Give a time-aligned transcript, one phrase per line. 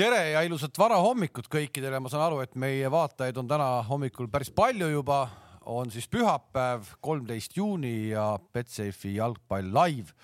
[0.00, 4.48] tere ja ilusat varahommikut kõikidele, ma saan aru, et meie vaatajaid on täna hommikul päris
[4.56, 5.26] palju juba,
[5.68, 10.14] on siis pühapäev, kolmteist juuni ja Betsafe'i jalgpall live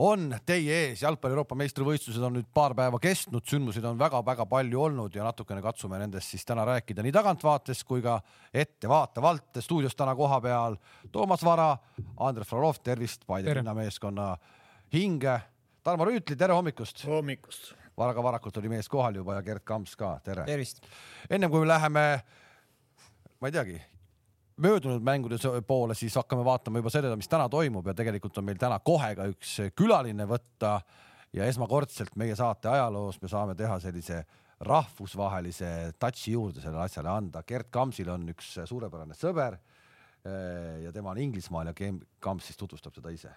[0.00, 1.02] on teie ees.
[1.04, 5.60] jalgpalli Euroopa meistrivõistlused on nüüd paar päeva kestnud, sündmuseid on väga-väga palju olnud ja natukene
[5.60, 8.16] katsume nendest siis täna rääkida nii tagantvaatest kui ka
[8.48, 9.60] ettevaatavalt.
[9.60, 10.78] stuudios täna kohapeal
[11.12, 11.76] Toomas Vara,
[12.16, 14.32] Andres Frolov, tervist, Paide linnameeskonna
[14.94, 15.40] hinge.
[15.82, 17.04] Tarmo Rüütli, tere hommikust.
[17.04, 20.44] hommikust väga varakult oli mees kohal juba ja Gerd Kamps ka, tere.
[20.48, 20.82] tervist.
[21.30, 22.04] ennem kui me läheme,
[23.40, 23.80] ma ei teagi,
[24.62, 28.60] möödunud mängude poole, siis hakkame vaatama juba seda, mis täna toimub ja tegelikult on meil
[28.60, 30.78] täna kohe ka üks külaline võtta
[31.32, 34.22] ja esmakordselt meie saate ajaloos me saame teha sellise
[34.62, 37.42] rahvusvahelise touch'i juurde sellele asjale anda.
[37.46, 42.94] Gerd Kamsil on üks suurepärane sõber eh, ja tema on Inglismaal ja Kamps siis tutvustab
[42.94, 43.32] seda ise.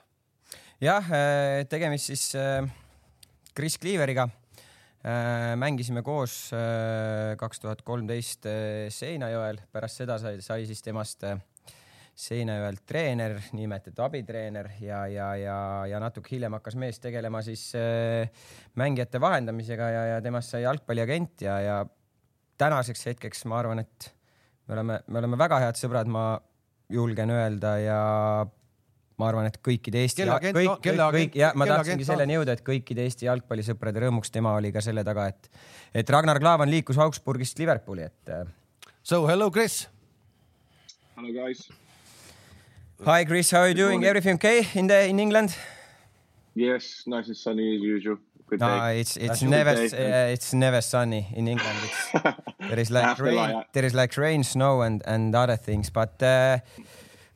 [0.81, 2.67] jah, eh, tegemist siis eh,
[3.55, 4.27] Chris Cleaveriga
[5.61, 11.27] mängisime koos äh, kaks tuhat kolmteist äh, Seinajõel, pärast seda sai, sai siis temast
[12.15, 15.57] Seinajõel treener, nimetati abitreener ja, ja, ja,
[15.91, 17.67] ja natuke hiljem hakkas mees tegelema siis
[18.79, 21.77] mängijate vahendamisega ja, ja temast sai jalgpalliagent ja, ja
[22.57, 24.09] tänaseks hetkeks ma arvan, et
[24.67, 26.27] me oleme, me oleme väga head sõbrad, ma
[26.89, 27.99] julgen öelda ja
[29.21, 32.63] ma arvan, et kõikide Eesti, kõik, no, kõik, kõik ja ma tahtsingi selleni jõuda, et
[32.67, 35.49] kõikide Eesti jalgpallisõprade rõõmuks tema oli ka selle taga, et,
[36.01, 38.33] et Ragnar Klavan liikus Augsburgist Liverpooli, et.
[38.35, 38.43] Äh,
[39.03, 39.85] so hello, Chris.
[41.15, 41.69] Hello, guys.
[43.05, 43.51] Hi, Chris.
[43.51, 44.03] How are you doing?
[44.03, 45.55] Everything okay in the in England?
[46.55, 48.17] Yes, nice and sunny as usual.
[48.47, 48.99] Good no, day.
[48.99, 51.77] it's it's That's never uh, it's never sunny in England.
[51.83, 52.11] It's,
[52.69, 56.21] there is like rain, there is like rain, snow, and and other things, but.
[56.21, 56.59] Uh,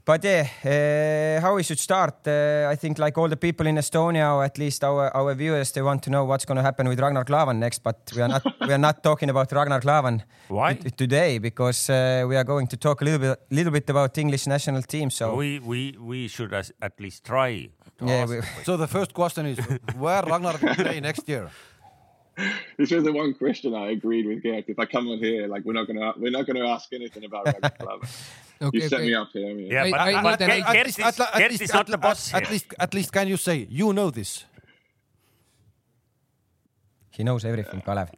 [0.09, 2.27] But yeah, uh, how we should start?
[2.27, 5.71] Uh, I think like all the people in Estonia, or at least our, our viewers,
[5.71, 7.83] they want to know what's going to happen with Ragnar Klavan next.
[7.83, 10.73] But we are not we are not talking about Ragnar Klavan Why?
[10.73, 14.47] today because uh, we are going to talk a little bit little bit about English
[14.47, 15.11] national team.
[15.11, 17.69] So we we we should as, at least try.
[18.01, 18.25] Yeah.
[18.25, 19.59] We, so the first question is
[19.95, 21.51] where Ragnar will play next year.
[22.77, 24.65] This was the one question I agreed with Gert.
[24.67, 27.45] If I come on here, like we're not gonna we're not gonna ask anything about
[27.45, 28.09] Ragnar Klavan.
[28.61, 29.07] Okay, you set okay.
[29.07, 29.49] me up here.
[29.49, 29.67] I mean.
[29.71, 32.33] Yeah, but, I, but, but Gert, at, least, at, at, least, is not the boss
[32.33, 34.43] at, least, at least, can you say you know this?
[37.11, 38.09] He knows everything, Kalev.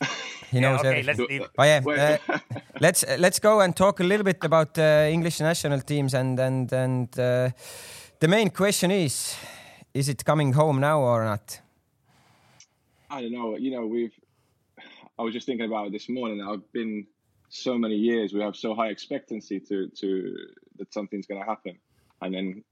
[0.50, 1.40] He knows yeah, okay, everything.
[1.40, 2.38] Let's, oh, yeah, uh,
[2.80, 6.72] let's let's go and talk a little bit about uh, English national teams and and
[6.72, 7.50] and uh,
[8.20, 9.36] the main question is,
[9.92, 11.63] is it coming home now or not?
[13.14, 13.56] I don't know.
[13.56, 14.12] You know, we've.
[15.16, 16.42] I was just thinking about it this morning.
[16.42, 17.06] I've been
[17.48, 20.36] so many years we have so high expectancy to to
[20.78, 21.78] that something's going to happen
[22.20, 22.64] and then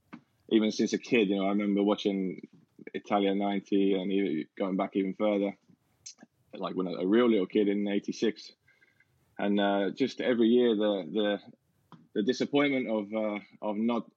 [0.50, 2.41] even since a kid you know i remember watching
[2.92, 5.52] italia 90 and going back even further
[6.54, 8.50] like when a real little kid in 86
[9.38, 11.38] and uh, just every year the the
[12.14, 14.10] the disappointment of uh, of not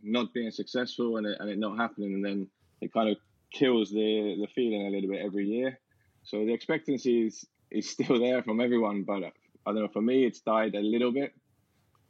[0.00, 2.46] not being successful and it, and it not happening and then
[2.80, 3.16] it kind of
[3.52, 5.78] kills the the feeling a little bit every year
[6.24, 9.32] so the expectancy is is still there from everyone but
[9.68, 9.88] I don't know.
[9.88, 11.34] For me, it's died a little bit.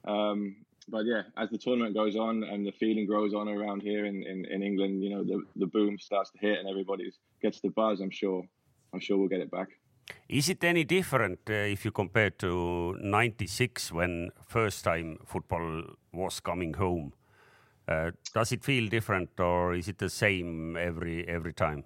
[0.07, 0.57] Um,
[0.89, 4.23] but yeah, as the tournament goes on and the feeling grows on around here in,
[4.23, 7.13] in, in England, you know, the, the boom starts to hit and everybody
[7.43, 8.01] gets the buzz.
[8.01, 8.45] I'm sure,
[8.95, 9.69] I'm sure we'll get it back.
[10.29, 15.83] Is it any different uh, if you compare to '96 when first time football
[16.13, 17.13] was coming home?
[17.89, 21.85] Uh, does it feel different or is it the same every every time?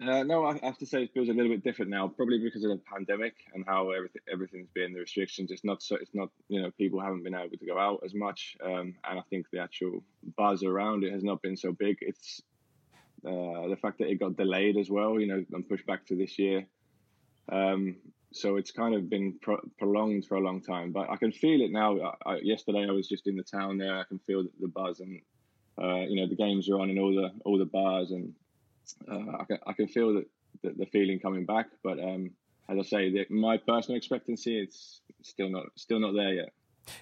[0.00, 2.62] Uh, no, I have to say it feels a little bit different now, probably because
[2.62, 5.50] of the pandemic and how everything everything's been the restrictions.
[5.50, 5.96] It's not so.
[5.96, 9.18] It's not you know people haven't been able to go out as much, um, and
[9.18, 10.02] I think the actual
[10.36, 11.96] buzz around it has not been so big.
[12.00, 12.42] It's
[13.26, 16.16] uh, the fact that it got delayed as well, you know, and pushed back to
[16.16, 16.66] this year.
[17.50, 17.96] Um,
[18.32, 20.92] so it's kind of been pro- prolonged for a long time.
[20.92, 21.98] But I can feel it now.
[22.00, 23.98] I, I, yesterday I was just in the town there.
[23.98, 25.20] I can feel the, buzz, and
[25.80, 28.34] uh, you know the games are on in all the all the bars and
[29.10, 30.26] uh, I, can, I can feel that
[30.62, 31.66] the, the feeling coming back.
[31.82, 32.30] But um,
[32.68, 36.52] as I say, the, my personal expectancy, it's still not still not there yet.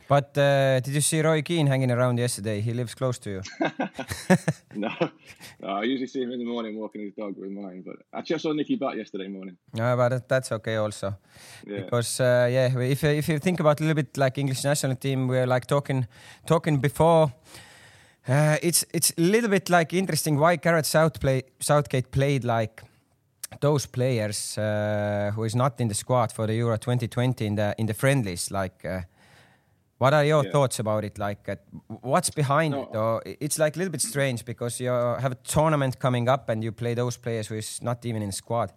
[0.08, 2.60] But uh, did you see Roy Keane hanging around yesterday?
[2.60, 3.42] He lives close to you.
[4.74, 4.90] no,
[5.60, 7.82] no, I usually see him in the morning walking his dog with mine.
[7.84, 9.56] But actually, I saw Nicky Butt yesterday morning.
[9.72, 11.16] No, but that's okay also,
[11.66, 11.80] yeah.
[11.80, 15.28] because uh, yeah, if if you think about a little bit like English national team,
[15.28, 16.06] we're like talking
[16.46, 17.32] talking before.
[18.28, 22.82] Uh, it's it's a little bit like interesting why Gareth South play, Southgate played like
[23.60, 27.74] those players uh, who is not in the squad for the Euro 2020 in the
[27.78, 28.50] in the friendlies.
[28.50, 29.02] Like, uh,
[29.98, 30.50] what are your yeah.
[30.50, 31.19] thoughts about it?
[31.19, 31.48] Like,
[32.02, 32.82] what's behind no.
[32.82, 32.96] it?
[32.96, 36.62] Or it's like a little bit strange because you have a tournament coming up and
[36.62, 38.72] you play those players who is not even in the squad.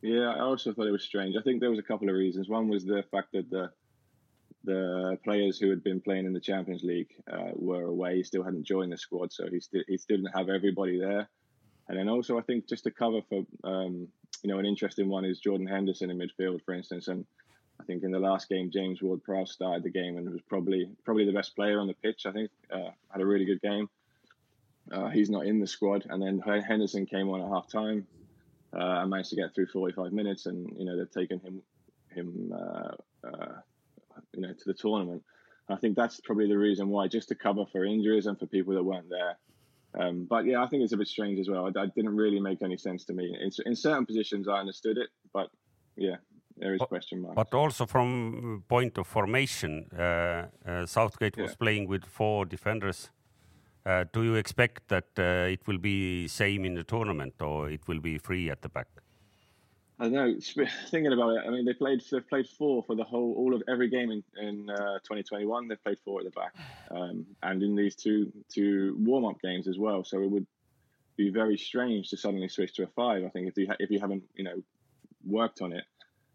[0.00, 1.36] Yeah, I also thought it was strange.
[1.38, 2.48] I think there was a couple of reasons.
[2.48, 3.70] One was the fact that the
[4.64, 8.16] the players who had been playing in the Champions League uh, were away.
[8.16, 11.28] He still hadn't joined the squad, so he still he still didn't have everybody there.
[11.88, 14.08] And then also, I think just to cover for um,
[14.42, 17.08] you know an interesting one is Jordan Henderson in midfield, for instance.
[17.08, 17.24] And
[17.82, 21.26] I think in the last game, James Ward-Prowse started the game and was probably probably
[21.26, 22.26] the best player on the pitch.
[22.26, 23.90] I think uh, had a really good game.
[24.90, 28.06] Uh, he's not in the squad, and then Henderson came on at half time
[28.72, 31.62] uh, and managed to get through 45 minutes, and you know they've taken him
[32.10, 33.52] him uh, uh,
[34.32, 35.24] you know to the tournament.
[35.68, 38.74] I think that's probably the reason why, just to cover for injuries and for people
[38.74, 39.38] that weren't there.
[39.94, 41.70] Um, but yeah, I think it's a bit strange as well.
[41.72, 43.36] That didn't really make any sense to me.
[43.40, 45.50] In, in certain positions, I understood it, but
[45.96, 46.16] yeah,
[46.62, 47.34] there is but, question marks.
[47.34, 51.56] But also from point of formation, uh, uh, Southgate was yeah.
[51.58, 53.10] playing with four defenders.
[53.84, 57.88] Uh, do you expect that uh, it will be same in the tournament, or it
[57.88, 58.86] will be free at the back?
[59.98, 60.34] I know.
[60.90, 63.62] Thinking about it, I mean, they played they've played four for the whole all of
[63.68, 65.68] every game in, in uh, 2021.
[65.68, 66.54] They've played four at the back,
[66.90, 70.04] um, and in these two two warm up games as well.
[70.04, 70.46] So it would
[71.16, 73.24] be very strange to suddenly switch to a five.
[73.24, 74.62] I think if you ha- if you haven't you know
[75.24, 75.84] worked on it,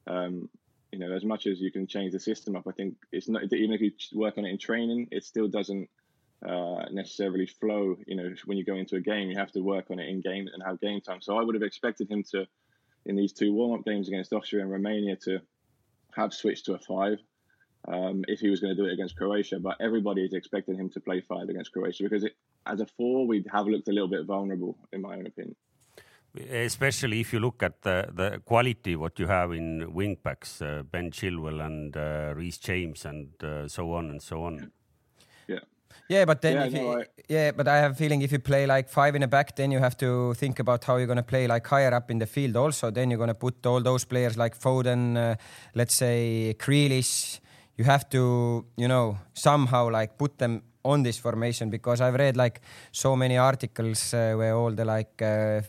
[0.07, 0.49] um,
[0.91, 3.43] you know, as much as you can change the system up, I think it's not
[3.43, 5.89] even if you work on it in training, it still doesn't
[6.47, 7.97] uh, necessarily flow.
[8.05, 10.21] You know, when you go into a game, you have to work on it in
[10.21, 11.21] game and have game time.
[11.21, 12.47] So I would have expected him to
[13.05, 15.39] in these two warm-up games against Austria and Romania to
[16.13, 17.19] have switched to a five
[17.87, 19.59] um, if he was going to do it against Croatia.
[19.59, 23.25] But everybody is expecting him to play five against Croatia because it, as a four,
[23.25, 25.55] we have looked a little bit vulnerable, in my own opinion.
[26.51, 30.83] Especially if you look at the, the quality what you have in wing backs, uh,
[30.83, 34.71] Ben Chilwell and uh, Reece James and uh, so on and so on.
[36.09, 37.05] Yeah, but then yeah, if no, you, I...
[37.27, 39.71] yeah, but I have a feeling if you play like five in the back, then
[39.71, 42.55] you have to think about how you're gonna play like higher up in the field.
[42.55, 45.35] Also, then you're gonna put all those players like Foden, uh,
[45.75, 47.39] let's say Grealish.
[47.77, 52.37] You have to, you know, somehow like put them on this formation because I've read
[52.37, 52.61] like
[52.91, 55.61] so many articles uh, where all the like uh,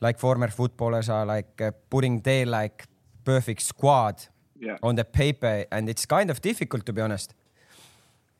[0.00, 2.86] like former footballers are like uh, putting their like
[3.24, 4.26] perfect squad
[4.58, 4.78] yeah.
[4.82, 7.34] on the paper, and it's kind of difficult to be honest.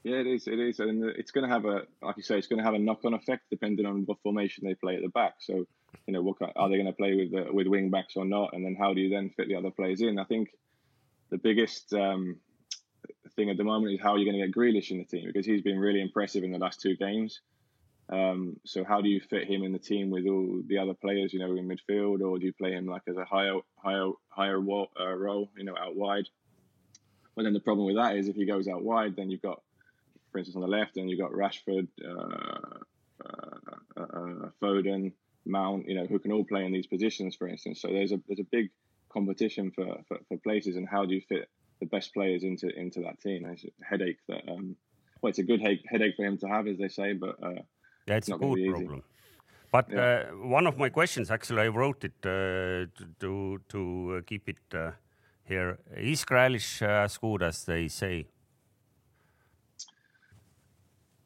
[0.02, 0.48] Yeah, it is.
[0.48, 2.72] It is, and it's going to have a, like you say, it's going to have
[2.72, 5.34] a knock-on effect depending on what formation they play at the back.
[5.40, 5.66] So,
[6.06, 8.54] you know, what are they going to play with uh, with wing backs or not?
[8.54, 10.18] And then how do you then fit the other players in?
[10.18, 10.48] I think
[11.28, 12.36] the biggest um,
[13.36, 15.44] thing at the moment is how you're going to get Grealish in the team because
[15.44, 17.40] he's been really impressive in the last two games.
[18.10, 21.32] Um, so how do you fit him in the team with all the other players,
[21.32, 24.58] you know, in midfield, or do you play him like as a higher, higher, higher
[24.58, 26.28] uh, role, you know, out wide?
[27.36, 29.62] But then the problem with that is if he goes out wide, then you've got
[30.30, 32.78] for instance, on the left, and you've got Rashford, uh,
[33.24, 35.12] uh, uh, Foden,
[35.44, 37.80] Mount, you know, who can all play in these positions, for instance.
[37.80, 38.70] So there's a there's a big
[39.12, 41.48] competition for, for, for places, and how do you fit
[41.80, 43.46] the best players into into that team?
[43.46, 44.76] It's a headache that, um,
[45.20, 47.36] well, it's a good he- headache for him to have, as they say, but
[48.10, 49.02] uh, it's a good problem.
[49.72, 50.00] But yeah.
[50.00, 52.86] uh, one of my questions, actually, I wrote it uh,
[53.20, 54.92] to to uh, keep it uh,
[55.44, 55.78] here.
[55.96, 58.26] Is Grealish as good as they say?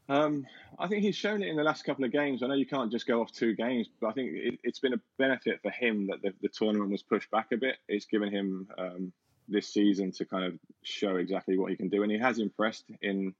[0.08, 0.46] Um,
[0.78, 2.42] I think he's shown it in the last couple of games.
[2.42, 4.92] I know you can't just go off two games, but I think it, has been
[4.92, 7.76] a benefit for him that the, the, tournament was pushed back a bit.
[7.88, 9.12] It's given him um,
[9.48, 12.84] this season to kind of show exactly what he can do, and he has impressed
[13.00, 13.34] in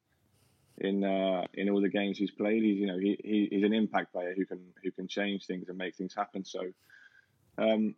[0.79, 2.63] in uh, in all the games he's played.
[2.63, 5.69] He's you know he, he, he's an impact player who can who can change things
[5.69, 6.45] and make things happen.
[6.45, 6.61] So
[7.59, 7.95] um,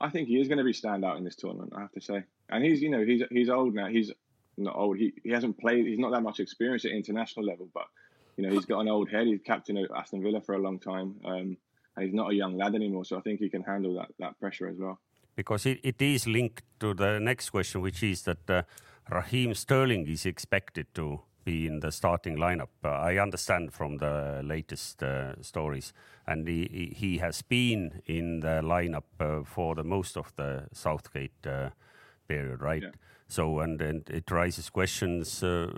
[0.00, 1.72] I think he is going to be standout in this tournament.
[1.76, 3.86] I have to say, and he's you know he's he's old now.
[3.86, 4.10] He's
[4.56, 4.98] not old.
[4.98, 5.86] He he hasn't played.
[5.86, 7.86] He's not that much experience at international level, but
[8.36, 9.26] you know he's got an old head.
[9.26, 11.56] He's captain of Aston Villa for a long time, um,
[11.96, 13.04] and he's not a young lad anymore.
[13.04, 14.98] So I think he can handle that that pressure as well.
[15.36, 18.62] Because it, it is linked to the next question, which is that uh,
[19.10, 22.68] Raheem Sterling is expected to be in the starting lineup.
[22.84, 25.92] Uh, I understand from the latest uh, stories,
[26.26, 31.46] and he he has been in the lineup uh, for the most of the Southgate
[31.46, 31.70] uh,
[32.28, 32.82] period, right?
[32.82, 32.90] Yeah.
[33.28, 35.70] So and, and it raises questions uh,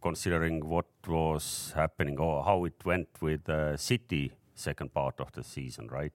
[0.00, 5.42] considering what was happening or how it went with uh, City second part of the
[5.42, 6.12] season, right?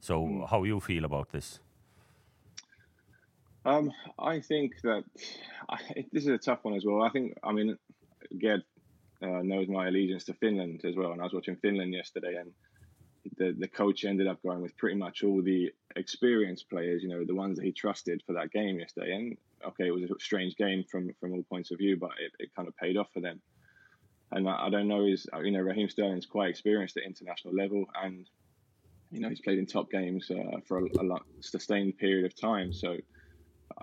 [0.00, 0.48] So mm.
[0.48, 1.60] how you feel about this?
[3.64, 5.04] Um, I think that
[5.68, 5.78] I,
[6.12, 7.02] this is a tough one as well.
[7.02, 7.76] I think I mean
[8.40, 8.62] Gerd
[9.22, 12.52] uh, knows my allegiance to Finland as well, and I was watching Finland yesterday, and
[13.36, 17.24] the the coach ended up going with pretty much all the experienced players, you know,
[17.24, 19.14] the ones that he trusted for that game yesterday.
[19.14, 22.32] And okay, it was a strange game from from all points of view, but it,
[22.38, 23.40] it kind of paid off for them.
[24.32, 27.86] And I, I don't know is you know Raheem Sterling's quite experienced at international level,
[28.02, 28.28] and
[29.10, 32.38] you know, he's played in top games uh, for a, a lot, sustained period of
[32.38, 32.72] time.
[32.72, 32.96] So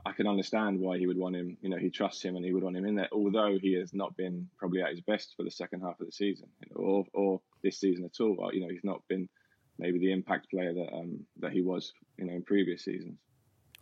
[0.06, 1.58] I can understand why he would want him.
[1.62, 3.10] You know, he trusts him and he would want him in there.
[3.12, 6.12] Although he has not been probably at his best for the second half of the
[6.12, 8.50] season, you know, or or this season at all.
[8.54, 9.30] You know, he's not been
[9.80, 13.18] maybe the impact player that um, that he was, you know, in previous seasons.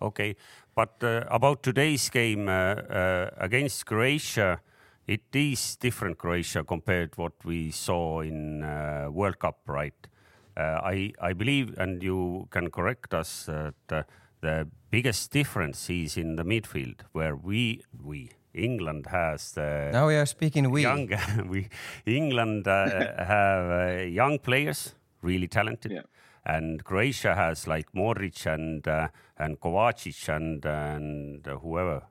[0.01, 0.35] Okay,
[0.75, 4.59] but uh, about today's game uh, uh, against Croatia,
[5.05, 10.07] it is different Croatia compared what we saw in uh, World Cup, right?
[10.57, 14.03] Uh, I I believe, and you can correct us that uh,
[14.41, 20.15] the biggest difference is in the midfield, where we we England has the now we
[20.15, 20.81] are speaking we.
[20.81, 21.09] young
[21.49, 21.69] we
[22.05, 25.91] England have young players, really talented.
[25.91, 26.01] Yeah
[26.45, 32.03] and Croatia has like Modric and uh, and Kovacic and and whoever.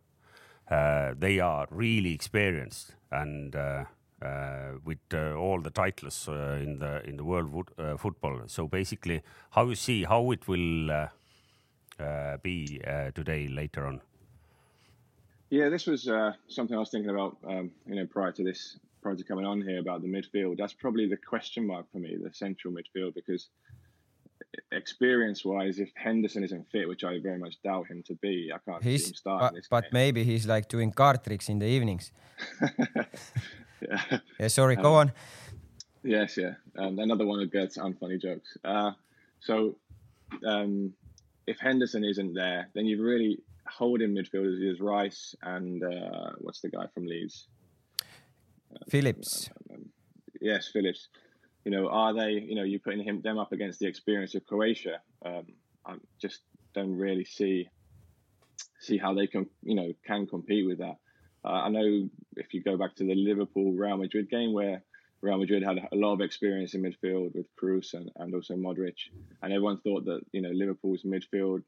[0.70, 3.84] Uh, they are really experienced and uh,
[4.22, 8.42] uh with uh, all the titles uh, in the in the world football.
[8.46, 11.08] So basically, how you see how it will
[12.42, 12.80] be
[13.14, 14.00] today later on.
[15.50, 16.08] Yeah, this was
[16.48, 17.36] something I was thinking about.
[17.46, 20.58] Um, you know, prior to this, prior to coming on here about the midfield.
[20.58, 23.48] That's probably the question mark for me, the central midfield, because
[24.72, 28.58] experience wise, if Henderson isn't fit, which I very much doubt him to be, I
[28.58, 29.68] can't he's, see him starting but, this.
[29.68, 29.90] But game.
[29.92, 32.12] maybe he's like doing card tricks in the evenings.
[33.80, 34.18] yeah.
[34.38, 34.48] yeah.
[34.48, 35.12] Sorry, go um, on.
[36.02, 36.54] Yes, yeah.
[36.78, 38.56] Um, another one of Gert's unfunny jokes.
[38.64, 38.92] Uh,
[39.40, 39.76] so,
[40.46, 40.94] um,
[41.50, 46.70] if Henderson isn't there, then you've really holding midfielders is Rice and uh, what's the
[46.70, 47.46] guy from Leeds?
[48.88, 49.50] Phillips.
[49.70, 49.90] Um,
[50.40, 51.08] yes, Phillips
[51.64, 54.46] you know, are they, you know, you're putting him them up against the experience of
[54.46, 55.00] Croatia?
[55.24, 55.46] Um,
[55.84, 56.40] I just
[56.74, 57.68] don't really see
[58.80, 60.96] see how they can, you know, can compete with that.
[61.44, 64.82] Uh, I know if you go back to the Liverpool Real Madrid game where
[65.22, 68.96] Real Madrid had a lot of experience in midfield with Cruz and, and also Modric,
[69.42, 71.62] and everyone thought that you know Liverpool's midfield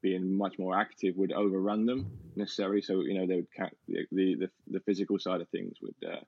[0.00, 2.82] being much more active would overrun them necessarily.
[2.82, 3.48] So you know they would
[3.88, 6.20] the the, the physical side of things would uh,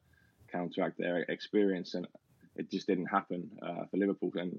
[0.50, 2.06] counteract their experience, and
[2.56, 4.58] it just didn't happen uh, for Liverpool, and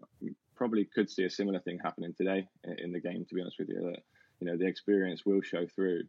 [0.55, 2.47] probably could see a similar thing happening today
[2.77, 3.25] in, the game.
[3.27, 4.03] To be honest with you, that
[4.39, 6.03] you know the experience will show through,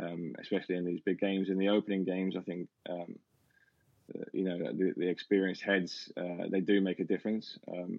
[0.00, 1.50] um, especially in these big games.
[1.50, 3.16] In the opening games, I think um,
[4.32, 7.98] you know the, the, experienced heads uh, they do make a difference, um,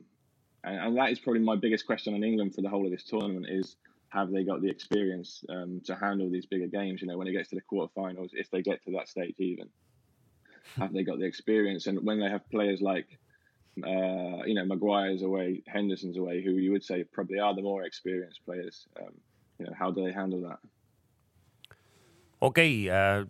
[0.63, 3.03] and, and, that is probably my biggest question on England for the whole of this
[3.03, 3.75] tournament is.
[4.09, 7.01] Have they got the experience um, to handle these bigger games?
[7.01, 9.67] You know, when it gets to the quarterfinals, if they get to that stage, even
[10.77, 11.87] have they got the experience?
[11.87, 13.19] And when they have players like
[13.85, 17.83] uh, you know, Maguire's away, Henderson's away, who you would say probably are the more
[17.83, 18.87] experienced players.
[18.99, 19.13] Um,
[19.59, 20.59] you know, how do they handle that?
[22.39, 23.25] Okay, uh,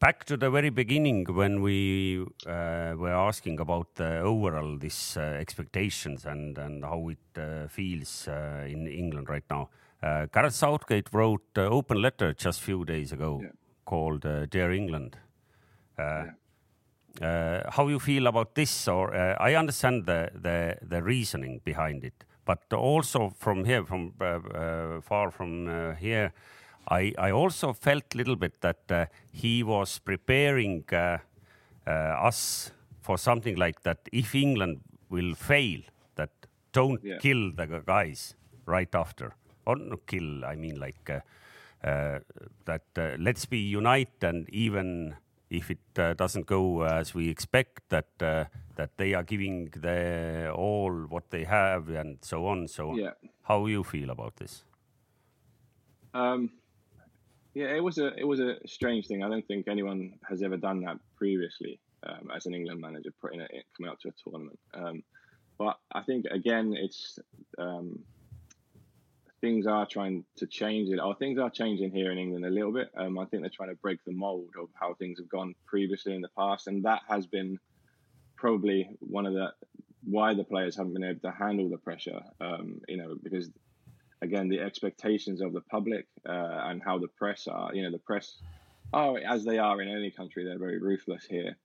[0.00, 5.20] back to the very beginning when we uh, were asking about the overall this uh,
[5.20, 9.68] expectations and and how it uh, feels uh, in England right now.
[10.32, 13.50] Gareth Southgate wrote an open letter just a few days ago yeah.
[13.84, 15.18] called "Dear England."
[15.98, 16.30] Yeah
[17.22, 22.04] uh, how you feel about this, or uh, I understand the, the the reasoning behind
[22.04, 24.12] it, but also from here, from
[25.02, 26.32] far from here,
[26.88, 30.84] I I also felt a little bit that uh, he was preparing
[32.26, 33.98] us for something like that.
[34.12, 35.80] If England will fail,
[36.16, 36.30] that
[36.72, 37.18] don't yeah.
[37.18, 38.34] kill the guys
[38.66, 40.44] right after, or not kill.
[40.44, 41.22] I mean like that.
[43.18, 45.14] let's be united and even
[45.50, 48.44] if it uh, doesn't go as we expect, that uh,
[48.76, 52.68] that they are giving the all what they have and so on.
[52.68, 53.12] So, yeah.
[53.42, 54.64] how you feel about this?
[56.14, 56.50] Um,
[57.56, 59.22] yeah, it was a it was a strange thing.
[59.22, 63.40] I don't think anyone has ever done that previously um, as an England manager, putting
[63.40, 64.58] it coming out to a tournament.
[64.74, 65.02] Um,
[65.56, 67.18] but I think again, it's
[67.56, 68.00] um,
[69.40, 71.00] things are trying to change it.
[71.00, 72.90] Or things are changing here in England a little bit.
[72.94, 76.14] Um, I think they're trying to break the mold of how things have gone previously
[76.14, 77.58] in the past, and that has been
[78.36, 79.54] probably one of the
[80.04, 82.20] why the players haven't been able to handle the pressure.
[82.38, 83.48] Um, you know, because
[84.22, 87.74] again, the expectations of the public uh, and how the press are.
[87.74, 88.36] You know, the press
[88.92, 90.44] are as they are in any country.
[90.44, 91.56] They're very ruthless here,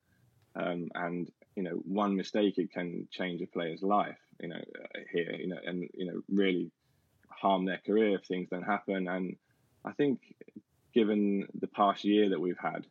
[0.55, 4.20] um, and you know, one mistake it can change a player's life.
[4.41, 6.72] You know, uh, here, you know, and you know, really
[7.29, 9.08] harm their career if things don't happen.
[9.08, 9.36] And
[9.86, 10.20] I think,
[10.93, 12.86] given the past year that we've had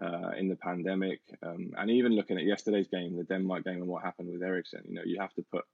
[0.00, 3.88] uh, in the pandemic, um, and even looking at yesterday's game, the Denmark game, and
[3.88, 5.64] what happened with Eriksen, you know, you have to put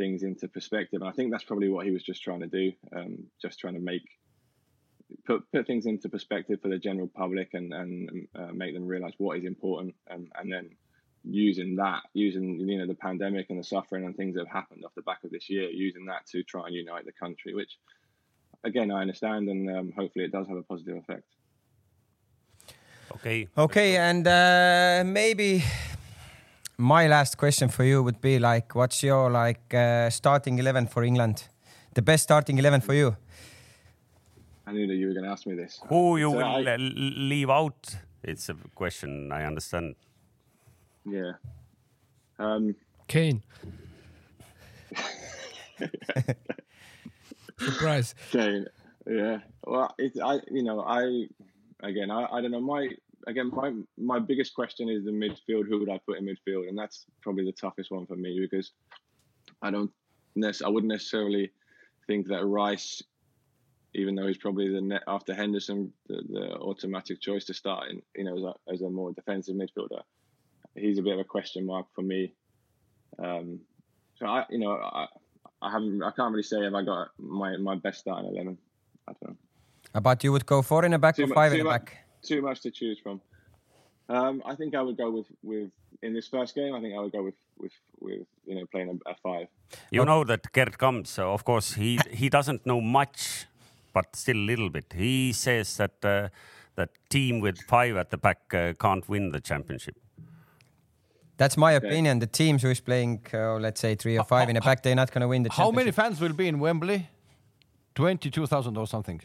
[0.00, 1.02] things into perspective.
[1.02, 3.74] And I think that's probably what he was just trying to do, um, just trying
[3.74, 4.06] to make
[5.26, 9.12] put put things into perspective for the general public and and uh, make them realize
[9.18, 10.70] what is important, and, and then
[11.22, 14.84] using that, using you know the pandemic and the suffering and things that have happened
[14.84, 17.76] off the back of this year, using that to try and unite the country, which
[18.64, 21.28] again I understand, and um, hopefully it does have a positive effect.
[23.16, 23.48] Okay.
[23.58, 25.62] Okay, and uh, maybe
[26.80, 31.02] my last question for you would be like, what's your like uh, starting eleven for
[31.04, 31.44] England?
[31.94, 33.16] The best starting eleven for you?
[34.66, 35.80] I knew that you were going to ask me this.
[35.88, 37.96] Who you So will I- uh, leave out?
[38.22, 39.32] It's a question.
[39.32, 39.94] I understand.
[41.04, 41.32] Yeah.
[42.38, 42.74] Um,
[43.08, 43.42] Kane.
[47.58, 48.14] Surprise.
[48.30, 48.66] Kane.
[49.06, 49.38] yeah.
[49.66, 51.26] Well, it's I, you know, I
[51.82, 52.60] again, I, I don't know.
[52.60, 52.88] My
[53.26, 55.68] again, my my biggest question is the midfield.
[55.68, 56.68] Who would I put in midfield?
[56.68, 58.72] And that's probably the toughest one for me because
[59.62, 59.90] I don't,
[60.42, 61.50] I wouldn't necessarily
[62.06, 63.02] think that Rice,
[63.94, 68.02] even though he's probably the net after Henderson, the, the automatic choice to start in,
[68.16, 70.02] you know, as a, as a more defensive midfielder,
[70.74, 72.34] he's a bit of a question mark for me.
[73.18, 73.60] Um,
[74.16, 75.06] so I, you know, I,
[75.62, 78.56] I haven't, I can't really say if I got my my best starting eleven.
[79.08, 79.36] I don't know.
[79.94, 81.70] About you would go four in the back or mu- five in too the mu-
[81.70, 82.04] back?
[82.22, 83.20] Too much to choose from.
[84.08, 85.70] Um, I think I would go with with
[86.02, 86.74] in this first game.
[86.74, 89.46] I think I would go with with with you know playing a, a five.
[89.90, 91.10] You know that Gerd comes.
[91.10, 93.46] So of course, he he doesn't know much,
[93.92, 94.92] but still a little bit.
[94.96, 96.28] He says that uh,
[96.74, 99.96] that team with five at the back uh, can't win the championship.
[101.36, 102.18] That's my opinion.
[102.18, 104.94] The teams who is playing, uh, let's say three or five in the back, they're
[104.94, 105.74] not going to win the championship.
[105.74, 107.08] How many fans will be in Wembley?
[107.94, 109.22] Twenty-two thousand or something.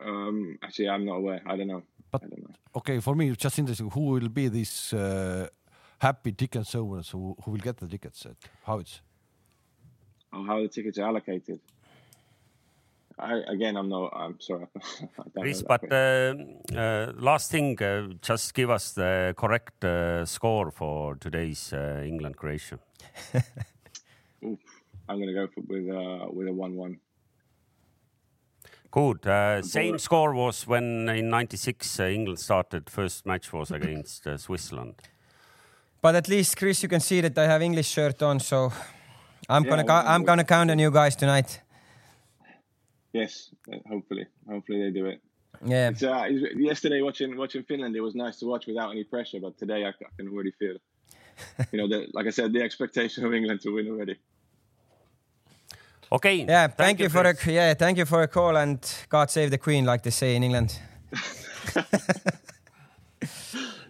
[0.00, 1.40] Um, actually, I'm not aware.
[1.46, 1.82] I don't know.
[2.20, 2.54] But- I don't know.
[2.76, 3.90] Okay, for me, it's just interesting.
[3.90, 5.48] Who will be these uh,
[5.98, 8.26] happy ticket owners who, who will get the tickets?
[8.26, 9.00] At how it's
[10.32, 11.60] Oh, how the tickets are allocated.
[13.18, 14.12] I again, I'm not.
[14.14, 14.66] I'm sorry.
[14.76, 14.80] I
[15.34, 16.60] don't Chris, know that but question.
[16.74, 22.02] uh, uh, last thing, uh, just give us the correct uh, score for today's uh,
[22.04, 22.78] England Croatia.
[24.44, 24.58] Oof.
[25.08, 26.98] I'm gonna go for, with uh, with a one-one.
[28.90, 29.26] Good.
[29.26, 32.88] Uh, same score was when in '96 uh, England started.
[32.90, 34.94] First match was against uh, Switzerland.
[36.02, 38.72] But at least, Chris, you can see that I have English shirt on, so
[39.48, 41.60] I'm Yeah, gonna well, I'm well- gonna count on you guys tonight.
[43.12, 45.20] Yes, uh, hopefully, hopefully they do it.
[45.64, 45.88] Yeah.
[45.90, 49.40] It's, uh, it's- yesterday watching watching Finland, it was nice to watch without any pressure.
[49.40, 50.76] But today, I, I can already feel,
[51.72, 54.16] you know, the, like I said, the expectation of England to win already.
[56.12, 56.44] Okay.
[56.44, 56.68] Yeah.
[56.68, 57.74] Thank, you for a yeah.
[57.74, 60.78] Thank you for a call and God save the Queen, like they say in England.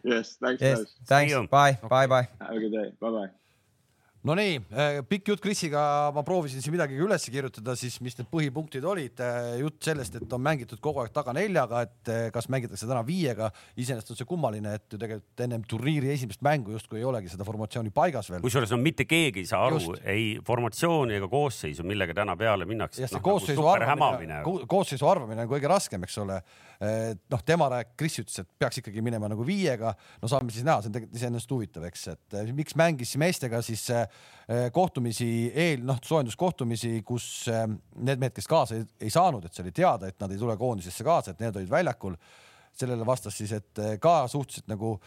[0.06, 0.78] Yes, thanks, Yes.
[0.78, 0.94] guys.
[1.06, 1.32] Thanks.
[1.32, 1.48] you.
[1.48, 1.78] Bye.
[1.82, 2.06] Bye.
[2.06, 2.28] Bye.
[2.40, 2.92] Have a good day.
[3.00, 3.30] Bye bye.
[4.26, 4.56] Nonii,
[5.06, 9.20] pikk jutt Krisiga, ma proovisin siin midagi üles kirjutada, siis mis need põhipunktid olid.
[9.60, 13.52] jutt sellest, et on mängitud kogu aeg taga neljaga, et eh, kas mängitakse täna viiega.
[13.78, 17.46] iseenesest on see kummaline, et ju tegelikult ennem turniiri esimest mängu justkui ei olegi seda
[17.46, 18.42] formatsiooni paigas veel.
[18.42, 20.02] kusjuures no mitte keegi ei saa aru Just.
[20.02, 23.04] ei formatsiooni ega koosseisu, millega täna peale minnakse.
[23.04, 26.40] jah, see Noh, koosseisu nagu arvamine, koosseisu arvamine on kõige raskem, eks ole.
[27.30, 29.94] noh, tema rääk-, Kris ütles, et peaks ikkagi minema nagu viiega.
[30.18, 33.86] no saame siis näha, see on tegelikult iseenesest huvitav, eks, et miks mängis meestega siis
[33.94, 34.04] eh,
[34.72, 37.64] kohtumisi eel, noh, soojenduskohtumisi, kus eh,
[37.98, 40.54] need mehed, kes kaasa ei, ei saanud, et see oli teada, et nad ei tule
[40.60, 42.14] koondisesse kaasa, et need olid väljakul.
[42.76, 44.98] sellele vastas siis, et eh, ka suhteliselt nagu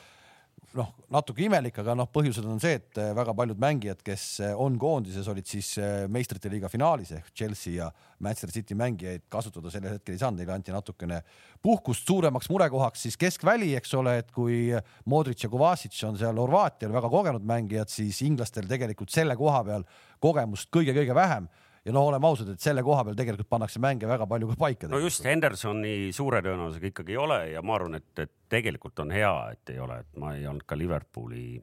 [0.77, 4.51] noh, natuke imelik, aga noh, põhjused on see, et eh, väga paljud mängijad, kes eh,
[4.57, 7.89] on koondises, olid siis eh, meistrite liiga finaalis ehk Chelsea ja
[8.21, 11.21] Manchester City mängijaid kasutada sellel hetkel ei saanud, neile anti natukene
[11.63, 12.05] puhkust.
[12.07, 14.67] suuremaks murekohaks siis keskväli, eks ole, et kui
[15.09, 19.87] Modric ja Kovacic on seal Horvaatial väga kogenud mängijad, siis inglastel tegelikult selle koha peal
[20.21, 21.49] kogemust kõige-kõige vähem
[21.89, 24.91] ja no oleme ausad, et selle koha peal tegelikult pannakse mänge väga palju ka paika.
[24.91, 29.11] no just Hendersoni suure tõenäosusega ikkagi ei ole ja ma arvan, et, et tegelikult on
[29.15, 31.59] hea, et ei ole, et ma ei olnud ka Liverpooli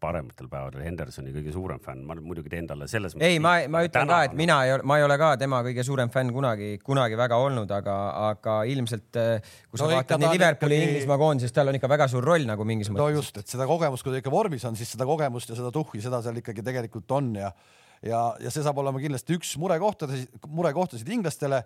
[0.00, 3.30] parematel päevadel Hendersoni kõige suurem fänn, ma muidugi teen talle selles mõttes.
[3.30, 5.84] ei, ma, ma ütlen ka, et mina ei ole, ma ei ole ka tema kõige
[5.86, 7.96] suurem fänn kunagi, kunagi väga olnud, aga,
[8.28, 11.78] aga ilmselt äh, kui sa No vaatad ta nii Liverpooli ikkagi- Inglismaa koondises, tal on
[11.80, 13.16] ikka väga suur roll nagu mingis no mõttes.
[13.16, 16.02] just, et seda kogemust, kui ta ikka vormis on, siis seda kogemust ja seda tuhhi,
[16.04, 17.52] seda seal ikkagi tegelikult on ja
[18.02, 21.62] ja, ja see saab olema kindlasti üks murekohtasid, murekohtasid inglastele.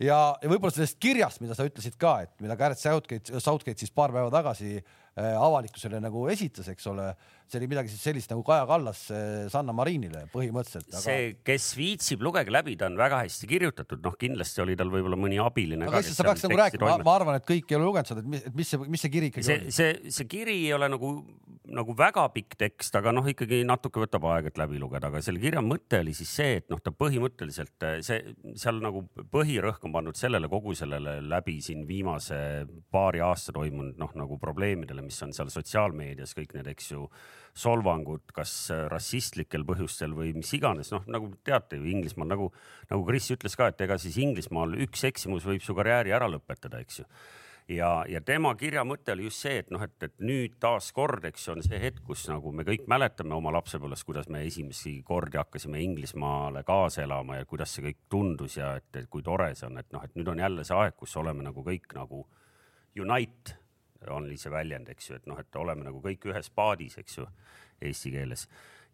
[0.00, 3.92] Ja, ja võib-olla sellest kirjast, mida sa ütlesid ka, et mida Gareth Southgate, Southgate siis
[3.92, 4.78] paar päeva tagasi
[5.38, 7.10] avalikkusele nagu esitas, eks ole,
[7.50, 11.02] see oli midagi siis sellist nagu Kaja Kallas äh, Sanna Marinile põhimõtteliselt aga...
[11.04, 15.18] see, kes viitsib, lugege läbi, ta on väga hästi kirjutatud, noh, kindlasti oli tal võib-olla
[15.20, 15.88] mõni abiline.
[15.88, 18.34] aga lihtsalt sa peaks nagu rääkima, ma arvan, et kõik ei ole lugenud seda, et
[18.34, 19.76] mis, mis see, mis see kiri ikkagi see, oli.
[19.80, 21.14] see, see kiri ei ole nagu
[21.70, 25.42] nagu väga pikk tekst, aga noh, ikkagi natuke võtab aega, et läbi lugeda, aga selle
[25.42, 30.18] kirja mõte oli siis see, et noh, ta põhimõtteliselt see seal nagu põhirõhk on pandud
[30.18, 32.40] sellele kogu sellele läbi siin viimase
[32.92, 37.04] paari aasta toimunud noh, nagu probleemidele, mis on seal sotsiaalmeedias kõik need, eks ju,
[37.60, 38.54] solvangud, kas
[38.92, 42.48] rassistlikel põhjustel või mis iganes, noh nagu teate ju Inglismaal nagu,
[42.92, 46.82] nagu Kris ütles ka, et ega siis Inglismaal üks eksimus võib su karjääri ära lõpetada,
[46.84, 47.08] eks ju.
[47.70, 51.44] Ja, ja tema kirja mõte oli just see, et noh, et, et nüüd taaskord, eks
[51.52, 55.78] on see hetk, kus nagu me kõik mäletame oma lapsepõlvest, kuidas me esimesi kordi hakkasime
[55.84, 59.78] Inglismaale kaasa elama ja kuidas see kõik tundus ja et, et kui tore see on,
[59.78, 62.24] et noh, et nüüd on jälle see aeg, kus oleme nagu kõik nagu
[62.98, 63.59] unite
[64.08, 67.26] on see väljend, eks ju, et noh, et oleme nagu kõik ühes paadis, eks ju,
[67.84, 68.46] eesti keeles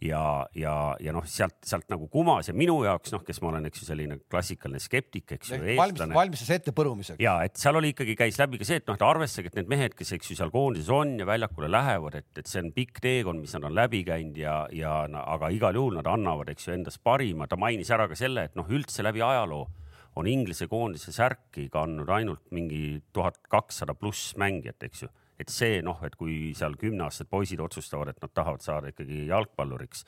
[0.03, 3.69] ja, ja, ja noh, sealt, sealt nagu kumas ja minu jaoks noh, kes ma olen,
[3.71, 6.15] eks ju, selline klassikaline skeptik, eks ju, eestlane.
[6.17, 7.21] valmistas ette põrumiseks.
[7.23, 9.73] ja et seal oli ikkagi, käis läbi ka see, et noh, et arvestage, et need
[9.73, 13.01] mehed, kes, eks ju, seal koondises on ja väljakule lähevad, et, et see on pikk
[13.05, 16.77] teekond, mis nad on läbi käinud ja, ja aga igal juhul nad annavad, eks ju,
[16.77, 17.49] endast parima.
[17.49, 19.65] ta mainis ära ka selle, et noh, üldse läbi ajaloo
[20.17, 25.83] on Inglise koondise särki kandnud ainult mingi tuhat kakssada pluss mängijat, eks ju et see
[25.85, 30.05] noh, et kui seal kümneaastased poisid otsustavad, et nad tahavad saada ikkagi jalgpalluriks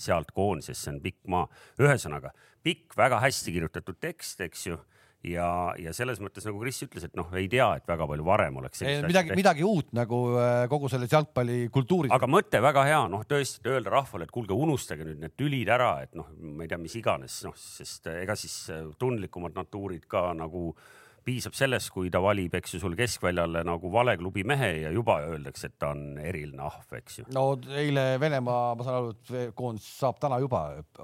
[0.00, 1.48] sealt koondisesse, on pikk maa.
[1.82, 2.32] ühesõnaga
[2.64, 4.78] pikk, väga hästi kirjutatud tekst, eks ju
[5.26, 5.48] ja,
[5.80, 8.84] ja selles mõttes nagu Kris ütles, et noh, ei tea, et väga palju varem oleks.
[9.06, 12.12] midagi, midagi uut nagu äh, kogu selles jalgpallikultuuris.
[12.16, 15.68] aga mõte väga hea, noh tõesti, et öelda rahvale, et kuulge, unustage nüüd need tülid
[15.72, 20.08] ära, et noh, ma ei tea, mis iganes, noh, sest ega siis äh, tundlikumad natuurid
[20.10, 24.44] ka nagu äh, piisab sellest, kui ta valib, eks ju, sul keskväljale nagu vale klubi
[24.46, 27.26] mehe ja juba öeldakse, et ta on eriline ahv, eks ju.
[27.34, 27.44] no
[27.76, 30.62] eile Venemaa, ma saan aru, et koondis saab täna juba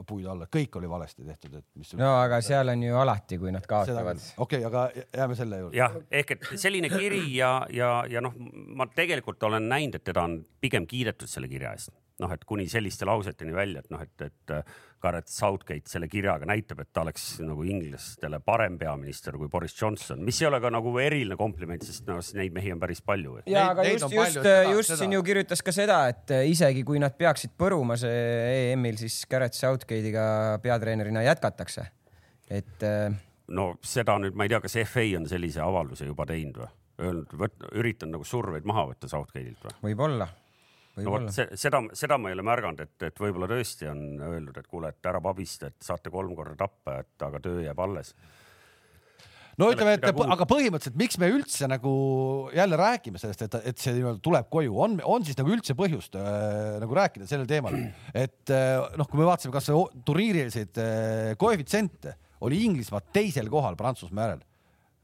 [0.09, 1.93] puid alla, kõik oli valesti tehtud, et mis.
[2.01, 4.23] no aga seal on ju alati, kui nad kaotavad.
[4.37, 5.77] okei okay,, aga jääme selle juurde.
[5.79, 8.35] jah, ehk et selline kiri ja, ja, ja noh,
[8.77, 12.67] ma tegelikult olen näinud, et teda on pigem kiidetud selle kirja eest noh, et kuni
[12.71, 17.03] selliste lauseteni välja, et noh, et, et äh, Garrett Southgate selle kirjaga näitab, et ta
[17.05, 21.85] oleks nagu inglastele parem peaminister kui Boris Johnson, mis ei ole ka nagu eriline kompliment,
[21.85, 23.41] sest noh, neid mehi on päris palju.
[23.45, 25.01] ja, aga neid just, just, äh, just seda.
[25.03, 29.21] siin ju kirjutas ka seda, et äh, isegi kui nad peaksid põruma see EM-il, siis
[29.31, 30.27] Garrett Southgate'iga
[30.65, 31.87] peatreenerina jätkatakse,
[32.49, 32.89] et.
[33.53, 36.73] no seda nüüd ma ei tea, kas FA on sellise avalduse juba teinud või?
[36.97, 37.33] Öelnud,
[37.77, 39.79] üritanud nagu surveid maha võtta Southgate'ilt või?
[39.91, 40.31] võib-olla
[41.05, 44.71] no vot seda, seda ma ei ole märganud, et, et võib-olla tõesti on öeldud, et
[44.71, 48.15] kuule, et ära pabista, et saate kolm korda tappa, et aga töö jääb alles.
[49.57, 51.91] No ütleme, et aga põhimõtteliselt, miks me üldse nagu
[52.53, 56.19] jälle räägime sellest, et, et see nii-öelda tuleb koju, on, on siis nagu üldse põhjust
[56.21, 57.79] äh, nagu rääkida sellel teemal,
[58.13, 64.29] et äh, noh, kui me vaatasime kasvõi turniirieliseid äh, koefitsiente, oli Inglismaa teisel kohal Prantsusmaa
[64.29, 64.45] järel.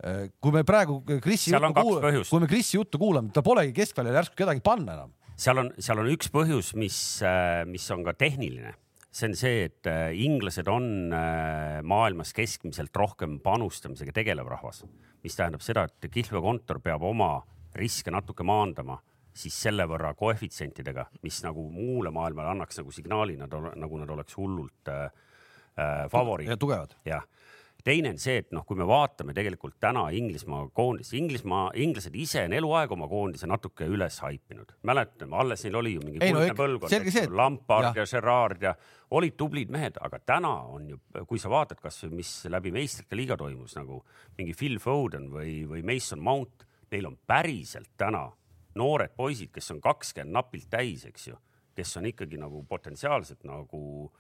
[0.03, 0.29] Äh,.
[0.43, 4.37] kui me praegu Krisi juttu kuulame, kui me Krisi juttu kuulame, ta polegi keskväljal järsku
[4.37, 8.77] kedagi panna enam seal on, seal on üks põhjus, mis, äh, mis on ka tehniline
[9.13, 14.87] see on see, et äh, inglased on äh, maailmas keskmiselt rohkem panustamisega tegelev rahvas,
[15.25, 17.35] mis tähendab seda, et kihlveokontor peab oma
[17.77, 18.99] riske natuke maandama
[19.37, 24.37] siis selle võrra koefitsientidega, mis nagu muule maailmale annaks nagu signaali, nad nagu nad oleks
[24.41, 25.07] hullult äh,
[26.13, 26.57] favoriit.
[26.61, 26.97] tugevad.
[27.09, 27.25] jah
[27.85, 32.45] teine on see, et noh, kui me vaatame tegelikult täna Inglismaa koondist, Inglismaa, inglased ise
[32.47, 34.75] on eluaeg oma koondise natuke üles haipinud.
[34.89, 38.75] mäletame, alles neil oli ju mingi kuldne no, põlvkond, Lampard ja, ja Gerard ja
[39.11, 43.37] olid tublid mehed, aga täna on ju, kui sa vaatad kasvõi, mis läbi meistrite liiga
[43.41, 44.03] toimus nagu
[44.39, 48.29] mingi Phil Foden või, või Mason Mount, neil on päriselt täna
[48.79, 51.39] noored poisid, kes on kakskümmend napilt täis, eks ju,
[51.77, 54.11] kes on ikkagi nagu potentsiaalselt nagu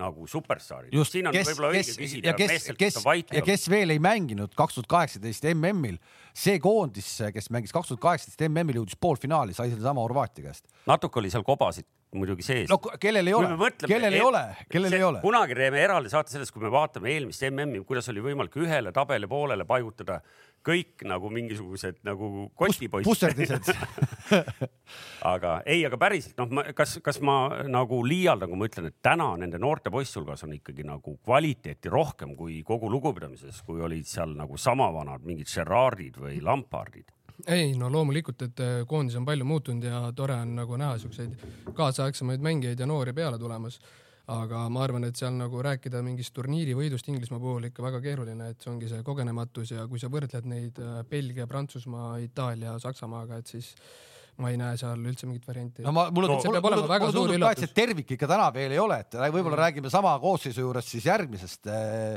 [0.00, 0.94] nagu superstaarid.
[1.06, 2.96] siin on võib-olla õige küsida ja kes, kes,
[3.30, 6.00] ja kes veel ei mänginud kaks tuhat kaheksateist MM-il,
[6.34, 10.66] see koondis, kes mängis kaks tuhat kaheksateist MM-il, jõudis poolfinaali, sai sedasama Horvaatia käest.
[10.90, 12.70] natuke oli seal kobasid muidugi sees.
[12.70, 13.50] no kellel ei ole,
[13.86, 15.20] kellel ei ole, kellel ei ole.
[15.22, 19.30] kunagi teeme eraldi saate sellest, kui me vaatame eelmist MM-i, kuidas oli võimalik ühele tabeli
[19.30, 20.20] poolele paigutada
[20.64, 23.08] kõik nagu mingisugused nagu kotipoisid.
[23.08, 23.70] pusserdised
[25.34, 29.30] aga ei, aga päriselt noh, kas, kas ma nagu liialdan, kui ma ütlen, et täna
[29.40, 34.36] nende noorte poiste hulgas on ikkagi nagu kvaliteeti rohkem kui kogu lugupidamises, kui olid seal
[34.38, 37.12] nagu sama vanad mingid Gerardid või Lampardid?
[37.50, 41.34] Ei no loomulikult, et äh, koondis on palju muutunud ja tore on nagu näha siukseid
[41.74, 43.80] kaasaegsemaid mängijaid ja noori peale tulemas
[44.32, 48.48] aga ma arvan, et seal nagu rääkida mingist turniiri võidust Inglismaa puhul ikka väga keeruline,
[48.54, 53.42] et see ongi see kogenematus ja kui sa võrdled neid äh, Belgia, Prantsusmaa, Itaalia, Saksamaaga,
[53.42, 53.74] et siis
[54.40, 55.84] ma ei näe seal üldse mingit varianti.
[55.84, 58.72] no ma, mulle no, mulle, mulle, mulle tundub ka, et see tervik ikka täna veel
[58.74, 59.62] ei ole, et võib-olla mm.
[59.66, 62.16] räägime sama koosseisu juures siis järgmisest äh,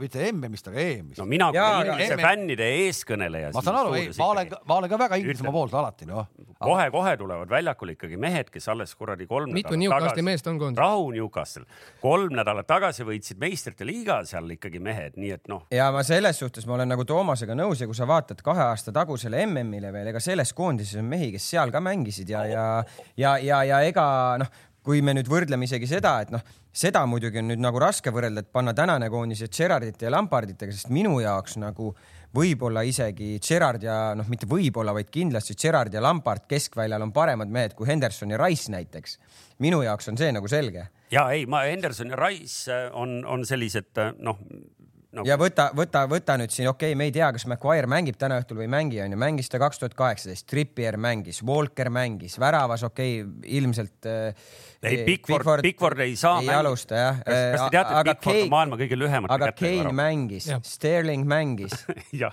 [0.00, 3.52] mitte MM-ist, aga EM-ist no mina kui inglise emme- fännide eeskõneleja.
[3.54, 6.26] ma saan aru, ma olen, ma olen ka väga Inglismaa poolt alati, noh.
[6.62, 10.80] kohe-kohe tulevad väljakule ikkagi mehed, kes alles kuradi kolm mitu tagasi, meest on koondis?
[10.82, 11.64] rahu Newcastle,
[12.02, 16.38] kolm nädalat tagasi võitsid meistrite liiga seal ikkagi mehed, nii et noh, ja ma selles
[16.42, 20.12] suhtes ma olen nagu Toomasega nõus ja kui sa vaatad kahe aasta tagusele MM-ile veel,
[20.12, 22.66] ega selles koondises on mehi, kes seal ka mängisid ja, ja,
[23.16, 24.04] ja, ja, ja ega
[24.42, 24.52] noh,
[24.82, 26.42] kui me nüüd võrdleme isegi seda, et noh,
[26.72, 30.90] seda muidugi on nüüd nagu raske võrrelda, et panna tänane koondis Gerardite ja Lamparditega, sest
[30.94, 31.92] minu jaoks nagu
[32.34, 37.52] võib-olla isegi Gerard ja noh, mitte võib-olla, vaid kindlasti Gerard ja Lampard keskväljal on paremad
[37.52, 39.18] mehed kui Henderson ja Rice näiteks.
[39.58, 43.44] minu jaoks on see nagu selge ja ei, ma Henderson ja Rice äh, on, on
[43.46, 44.40] sellised äh, noh
[45.16, 48.18] no,, ja võta, võta, võta nüüd siin, okei okay,, me ei tea, kas Maguire mängib
[48.20, 52.38] täna õhtul või ei mängi, onju, mängis ta kaks tuhat kaheksateist, Trippier mängis, Walker mängis,
[52.40, 54.46] väravas okei okay,, ilmselt äh,.
[54.82, 57.20] ei Bigford, Bigford ei saa ei alusta jah.
[57.22, 59.96] kas, kas te teate, et Bigford on maailma kõige lühemate aga kätega Kane värav?
[60.00, 61.76] mängis Sterling mängis,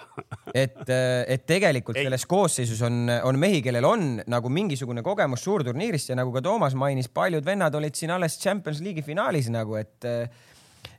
[0.63, 2.07] et, et tegelikult Ei.
[2.07, 6.77] selles koosseisus on, on mehi, kellel on nagu mingisugune kogemus suurturniirist ja nagu ka Toomas
[6.79, 10.07] mainis, paljud vennad olid siin alles Champions League'i finaalis nagu, et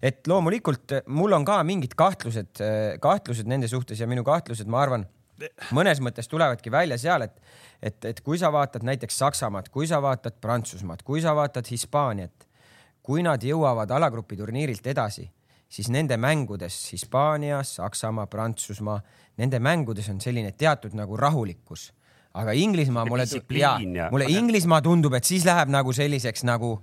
[0.03, 2.63] et loomulikult mul on ka mingid kahtlused,
[3.01, 5.07] kahtlused nende suhtes ja minu kahtlused, ma arvan,
[5.77, 7.41] mõnes mõttes tulevadki välja seal, et
[7.83, 12.47] et, et kui sa vaatad näiteks Saksamaad, kui sa vaatad Prantsusmaad, kui sa vaatad Hispaaniat,
[13.03, 15.25] kui nad jõuavad alagrupi turniirilt edasi,
[15.69, 19.01] siis nende mängudes Hispaania, Saksamaa, Prantsusmaa,
[19.41, 21.91] nende mängudes on selline teatud nagu rahulikkus.
[22.35, 26.81] Aga Inglismaa mulle, distsipliin ja- mulle Inglismaa tundub, et siis läheb nagu selliseks nagu.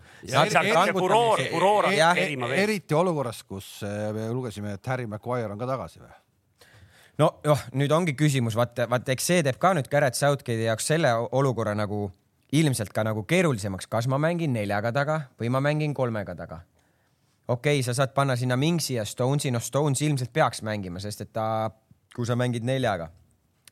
[2.63, 6.11] eriti olukorras, kus äh, me lugesime, et Harry Maguire on ka tagasi või?
[7.17, 10.87] no noh, nüüd ongi küsimus, vaata, vaata, eks see teeb ka nüüd Garrett Southgate'i jaoks
[10.93, 12.07] selle olukorra nagu
[12.55, 16.61] ilmselt ka nagu keerulisemaks, kas ma mängin neljaga taga või ma mängin kolmega taga.
[17.47, 21.21] okei okay,, sa saad panna sinna Mingsi ja Stonesi, noh, Stones ilmselt peaks mängima, sest
[21.21, 21.71] et ta,
[22.15, 23.09] kui sa mängid neljaga,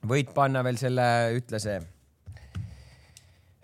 [0.07, 1.05] võid panna veel selle,
[1.37, 1.79] ütle see.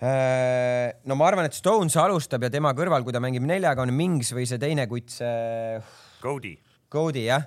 [0.01, 4.33] no ma arvan, et Stones alustab ja tema kõrval, kui ta mängib neljaga, on Mings
[4.33, 5.77] või see teine kutt, see
[6.23, 6.55] Cody,
[6.91, 7.45] Cody jah,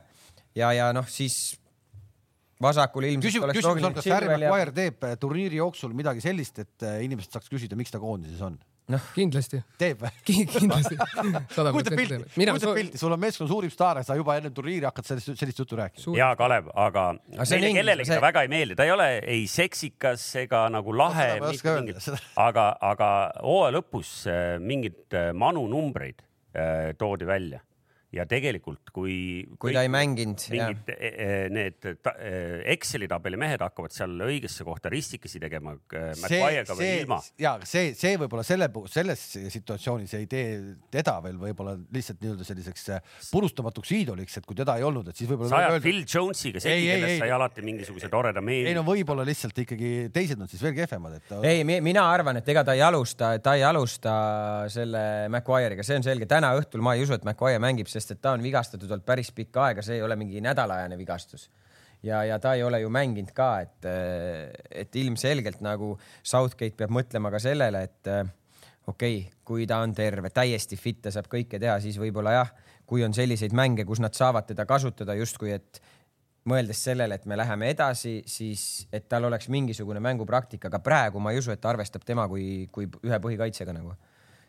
[0.55, 1.57] ja, ja noh, siis
[2.63, 6.23] vasakul ilmselt küsimus, oleks küsimus on, kas Harry ja Maguire teeb äh, turniiri jooksul midagi
[6.25, 8.59] sellist, et äh, inimesed saaks küsida, miks ta koondises on?
[9.15, 10.11] kindlasti, teeb või?
[10.29, 10.97] kindlasti,
[11.57, 15.09] kujuta pilti kujuta pilti, sul on meeskonna suurim staar ja sa juba enne turniiri hakkad
[15.09, 16.17] sellist, sellist juttu rääkima.
[16.19, 20.27] Ja Kalev, aga meile kellelegi see- ta väga ei meeldi, ta ei ole ei seksikas
[20.45, 23.11] ega nagu lahe Seda ma ei, oska öelda, seda- aga, aga
[23.43, 26.21] hooaja lõpus äh, mingid äh, Manu numbreid
[26.53, 27.61] äh, toodi välja
[28.15, 29.17] ja tegelikult, kui.
[29.61, 34.15] Kui ta ei mänginud, mingid eh, eh, need ta, eh, Exceli tabeli mehed hakkavad seal
[34.27, 37.19] õigesse kohta ristikesi tegema või ilma.
[37.41, 39.23] ja see, see võib-olla selle, selles
[39.55, 40.47] situatsioonis ei tee
[40.93, 45.19] teda veel võib-olla lihtsalt nii-öelda selliseks äh, purustamatuks iidoliks, et kui teda ei olnud, et
[45.19, 47.23] siis võib-olla sa ajad öelda- Phil Jonesiga Ei, segi, ei, kellest ei.
[47.25, 48.85] sai alati mingisuguse toreda ei meeli no.
[48.87, 51.41] võib-olla lihtsalt ikkagi teised on siis veel kehvemad, et ta...
[51.49, 54.15] ei, mina arvan, et ega ta ei alusta, ta ei alusta
[54.73, 56.29] selle Maguire'iga, see on selge.
[56.31, 59.31] täna õhtul ma ei usu, et Maguire mängib, sest et ta on vigastatud olnud päris
[59.33, 61.49] pikka aega, see ei ole mingi nädalaajane vigastus.
[62.03, 63.89] ja, ja ta ei ole ju mänginud ka, et,
[64.71, 68.25] et ilmselgelt nagu Southgate peab mõtlema ka sellele, et eh,
[68.87, 72.55] okei okay,, kui ta on terve, täiesti fit ja saab kõike teha, siis võib-olla jah,
[72.87, 75.81] kui on selliseid mänge, kus nad saavad teda kasutada justkui, et
[76.49, 81.33] mõeldes sellele, et me läheme edasi, siis et tal oleks mingisugune mängupraktika, aga praegu ma
[81.33, 83.97] ei usu, et ta arvestab tema kui, kui ühe põhikaitsega nagu.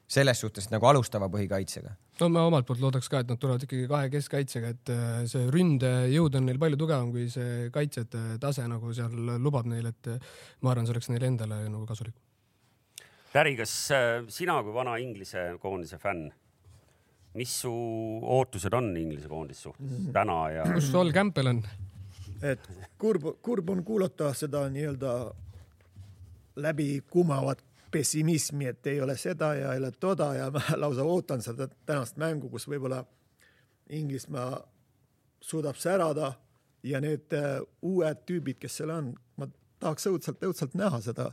[0.07, 1.95] Selles suhtes nagu alustava põhikaitsega.
[2.21, 5.47] no ma omalt poolt loodaks ka, et nad tulevad ikkagi kahe keskkaitsega, et äh, see
[5.53, 10.31] ründejõud on neil palju tugevam kui see kaitsjate tase nagu seal lubab neil, et äh,
[10.61, 12.15] ma arvan, see oleks neile endale nagu kasulik.
[13.33, 16.29] Täri, kas äh, sina kui vana Inglise koondise fänn,
[17.35, 17.73] mis su
[18.21, 21.65] ootused on Inglise koondise suhtes täna ja kus Sol Campbell on?
[22.45, 22.69] et
[23.01, 25.15] kurb, kurb on kuulata seda nii-öelda
[26.63, 27.63] läbi kumavat
[27.95, 32.19] pessimismi, et ei ole seda ja ei ole toda ja ma lausa ootan seda tänast
[32.21, 33.03] mängu, kus võib-olla
[33.95, 34.57] Inglismaa
[35.45, 36.33] suudab särada
[36.83, 39.47] ja need äh, uued tüübid, kes seal on, ma
[39.81, 41.29] tahaks õudselt, õudselt näha seda,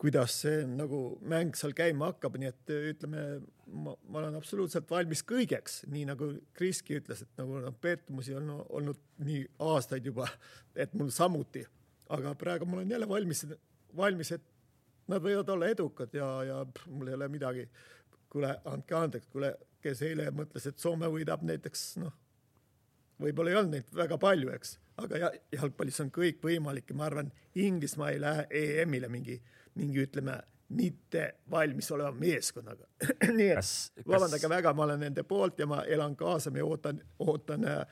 [0.00, 3.24] kuidas see nagu mäng seal käima hakkab, nii et äh, ütleme,
[3.72, 9.00] ma, olen absoluutselt valmis kõigeks, nii nagu Kriski ütles, et nagu noh, peetumusi on olnud
[9.24, 10.28] nii aastaid juba,
[10.76, 11.64] et mul samuti,
[12.14, 13.46] aga praegu ma olen jälle valmis,
[13.96, 14.53] valmis, et
[15.08, 17.68] nad võivad olla edukad ja, ja pff, mul ei ole midagi.
[18.32, 19.52] kuule, andke andeks, kuule,
[19.84, 22.12] kes eile mõtles, et Soome võidab näiteks noh,
[23.22, 27.06] võib-olla ei olnud neid väga palju, eks, aga ja, jalgpallis on kõik võimalik ja ma
[27.06, 29.36] arvan, Inglismaa ei lähe EM-ile mingi,
[29.78, 30.40] mingi ütleme
[30.74, 32.88] mitte valmis oleva meeskonnaga
[33.36, 36.64] nii et Kas- kas- vabandage väga, ma olen nende poolt ja ma elan kaasa, ma
[36.66, 37.84] ootan, ootan äh,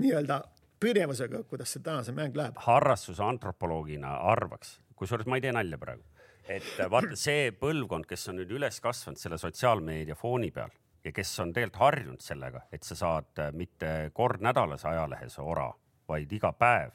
[0.00, 0.40] nii-öelda
[0.80, 2.58] põnevusega, kuidas see tänase mäng läheb.
[2.66, 6.02] harrastuse antropoloogina arvaks, kusjuures ma ei tee nalja praegu,
[6.50, 10.72] et vaata see põlvkond, kes on nüüd üles kasvanud selle sotsiaalmeedia fooni peal
[11.04, 15.70] ja kes on tegelikult harjunud sellega, et sa saad äh, mitte kord nädalas ajalehes ora,
[16.08, 16.92] vaid iga päev.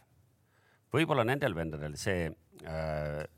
[0.95, 2.27] Võib-olla nendel vendadel see,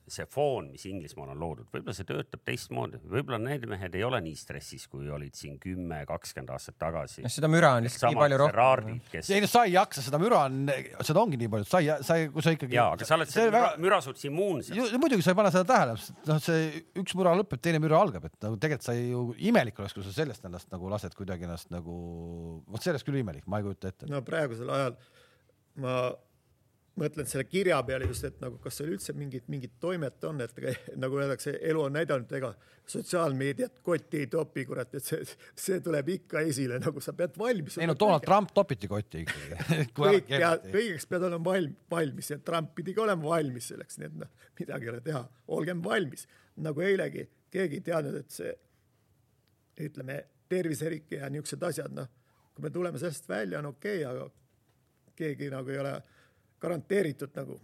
[0.08, 4.20] see foon, mis Inglismaal on loodud, võib-olla see töötab teistmoodi, võib-olla need mehed ei ole
[4.24, 8.40] nii stressis, kui olid siin kümme, kakskümmend aastat tagasi seda müra on lihtsalt nii palju
[8.44, 9.02] rohkem.
[9.12, 10.62] Kes ei no sa ei jaksa, seda müra on,
[11.02, 12.78] seda ongi nii palju, sa ei, sa ei, kui sa ikkagi.
[12.78, 14.80] ja, aga sa oled selle müra, müra suhtes immuunsem.
[15.02, 15.98] muidugi sa ei pane seda tähele,
[16.30, 19.82] noh, see üks müra lõpeb, teine müra algab, et nagu tegelikult sa ei ju imelik
[19.82, 21.98] oleks, kui sa sellest ennast nagu lased kuidagi ennast nagu,
[22.70, 24.10] vot sellest küll imelik, ma ei kujuta ette.
[24.12, 24.98] no praegusel ajal
[25.82, 25.98] ma
[26.98, 30.54] mõtlen selle kirja peale just, et nagu kas seal üldse mingit, mingit toimet on, et
[30.98, 32.52] nagu öeldakse, elu on näidanud, ega
[32.88, 35.22] sotsiaalmeediat kotti ei topi, kurat, et see,
[35.60, 39.62] see tuleb ikka esile, nagu sa pead valmis ei no Donald Trump topiti kotti ikkagi.
[40.00, 44.10] kõik pead, kõigeks pead olema valm, valmis ja Trump pidi ka olema valmis selleks, nii
[44.10, 45.24] et noh, midagi ei ole teha,
[45.58, 46.28] olgem valmis.
[46.66, 48.56] nagu eilegi, keegi ei teadnud, et see
[49.86, 52.08] ütleme, terviserike ja niisugused asjad, noh,
[52.56, 55.94] kui me tuleme sellest välja, on okei okay,, aga keegi nagu ei ole
[56.62, 57.58] garanteeritud nagu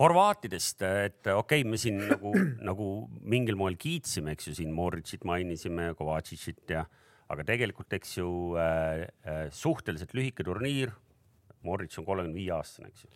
[0.00, 2.32] Horvaatidest, et okei okay,, me siin nagu,
[2.70, 2.88] nagu
[3.28, 6.86] mingil moel kiitsime, eks ju, siin Moritšit mainisime, Kovatšitšit ja,
[7.32, 10.94] aga tegelikult, eks ju äh, äh, suhteliselt lühike turniir.
[11.62, 13.12] Moritš on kolmekümne viie aastane, eks ju.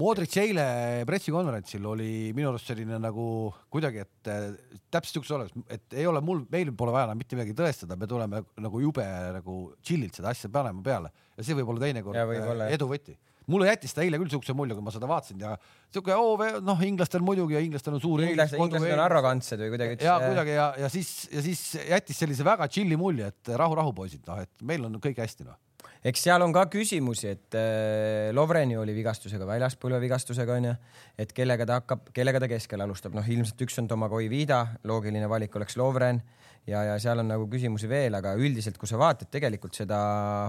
[0.00, 0.64] Modric eile
[1.08, 3.24] pressikonverentsil oli minu arust selline nagu
[3.72, 4.46] kuidagi, et äh,
[4.92, 8.08] täpselt siukses oleks, et ei ole mul, meil pole vaja enam mitte midagi tõestada, me
[8.08, 9.04] tuleme nagu jube
[9.36, 13.16] nagu chill'ilt seda asja panema peale ja see võib olla teinekord võib-olla, äh, edu võti.
[13.50, 15.54] Mulle jättis ta eile küll siukse mulje, kui ma seda vaatasin ja
[15.92, 19.98] siuke oo, noh, inglastel muidugi ja inglastel on suur inglased, inglased on arrogantsed või kuidagi.
[20.06, 24.22] ja kuidagi ja, ja siis, ja siis jättis sellise väga chill'i mulje, et rahu-rahu poisid,
[24.28, 25.58] noh, et meil on kõik hästi, noh.
[26.06, 30.76] eks seal on ka küsimusi, et äh, Lovreni oli vigastusega väljas, põlvevigastusega onju,
[31.20, 35.28] et kellega ta hakkab, kellega ta keskel alustab, noh ilmselt üks on Domagoj Vida, loogiline
[35.30, 36.22] valik oleks Lovren
[36.68, 39.98] ja, ja seal on nagu küsimusi veel, aga üldiselt, kui sa vaatad tegelikult seda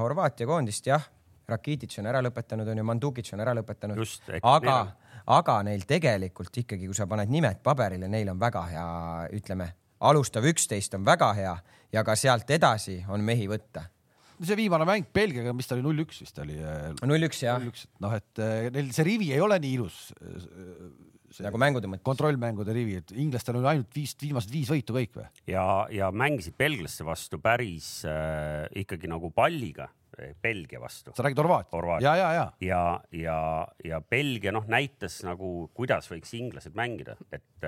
[0.01, 1.03] Horvaatia koondist, jah,
[1.51, 4.01] Rakitic on ära lõpetanud, onju, Mandukic on ära lõpetanud
[4.41, 4.91] aga neil,
[5.37, 8.89] aga neil tegelikult ikkagi, kui sa paned nimed paberile, neil on väga hea,
[9.37, 11.55] ütleme, alustav üksteist on väga hea
[11.93, 13.87] ja ka sealt edasi on mehi võtta.
[14.41, 16.57] see viimane mäng Belgiaga, mis ta oli, null üks vist oli.
[17.05, 17.61] null üks jah,
[18.01, 19.99] noh, et eh, neil see rivi ei ole nii ilus.
[21.39, 22.05] Nagu mängude mõttes.
[22.07, 25.25] kontrollmängude rivi, et inglastel on ainult viis, viimased viis võitu kõik või?
[25.51, 29.87] ja, ja mängisid belglaste vastu päris äh, ikkagi nagu palliga,
[30.43, 31.13] Belgia vastu.
[31.15, 31.77] sa räägid Horvaatia?
[31.77, 32.15] Horvaatia.
[32.15, 32.81] ja, ja, ja ja,
[33.15, 37.67] ja, ja Belgia noh, näitas nagu, kuidas võiks inglased mängida, et,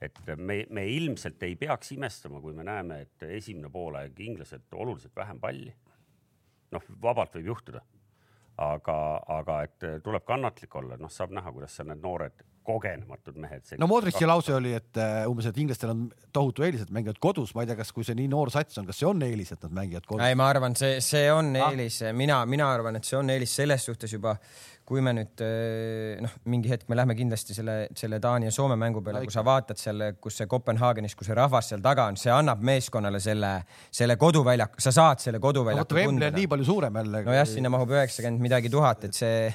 [0.00, 5.14] et me, me ilmselt ei peaks imestama, kui me näeme, et esimene poolaeg inglased oluliselt
[5.16, 5.74] vähem palli.
[6.72, 7.84] noh, vabalt võib juhtuda.
[8.56, 13.74] aga, aga et tuleb kannatlik olla, noh, saab näha, kuidas seal need noored kogenematud mehed.
[13.80, 17.54] no Modrici lause oli, et eh, umbes, et inglastel on tohutu eelis, et mängivad kodus,
[17.56, 19.66] ma ei tea, kas, kui see nii noor sats on, kas see on eelis, et
[19.66, 20.24] nad mängivad kodus?
[20.26, 21.70] ei, ma arvan, see, see on Ah.
[21.70, 24.36] eelis, mina, mina arvan, et see on eelis selles suhtes juba,
[24.86, 28.76] kui me nüüd eh, noh, mingi hetk me lähme kindlasti selle, selle Taani ja Soome
[28.78, 32.18] mängu peale, kui sa vaatad seal, kus see Kopenhaagenis, kus see rahvas seal taga on,
[32.20, 33.56] see annab meeskonnale selle,
[33.90, 37.24] selle koduväljaku, sa saad selle no koduväljaku on nii palju suurem jälle.
[37.26, 39.50] nojah, sinna mahub üheksakümmend midagi tuhat, et see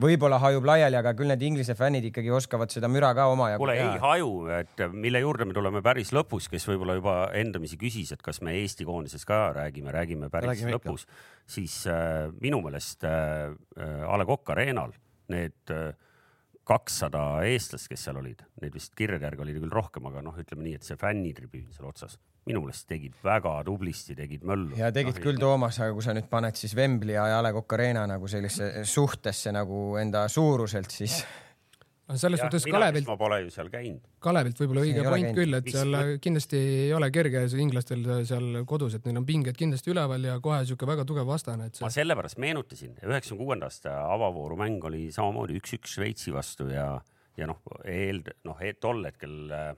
[0.00, 3.74] võib-olla hajub laiali, aga küll need Inglise fännid ikkagi oskavad seda müra ka omajagu kuule,
[3.76, 4.00] ei teha.
[4.06, 8.40] haju, et mille juurde me tuleme päris lõpus, kes võib-olla juba endamisi küsis, et kas
[8.40, 11.04] me Eesti koondisest ka räägime, räägime päris Räägime lõpus,
[11.44, 14.96] siis äh, minu meelest äh, äh, A Le Coq Arena'l
[15.32, 15.92] need äh,
[16.68, 20.64] kakssada eestlast, kes seal olid, neid vist kirjade järgi oli küll rohkem, aga noh, ütleme
[20.66, 22.16] nii, et see fännitribüün seal otsas,
[22.48, 24.74] minu meelest tegid väga tublisti, tegid möllu.
[24.78, 27.76] ja tegid küll, Toomas, aga kui sa nüüd paned siis Wembley ja A Le Coq
[27.76, 31.20] Arena nagu sellisesse suhtesse nagu enda suuruselt, siis
[32.18, 34.02] selles suhtes Kalevilt, ma pole ju seal käinud.
[34.22, 35.38] Kalevilt võib-olla õige point käinud.
[35.38, 39.94] küll, et seal kindlasti ei ole kerge inglastel seal kodus, et neil on pinged kindlasti
[39.94, 43.94] üleval ja kohe sihuke väga tugev vastane, et ma see sellepärast meenutasin, üheksakümne kuuenda aasta
[44.08, 46.90] avavooru mäng oli samamoodi üks-üks Šveitsi vastu ja,
[47.38, 49.72] ja noh, eel-, noh, tol hetkel äh,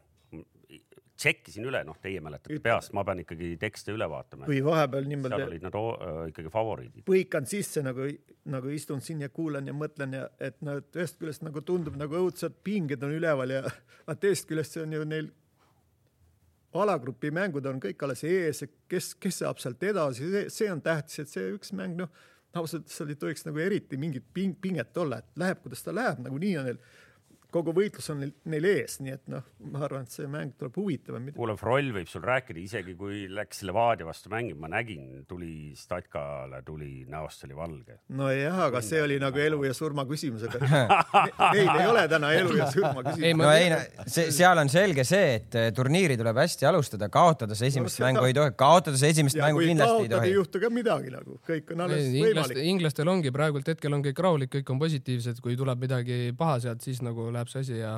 [1.25, 4.49] tšekkisin üle, noh, teie mäletate peast, ma pean ikkagi tekste üle vaatama.
[4.49, 7.07] kui vahepeal seal niimoodi olid nad äh, ikkagi favoriidid.
[7.09, 8.09] põikan sisse nagu,
[8.53, 11.97] nagu istun siin ja kuulan ja mõtlen ja et no et ühest küljest nagu tundub
[12.01, 13.65] nagu õudsad pinged on üleval ja
[14.07, 15.33] aga teisest küljest see on ju neil
[16.75, 21.22] alagrupi mängud on kõik alles ees, kes, kes saab sealt edasi, see, see on tähtis,
[21.22, 22.11] et see üks mäng noh,
[22.55, 25.95] ausalt öeldes seal ei tohiks nagu eriti mingit ping, pinget olla, et läheb, kuidas ta
[25.95, 26.81] läheb, nagunii on neil
[27.55, 30.76] kogu võitlus on neil, neil ees, nii et noh, ma arvan, et see mäng tuleb
[30.80, 31.30] huvitavam.
[31.36, 36.62] kuule, Froll võib sul rääkida, isegi kui läks Levadia vastu mängima, ma nägin, tuli Statkale
[36.66, 37.98] tuli, näost oli valge.
[38.14, 40.61] nojah, aga see oli nagu elu ja surma küsimus, aga
[41.55, 43.38] neil ei ole täna elu ja surma ei, küsimus.
[43.38, 47.59] ma no ei, see, seal on selge see, et eh, turniiri tuleb hästi alustada, kaotada
[47.59, 50.14] see esimest No mängu ei tohi, kaotada see esimest ja mängu kui kindlasti ei kaotad,
[50.14, 50.32] ei tohi.
[50.34, 52.70] juhtu ka midagi nagu, kõik on alles inglaste, võimalik.
[52.72, 56.84] inglastel ongi praegult hetkel on kõik rahulik, kõik on positiivsed, kui tuleb midagi paha sealt,
[56.84, 57.97] siis nagu läheb see asi ja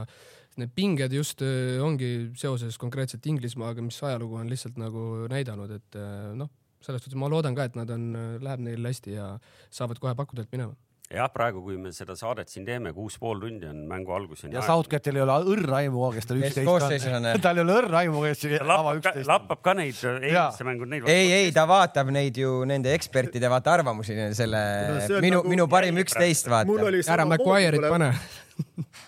[0.57, 6.01] need pinged just öö, ongi seoses konkreetselt Inglismaaga, mis ajalugu on lihtsalt nagu näidanud, et
[6.01, 6.51] öö, noh,
[6.86, 8.11] selles suhtes ma loodan ka, et nad on,
[8.42, 9.30] läheb neil hästi ja
[9.74, 10.76] saavad kohe pakkudelt minema.
[11.07, 14.62] jah, praegu, kui me seda saadet siin teeme, kuus pool tundi on mängu alguseni ja.
[14.66, 18.42] Southgate'il ei ole õrna aimu, kes tal üksteist on, tal ei ole õrna aimu, kes
[18.49, 19.30] ava lappab ka, üksteist.
[19.30, 21.07] lappab ka neid eelmiste mängu neid.
[21.12, 25.68] ei, ei, ta vaatab neid ju nende ekspertide vaata arvamusi, selle No minu nagu-, minu
[25.70, 26.90] parim üksteist vaata.
[27.14, 28.11] ära Maguire'it pane.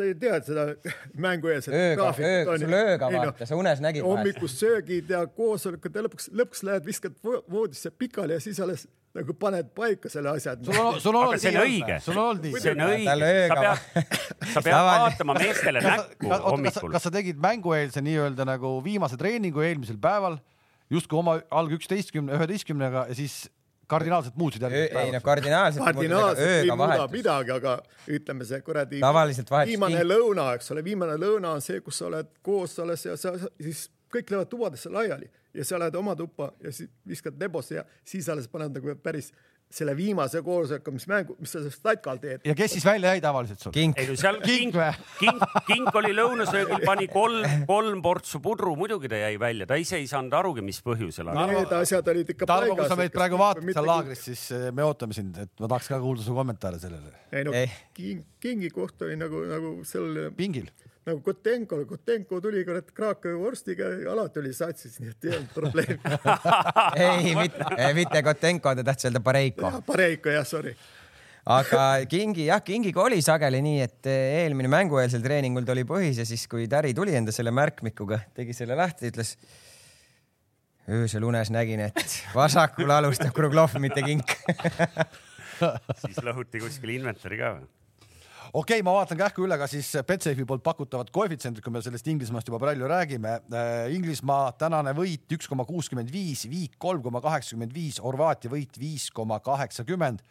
[0.00, 0.64] sa ei tea seda
[1.20, 6.30] mängueelset ööga, ööga, sul ööga vaata, sa unes nägid hommikust söögid ja koosolekud ja lõpuks,
[6.40, 8.86] lõpuks lähed, viskad vo- voodisse pikali ja siis alles
[9.16, 10.52] nagu paned paika selle asja.
[10.62, 12.60] sul on, sul on Aga olnud nii õige., sul on olnud nii.
[12.62, 13.14] see on õige,
[13.50, 16.92] sa pead, sa pead vaatama meestele näkku kas, hommikul.
[16.94, 20.38] kas sa tegid mängueelse nii-öelda nagu viimase treeningu eelmisel päeval
[20.90, 23.44] justkui oma alg üksteistkümne, üheteistkümnega ja siis
[23.90, 25.24] kardinaalselt muutsid ei järgmisel no päeval?
[25.28, 25.84] kardinaalselt.
[25.84, 27.12] kardinaalselt ei ööga muuda vahetus.
[27.18, 27.76] midagi, aga
[28.18, 31.98] ütleme see kuradi Tavaliselt vahetus viimane king- lõuna, eks ole, viimane lõuna on see, kus
[32.02, 35.94] sa oled koos alles ja sa sa- siis kõik lähevad tubadesse laiali ja sa lähed
[35.98, 39.32] oma tuppa ja siis viskad debosse ja siis alles paned nagu päris
[39.70, 42.42] selle viimase koosoleku, mis mängu, mis sa statkal teed.
[42.44, 43.72] ja kes siis välja jäi tavaliselt sul?
[43.74, 44.74] kink no Kink
[45.20, 50.00] kink kink, oli lõunasöögil, pani kolm, kolm portsu pudru, muidugi ta jäi välja, ta ise
[50.00, 52.92] ei saanud arugi, mis põhjusel, aga Need asjad olid ikka Tarmo, kui paigas.
[52.92, 56.00] sa meid praegu vaatad seal laagris, siis eh, me ootame sind, et ma tahaks ka
[56.02, 57.14] kuulda su kommentaare sellele.
[57.30, 57.70] ei no Ei.
[57.94, 60.66] king, kingi koht oli nagu, nagu seal pingil.
[61.08, 65.54] Nagu Kotenko, Kotenko tuli kurat Krakowi vorstiga ja alati oli satsis, nii et ei olnud
[65.54, 65.98] probleemi.
[67.06, 69.72] ei, mitte, mitte Kotenko, ta tahtis öelda Pareiko.
[69.86, 70.74] Pareiko jah, sorry.
[71.50, 76.28] aga Kingi, jah, Kingiga oli sageli nii, et eelmine mängueelsel treeningul ta oli põhis ja
[76.28, 79.34] siis, kui Täri tuli enda selle märkmikuga, tegi selle lahti, ütles
[80.90, 84.36] öösel unes nägin, et vasakul alustab Kruglov, mitte Kink.
[86.04, 87.68] siis lõhuti kuskil inventori ka või?
[88.52, 92.08] Okei okay,, ma vaatan kähku üle ka siis Betsafe'i poolt pakutavad koefitsiendid, kui me sellest
[92.10, 93.90] Inglismaast juba palju räägime äh,.
[93.94, 99.10] Inglismaa tänane võit üks koma kuuskümmend viis, viik kolm koma kaheksakümmend viis, Horvaatia võit viis
[99.14, 100.24] koma kaheksakümmend,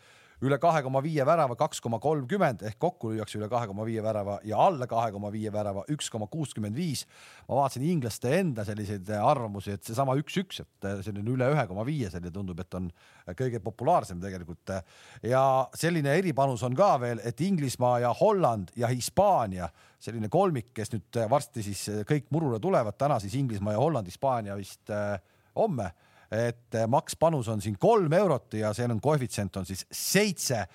[0.45, 4.03] üle kahe koma viie värava kaks koma kolmkümmend ehk kokku lüüakse üle kahe koma viie
[4.03, 7.05] värava ja alla kahe koma viie värava üks koma kuuskümmend viis.
[7.49, 12.09] ma vaatasin inglaste enda selliseid arvamusi, et seesama üks-üks, et selline üle ühe koma viie,
[12.09, 12.89] selline tundub, et on
[13.35, 14.75] kõige populaarsem tegelikult.
[15.23, 15.43] ja
[15.75, 19.69] selline eripanus on ka veel, et Inglismaa ja Holland ja Hispaania,
[19.99, 24.55] selline kolmik, kes nüüd varsti siis kõik murule tulevad, täna siis Inglismaa ja Holland, Hispaania
[24.55, 25.19] vist äh,
[25.55, 25.91] homme
[26.31, 30.65] et makspanus on siin kolm eurot ja see on koefitsient on siis seitse.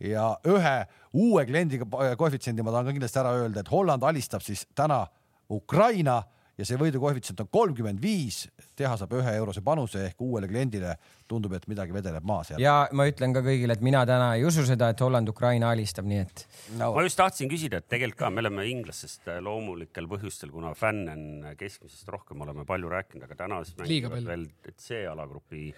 [0.00, 0.72] Ja ühe
[1.14, 1.86] uue kliendiga
[2.18, 5.04] koefitsiendi ma tahan ka kindlasti ära öelda, et Holland alistab siis täna
[5.50, 6.22] Ukraina
[6.58, 8.44] ja see võidukoefitsient on kolmkümmend viis,
[8.78, 10.94] teha saab ühe eurose panuse ehk uuele kliendile
[11.28, 12.62] tundub, et midagi vedeleb maa seal.
[12.62, 16.08] ja ma ütlen ka kõigile, et mina täna ei usu seda, et Holland Ukraina alistab,
[16.10, 16.44] nii et
[16.78, 21.14] no, ma just tahtsin küsida, et tegelikult ka me oleme inglastest loomulikel põhjustel, kuna fänne
[21.14, 25.70] on keskmisest rohkem, oleme palju rääkinud, aga täna siis mängivad veel et C-alagrupi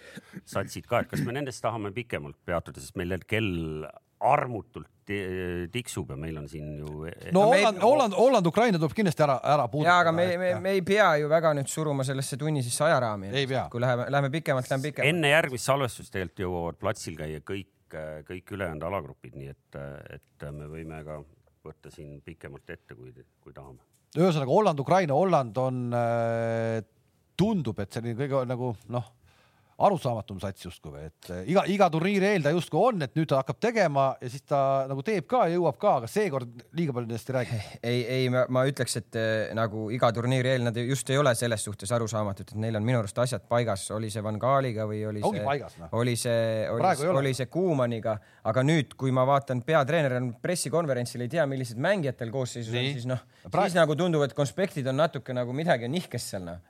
[0.45, 3.87] satsid ka, et kas me nendest tahame pikemalt peatuda, sest meil kell
[4.19, 8.79] armutult ti- tiksub ja meil on siin ju e- no ei- Holland, Holland, Holland, Ukraina
[8.81, 9.93] tuleb kindlasti ära, ära puudutada.
[9.93, 13.29] ja aga me, me, me ei pea ju väga nüüd suruma sellesse tunnisesse ajaraami.
[13.31, 13.67] Ei pea.
[13.71, 15.09] kui läheme, läheme pikemalt, läheme pikemalt.
[15.13, 17.69] enne järgmist salvestust tegelikult jõuavad platsil käia kõik,
[18.27, 19.77] kõik ülejäänud alagrupid, nii et,
[20.17, 21.21] et me võime ka
[21.67, 23.13] võtta siin pikemalt ette, kui,
[23.43, 23.79] kui tahame.
[24.17, 26.81] ühesõnaga Holland, Ukraina, Holland on äh,,
[27.37, 29.07] tundub, et selline kõige nagu noh,
[29.77, 33.29] arusaamatum sats justkui või, et äh, iga, iga turniiri eel ta justkui on, et nüüd
[33.29, 34.59] ta hakkab tegema ja siis ta
[34.89, 37.59] nagu teeb ka ja jõuab ka, aga seekord liiga palju nendest ei räägi.
[37.91, 41.65] ei, ei, ma, ütleks, et eh, nagu iga turniiri eel nad just ei ole selles
[41.67, 45.21] suhtes arusaamatud, et neil on minu arust asjad paigas, oli see Van Gaaliga või oli
[45.21, 45.43] see,
[45.83, 45.93] noh.
[45.99, 48.15] oli see, oli, oli see Kuumaniga,
[48.49, 52.81] aga nüüd, kui ma vaatan, peatreener on pressikonverentsil, ei tea, millised mängijatel koosseisus Nii.
[52.81, 53.21] on, siis noh,
[53.51, 56.65] siis nagu tundub, et konspektid on natuke nagu midagi on nihkes seal noh.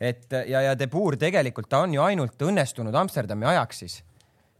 [0.00, 3.96] Et ja, ja De Boer tegelikult ta on ju ainult õnnestunud Amsterdami ajaks siis.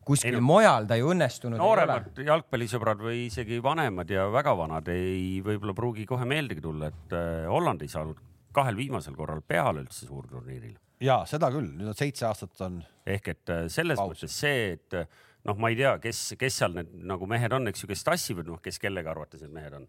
[0.09, 1.69] kuskil Ei mujal ta ju õnnestunud ei ole.
[1.69, 7.15] nooremad jalgpallisõbrad või isegi vanemad ja väga vanad ei, võib-olla pruugi kohe meeldigi tulla, et
[7.15, 8.19] äh, Holland ei saanud
[8.53, 10.77] kahel viimasel korral peale üldse suurturniiril.
[11.05, 12.83] ja seda küll, nüüd on seitse aastat on.
[13.07, 14.17] ehk et äh, selles Paus.
[14.17, 15.07] mõttes see, et äh,
[15.47, 18.49] noh, ma ei tea, kes, kes seal need nagu mehed on, eks ju, kes tassivad,
[18.51, 19.87] noh, kes kellega arvates need mehed on.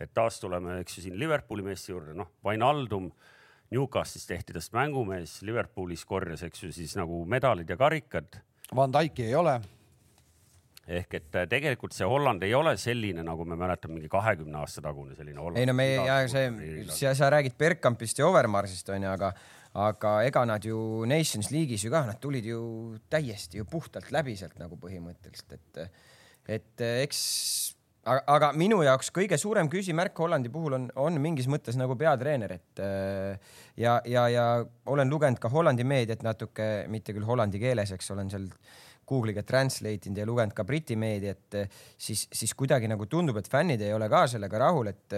[0.00, 3.10] et taas tuleme, eks ju, siin Liverpooli meeste juurde, noh, Vainaldum
[3.74, 8.38] Newcastle'is tehti tast mängumees, Liverpoolis korjas, eks ju, siis nagu medalid ja karikad.
[8.74, 9.60] Van Dyke'i ei ole
[10.86, 14.84] ehk et äh, tegelikult see Holland ei ole selline, nagu me mäletame, mingi kahekümne aasta
[14.84, 15.58] tagune selline Holland.
[15.58, 15.88] ei no me
[16.30, 16.46] see,
[16.94, 19.32] sa, sa räägid Bergkampist ja Overmarsist onju, aga,
[19.82, 20.78] aga ega nad ju
[21.10, 22.60] Nations League'is ju kah, nad tulid ju
[23.10, 26.04] täiesti ju puhtalt läbi sealt nagu põhimõtteliselt, et,
[26.58, 27.24] et eks
[28.06, 32.56] aga, aga minu jaoks kõige suurem küsimärk Hollandi puhul on, on mingis mõttes nagu peatreener,
[32.58, 32.82] et
[33.76, 34.46] ja, ja, ja
[34.86, 38.50] olen lugenud ka Hollandi meediat natuke, mitte küll hollandi keeles, eks olen seal
[39.06, 41.54] Google'iga translate inud ja lugenud ka Briti meediat,
[41.98, 45.16] siis, siis kuidagi nagu tundub, et fännid ei ole ka sellega rahul, et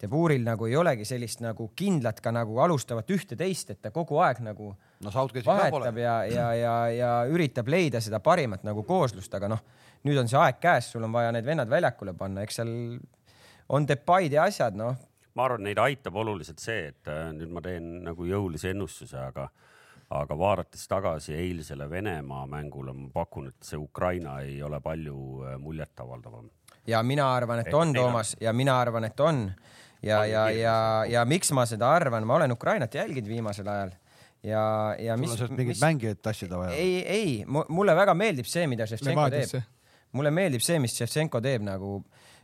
[0.00, 4.18] De Boeril nagu ei olegi sellist nagu kindlat ka nagu alustavat ühte-teist, et ta kogu
[4.24, 5.12] aeg nagu no,
[5.46, 9.62] vahetab ja, ja, ja, ja üritab leida seda parimat nagu kooslust, aga noh,
[10.06, 12.72] nüüd on see aeg käes, sul on vaja need vennad väljakule panna, eks seal
[13.68, 14.96] on Depay'd ja asjad, noh.
[15.34, 19.48] ma arvan, neid aitab oluliselt see, et äh, nüüd ma teen nagu jõulise ennustuse, aga
[20.08, 25.58] aga vaadates tagasi eilsele Venemaa mängule, ma pakun, et see Ukraina ei ole palju äh,
[25.60, 26.48] muljetavaldavam.
[26.86, 29.50] ja mina arvan, et on, Toomas, ja mina arvan, et on.
[30.02, 30.76] ja, ja, ja,
[31.08, 33.96] ja miks ma seda arvan, ma olen Ukrainat jälginud viimasel ajal
[34.42, 35.30] ja, ja mis.
[35.30, 36.72] sul on sealt mingeid mängijaid tassida vaja?
[36.72, 39.58] ei, ei, mulle väga meeldib see, mida Ševtšenko teeb.
[40.16, 41.98] Mulle meeldib see, mis Ševtšenko teeb nagu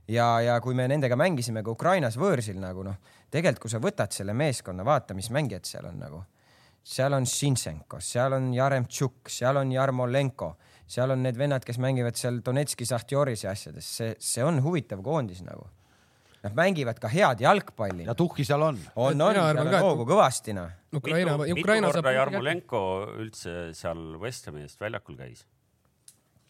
[0.09, 3.01] ja, ja kui me nendega mängisime ka Ukrainas võõrsil nagu noh,
[3.31, 6.25] tegelikult kui sa võtad selle meeskonna, vaata, mis mängijad seal on nagu
[6.85, 10.51] seal on Šinchenko, seal on Jaremtšuk, seal on Jarmolenko,
[10.87, 15.01] seal on need vennad, kes mängivad seal Donetski Sahtjoris ja asjades, see, see on huvitav
[15.05, 15.67] koondis nagu.
[16.45, 18.05] Nad mängivad ka head jalgpalli.
[18.05, 18.79] ja tuhhi seal on.
[19.01, 20.69] on, on, seal on hoogu kõvasti noh.
[20.93, 22.11] Ukraina, Ukraina saab.
[22.13, 22.83] Jarmolenko
[23.17, 25.47] üldse seal West Hami eest väljakul käis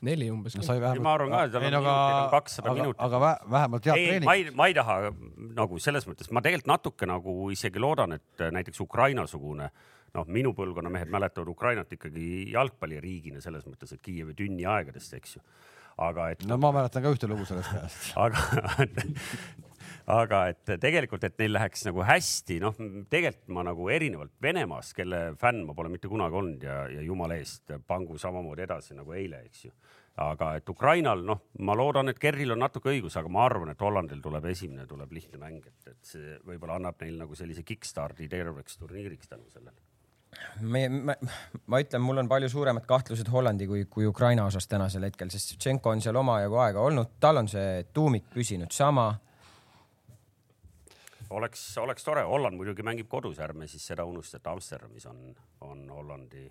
[0.05, 0.67] neli umbes no,.
[1.05, 3.01] ma arvan ka, et tal on minutit, kakssada minutit.
[3.07, 3.23] aga
[3.57, 4.29] vähemalt head treening.
[4.29, 5.01] ma ei, ma ei taha
[5.55, 10.55] nagu selles mõttes, ma tegelikult natuke nagu isegi loodan, et näiteks Ukraina-sugune äh, noh, minu
[10.57, 15.45] põlvkonna mehed mäletavad Ukrainat ikkagi jalgpalliriigina selles mõttes, et Kiievi tünni aegadest, eks ju.
[16.05, 16.45] aga et.
[16.51, 18.13] no ma mäletan ka ühte lugu sellest ajast.
[18.25, 18.39] aga
[20.13, 22.77] aga et tegelikult, et neil läheks nagu hästi, noh,
[23.11, 27.39] tegelikult ma nagu erinevalt Venemaast, kelle fänn ma pole mitte kunagi olnud ja, ja jumala
[27.41, 29.73] eest pangu samamoodi edasi nagu eile, eks ju
[30.23, 33.81] aga et Ukrainal, noh, ma loodan, et Kerril on natuke õigus, aga ma arvan, et
[33.83, 38.29] Hollandil tuleb esimene, tuleb lihtne mäng, et, et see võib-olla annab neil nagu sellise kick-start'i
[38.31, 39.81] terveks turniiriks tänu sellele
[40.61, 41.15] me, ma,
[41.71, 45.57] ma ütlen, mul on palju suuremad kahtlused Hollandi kui, kui Ukraina osas tänasel hetkel, sest
[45.59, 49.13] Tšenko on seal omajagu aega olnud, tal on see tuumik püsinud sama.
[51.37, 55.26] Oleks, oleks tore, Holland muidugi mängib kodus, ärme siis seda unusta, et Amsterdamis on,
[55.66, 56.47] on Hollandi,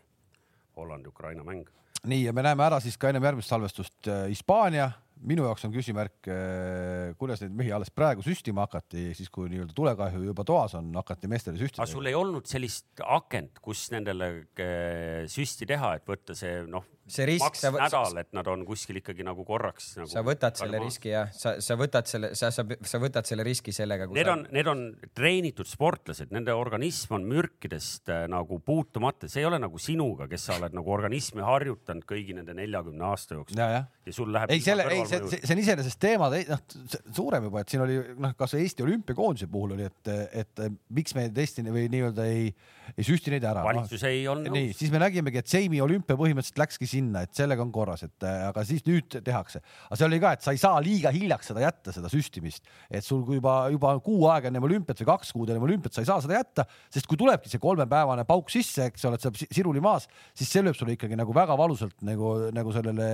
[0.77, 1.69] Hollandi-Ukraina mäng.
[2.03, 4.91] nii ja me näeme ära siis ka ennem järgmist salvestust äh, Hispaania
[5.27, 9.75] minu jaoks on küsimärk, eh, kuidas neid mehi alles praegu süstima hakati, siis kui nii-öelda
[9.75, 11.83] tulekahju juba toas on, hakati meestele süstima.
[11.83, 14.29] aga sul ei olnud sellist akent, kus nendele
[14.59, 17.43] eh, süsti teha, et võtta see noh, see risk.
[17.43, 20.09] maks nädal, et nad on kuskil ikkagi nagu korraks nagu.
[20.11, 23.73] sa võtad selle riski jah, sa, sa võtad selle, sa, sa, sa võtad selle riski
[23.75, 24.07] sellega.
[24.13, 24.35] Need sa...
[24.37, 24.83] on, need on
[25.15, 30.47] treenitud sportlased, nende organism on mürkidest äh, nagu puutumata, see ei ole nagu sinuga, kes
[30.49, 33.59] sa oled nagu organismi harjutanud kõigi nende neljakümne aasta jooksul.
[33.59, 34.15] ja, ja.
[34.15, 34.53] sul läheb.
[34.55, 36.63] ei, selle, ei, see, see, see on iseenesest teema, noh,
[37.11, 40.63] suurem juba, et siin oli noh, kasvõi Eesti olümpiakoondise puhul oli, et, et
[40.95, 42.47] miks me tõesti või nii-öelda ei,
[42.95, 43.63] ei süsti neid ära.
[43.65, 44.55] valitsus no, ei olnud nõus.
[44.59, 48.27] nii, siis me nägimegi, et Seimi olümpia põhimõtteliselt läkski sinna, et sellega on korras, et
[48.27, 49.61] äh, aga siis nüüd tehakse.
[49.89, 53.05] aga see oli ka, et sa ei saa liiga hiljaks seda jätta, seda süstimist, et
[53.05, 56.21] sul juba, juba kuu aega ennem olümpiat või kaks kuud ennem olümpiat, sa ei saa
[56.23, 60.07] seda jätta, sest kui tulebki see kolmepäevane pauk sisse, eks ole, et sa siruli maas,
[60.37, 63.09] siis see lööb sulle ikkagi nagu väga valusalt nagu, nagu sellele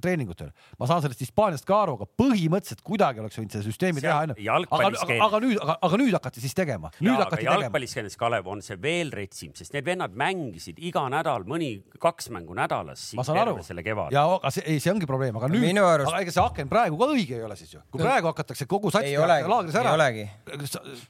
[0.00, 0.52] treeningutele.
[0.78, 4.38] ma saan sellest Hispaaniast ka aru, aga põhimõtteliselt kuidagi oleks võinud selle süsteemi teha onju.
[4.48, 6.92] aga, aga, aga nüüd, aga, aga nüüd hakati siis tegema.
[7.02, 11.70] jalgpalliskeenes, Kalev, on see veel retsim, sest need vennad mängisid iga nädal mõni
[12.02, 13.10] kaks mängu nädalas.
[13.18, 14.14] Ma saan aru, selle kevadel.
[14.14, 16.12] ja aga see, ei, see ongi probleem, aga nüüd, arust...
[16.12, 18.92] aga ega see aken praegu ka õige ei ole siis ju, kui praegu hakatakse kogu
[18.94, 19.10] sats
[19.48, 19.94] laagris ära.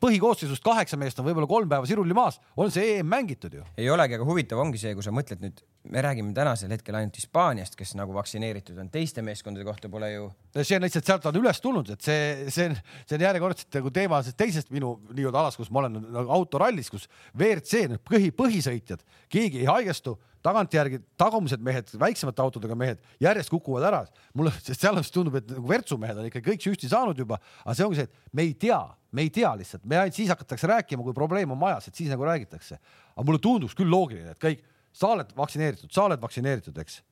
[0.03, 3.65] põhikoosseisust kaheksa meest on võib-olla kolm päeva siruli maas, on see EM mängitud ju.
[3.77, 7.17] ei olegi, aga huvitav ongi see, kui sa mõtled nüüd, me räägime tänasel hetkel ainult
[7.19, 10.31] Hispaaniast, kes nagu vaktsineeritud on, teiste meeskondade kohta pole ju.
[10.61, 13.93] see on lihtsalt sealt on üles tulnud, et see, see on, see on järjekordselt nagu
[13.95, 19.65] teema teisest minu nii-öelda alas, kus ma olen nagu autorallis, kus WRC põhi, põhisõitjad, keegi
[19.65, 24.05] ei haigestu tagantjärgi tagumised mehed, väiksemate autodega mehed järjest kukuvad ära.
[24.35, 27.75] mulle, sest seal tundub, et nagu Virtsu mehed on ikka kõik süsti saanud juba, aga
[27.75, 28.81] see ongi see, et me ei tea,
[29.13, 32.11] me ei tea lihtsalt, me ainult siis hakatakse rääkima, kui probleem on majas, et siis
[32.13, 32.79] nagu räägitakse.
[33.17, 37.03] aga mulle tunduks küll loogiline, et kõik, sa oled vaktsineeritud, sa oled vaktsineeritud, eks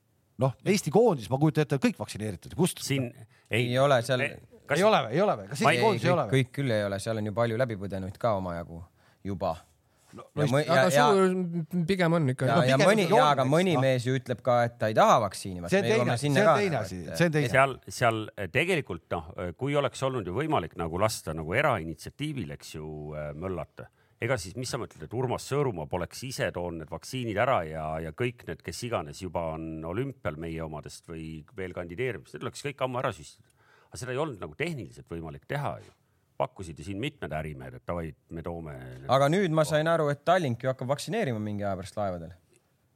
[0.43, 2.83] noh, Eesti koondis, ma kujutan ette, kõik vaktsineeritud, kust?
[2.85, 3.09] siin
[3.49, 4.23] ei, ei ole seal
[4.75, 6.35] ei ole või, ei ole või, kas ei- Eesti koondis ei ole või?
[6.37, 8.81] kõik küll ei ole, seal on ju palju läbipõdenuid ka omajagu
[9.23, 9.55] juba.
[10.17, 13.45] No ja, ja, aga ja, suur pigem on ikka ja, no ja mõni, ja aga
[13.47, 13.83] mõni noh.
[13.85, 15.63] mees ju ütleb ka, et ta ei taha vaktsiini.
[15.69, 17.51] see on teine, see on teine asi, see on teine.
[17.53, 22.89] seal, seal tegelikult noh, kui oleks olnud ju võimalik nagu lasta nagu erainitsiatiivil, eks ju,
[23.37, 23.89] möllata,
[24.23, 27.85] ega siis mis sa mõtled, et Urmas Sõõrumaa poleks ise toonud need vaktsiinid ära ja,
[28.01, 32.65] ja kõik need, kes iganes juba on olümpial meie omadest või veel kandideerimas, need oleks
[32.65, 33.53] kõik ammu ära süstitud.
[33.87, 35.96] aga seda ei olnud nagu tehniliselt võimalik teha ju.
[36.37, 38.75] Pakkusid ju siin mitmed ärimehed, et davai, me toome.
[39.09, 42.35] aga nüüd ma sain aru, et Tallink ju hakkab vaktsineerima mingi aja pärast laevadel.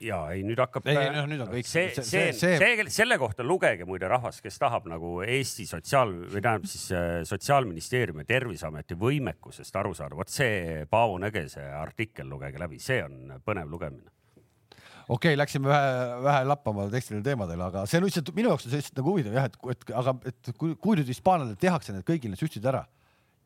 [0.02, 0.88] ja ei, nüüd hakkab.
[0.90, 4.40] Ei, noh, nüüd on kõik- see, see- see, see- see, selle kohta lugege muide rahvas,
[4.42, 10.18] kes tahab nagu Eesti sotsiaal või tähendab siis äh, Sotsiaalministeeriumi ja Terviseameti võimekusest aru saada,
[10.18, 14.10] vot see Paavo Nõgese artikkel lugege läbi, see on põnev lugemine.
[15.08, 18.72] okei okay,, läksime vähe, vähe lappama teistele teemadele, aga see on lihtsalt minu jaoks on
[18.72, 22.06] see lihtsalt nagu huvitav jah, et, et aga, et kui, kui nüüd hispaanlased tehakse need
[22.08, 22.86] kõigil need süstid ära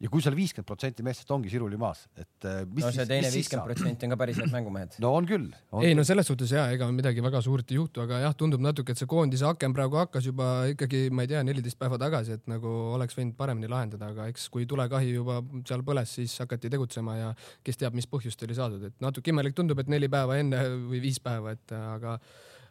[0.03, 3.09] ja kui seal viiskümmend protsenti meestest ongi siruli maas, et eh, mis no see siis-
[3.11, 4.97] teine viiskümmend protsenti on ka päris head mängumehed.
[4.99, 5.47] no on küll.
[5.81, 8.91] ei no selles suhtes ja ega midagi väga suurt ei juhtu, aga jah, tundub natuke,
[8.91, 12.51] et see koondise aken praegu hakkas juba ikkagi, ma ei tea, neliteist päeva tagasi, et
[12.51, 17.15] nagu oleks võinud paremini lahendada, aga eks kui tulekahi juba seal põles, siis hakati tegutsema
[17.21, 17.31] ja
[17.63, 20.99] kes teab, mis põhjust oli saadud, et natuke imelik tundub, et neli päeva enne või
[21.07, 22.19] viis päeva, et aga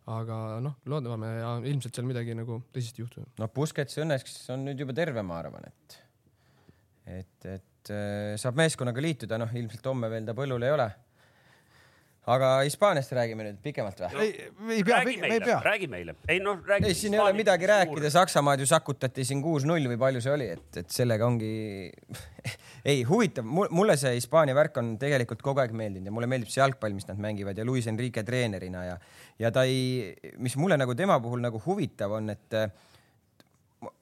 [0.04, 3.24] aga noh, loodame ja ilmselt seal midagi nagu tõsist ei juhtu.
[3.40, 5.96] no Busquets õnneks on nüüd juba terve, ma arvan, et,
[7.06, 10.86] et, et äh, saab meeskonnaga liituda, noh, ilmselt homme veel ta põllul ei ole.
[12.24, 14.22] aga Hispaaniast räägime nüüd pikemalt või?
[14.24, 15.58] ei, me ei pea, räägi me ei meile pea,.
[15.66, 16.14] räägi meile.
[16.32, 16.88] ei noh, räägi.
[16.88, 20.46] ei, siin ei ole midagi rääkida, Saksamaad ju sakutati siin kuus-null või palju see oli,
[20.56, 21.92] et, et sellega ongi
[22.94, 26.62] ei huvitav, mulle see Hispaania värk on tegelikult kogu aeg meeldinud ja mulle meeldib see
[26.62, 28.96] jalgpall, mis nad mängivad ja Luis Enrique treenerina ja,
[29.44, 32.60] ja ta ei, mis mulle nagu tema puhul nagu huvitav on, et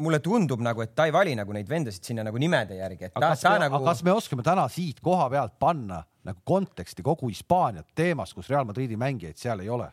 [0.03, 3.15] mulle tundub nagu, et ta ei vali nagu neid vendasid sinna nagu nimede järgi, et
[3.15, 7.05] ta, aga ta me, nagu kas me oskame täna siit koha pealt panna nagu konteksti
[7.07, 9.91] kogu Hispaaniat teemas, kus Real Madridi mängijaid seal ei ole?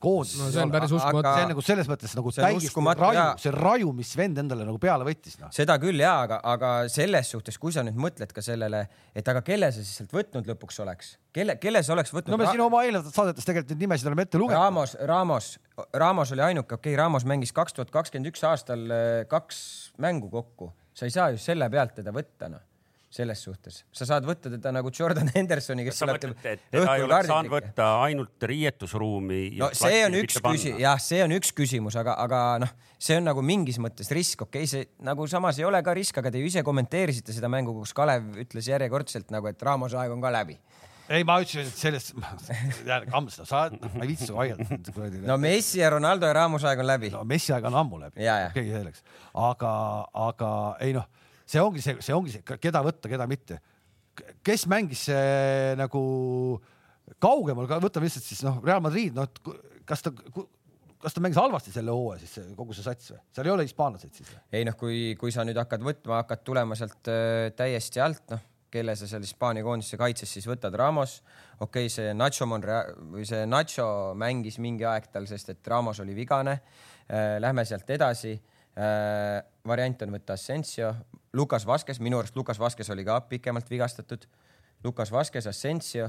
[0.00, 1.32] Koondis no see on päris Aga- uskumatu.
[1.34, 5.06] see on nagu selles mõttes nagu täiesti raju see raju, mis vend endale nagu peale
[5.06, 5.52] võttis, noh.
[5.54, 8.86] seda küll ja, aga, aga selles suhtes, kui sa nüüd mõtled ka sellele,
[9.16, 12.40] et aga kelle sa siis sealt võtnud lõpuks oleks, kelle, kelle sa oleks võtnud no
[12.40, 14.60] me siin oma eelnevates saadetes tegelikult neid nimesid oleme ette lugenud.
[14.60, 15.52] Ramos, Ramos,
[15.92, 19.60] Ramos oli ainuke, okei okay,, Ramos mängis kaks tuhat kakskümmend üks aastal äh, kaks
[20.00, 22.64] mängu kokku, sa ei saa ju selle pealt teda võtta, noh,
[23.10, 26.26] selles suhtes, sa saad võtta teda nagu Jordan Hendersoni, kes et
[26.70, 31.24] teda ei oleks saanud võtta ainult riietusruumi ja no see on üks küsimus, jah, see
[31.24, 35.06] on üks küsimus, aga, aga noh, see on nagu mingis mõttes risk, okei okay,, see
[35.06, 38.30] nagu samas ei ole ka risk, aga te ju ise kommenteerisite seda mängu, kus Kalev
[38.44, 40.60] ütles järjekordselt nagu, et Ramose aeg on ka läbi.
[41.10, 42.14] ei, ma ütlesin, et sellest,
[43.10, 45.24] Kams, sa, ma ei viitsi vaielda.
[45.26, 47.10] no Messi ja Ronaldo ja Ramose aeg on läbi.
[47.10, 49.02] no Messi aeg on ammu läbi, okei selleks,
[49.34, 49.72] aga,
[50.30, 50.52] aga
[50.86, 51.10] ei noh,
[51.50, 53.60] see ongi see, see ongi see, keda võtta, keda mitte.
[54.46, 56.00] kes mängis see, nagu
[57.22, 59.26] kaugemal, võtame lihtsalt siis noh, Real Madrid, noh,
[59.88, 60.12] kas ta,
[61.00, 64.14] kas ta mängis halvasti selle hooaja siis kogu see sats või, seal ei ole hispaanlased
[64.14, 64.42] siis või?
[64.58, 68.46] ei noh, kui, kui sa nüüd hakkad võtma, hakkad tulema sealt äh, täiesti alt, noh,
[68.70, 71.18] kelle sa seal Hispaania koondise kaitses siis võtad, Ramos,
[71.58, 73.86] okei okay,, see Nacho Monrea- või see Nacho
[74.18, 77.38] mängis mingi aeg tal, sest et Ramos oli vigane äh,.
[77.42, 78.36] Lähme sealt edasi
[78.78, 79.40] äh,.
[79.70, 80.94] Variant on võtta Asensio,
[81.36, 84.26] Lukas Vaskes, minu arust Lukas Vaskes oli ka pikemalt vigastatud.
[84.84, 86.08] Lukas Vaskes, Asensio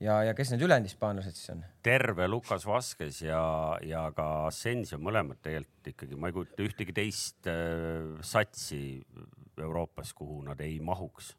[0.00, 1.64] ja, ja kes need ülejäänud hispaanlased siis on?
[1.82, 3.42] terve Lukas Vaskes ja,
[3.82, 9.02] ja ka Asensio mõlemad tegelikult ikkagi, ma ei kujuta ühtegi teist äh, satsi
[9.60, 11.34] Euroopas, kuhu nad ei mahuks.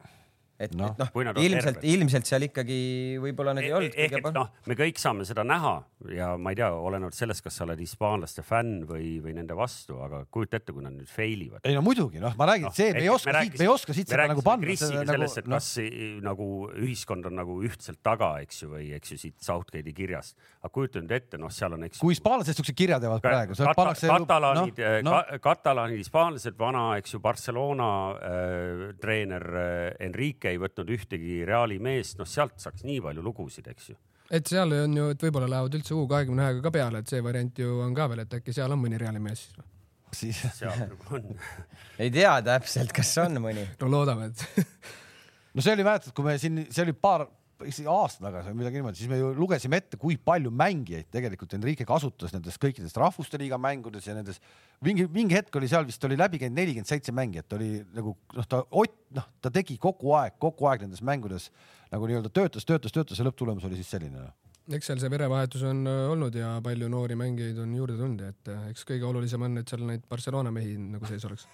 [0.58, 2.76] Et Noh, noh nad on ilmselt, ilmselt seal ikkagi
[3.20, 5.74] võib-olla need ei olnud ehk kõige et noh, me kõik saame seda näha
[6.16, 9.98] ja ma ei tea, olenevalt sellest, kas sa oled hispaanlaste fänn või, või nende vastu,
[10.04, 11.64] aga kujuta ette, kui nad nüüd fail ivad.
[11.66, 13.96] ei no muidugi noh, ma räägin no,, see, me ei oska siit, me ei oska
[13.96, 14.64] siit seda nagu panna.
[14.66, 18.88] Nagu, sellest, et noh, kas i- nagu ühiskond on nagu ühtselt taga, eks ju, või
[18.96, 20.36] eks ju siit Southgate'i kirjast.
[20.62, 23.68] aga kujuta nüüd ette, noh, seal on, eks kui hispaanlased siukse kirja teevad praegu, seal
[23.70, 29.46] Kata, pannakse katalaanid noh, no, noh, ka,, katalaanid, hispaanlased, vana, eks ju, Barcelona äh, treener
[29.60, 33.96] äh, Enrique ei võtnud ühtegi Reali meest, noh, sealt saaks nii palju lugusid, eks ju.
[34.30, 37.22] et seal on ju, et võib-olla lähevad üldse U kahekümne ühega ka peale, et see
[37.24, 39.72] variant ju on ka veel, et äkki seal on mõni Reali mees siis või?
[40.16, 41.26] siis seal nagu on.
[42.02, 43.66] ei tea täpselt, kas on mõni.
[43.80, 44.66] no loodame, et
[45.54, 47.26] no see oli, mäletad, kui me siin, see oli paar,
[47.64, 51.54] isegi aasta tagasi või midagi niimoodi, siis me ju lugesime ette, kui palju mängijaid tegelikult
[51.56, 54.40] Enrique kasutas nendes kõikides rahvuste liiga mängudes ja nendes
[54.84, 58.48] mingi, mingi hetk oli seal vist oli läbi käinud nelikümmend seitse mängijat oli nagu noh,
[58.48, 61.48] ta Ott, noh, ta tegi kogu aeg, kogu aeg nendes mängudes
[61.92, 64.34] nagu nii-öelda töötas, töötas, töötas ja lõpptulemus oli siis selline noh.
[64.76, 68.52] eks seal see verevahetus on äh, olnud ja palju noori mängijaid on juurde tulnud et
[68.52, 71.48] äh, eks kõige olulisem on, et seal neid Barcelona mehi nagu sees oleks.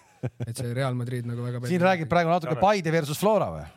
[0.48, 3.70] et see Real Madrid nagu väga siin räägib praegu natuke Paide versus Flora või?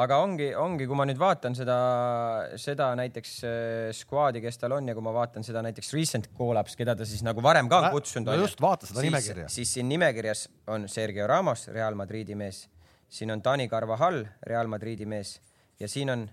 [0.00, 1.76] Aga ongi, ongi, kui ma nüüd vaatan seda,
[2.60, 6.76] seda näiteks äh, squad'i, kes tal on ja kui ma vaatan seda näiteks recent call-ups,
[6.78, 8.30] keda ta siis nagu varem ka on kutsunud.
[8.30, 9.48] no just, vaata seda siis, nimekirja.
[9.52, 12.64] siis siin nimekirjas on Sergio Ramos, Real Madridi mees,
[13.12, 15.36] siin on Dani Carvajal, Real Madridi mees
[15.80, 16.24] ja siin on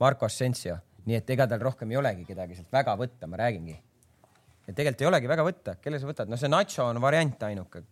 [0.00, 0.76] Marco Asensio,
[1.08, 3.78] nii et ega tal rohkem ei olegi kedagi sealt väga võtta, ma räägingi.
[4.68, 7.86] ja tegelikult ei olegi väga võtta, kelle sa võtad, no see Nacho on variant ainuke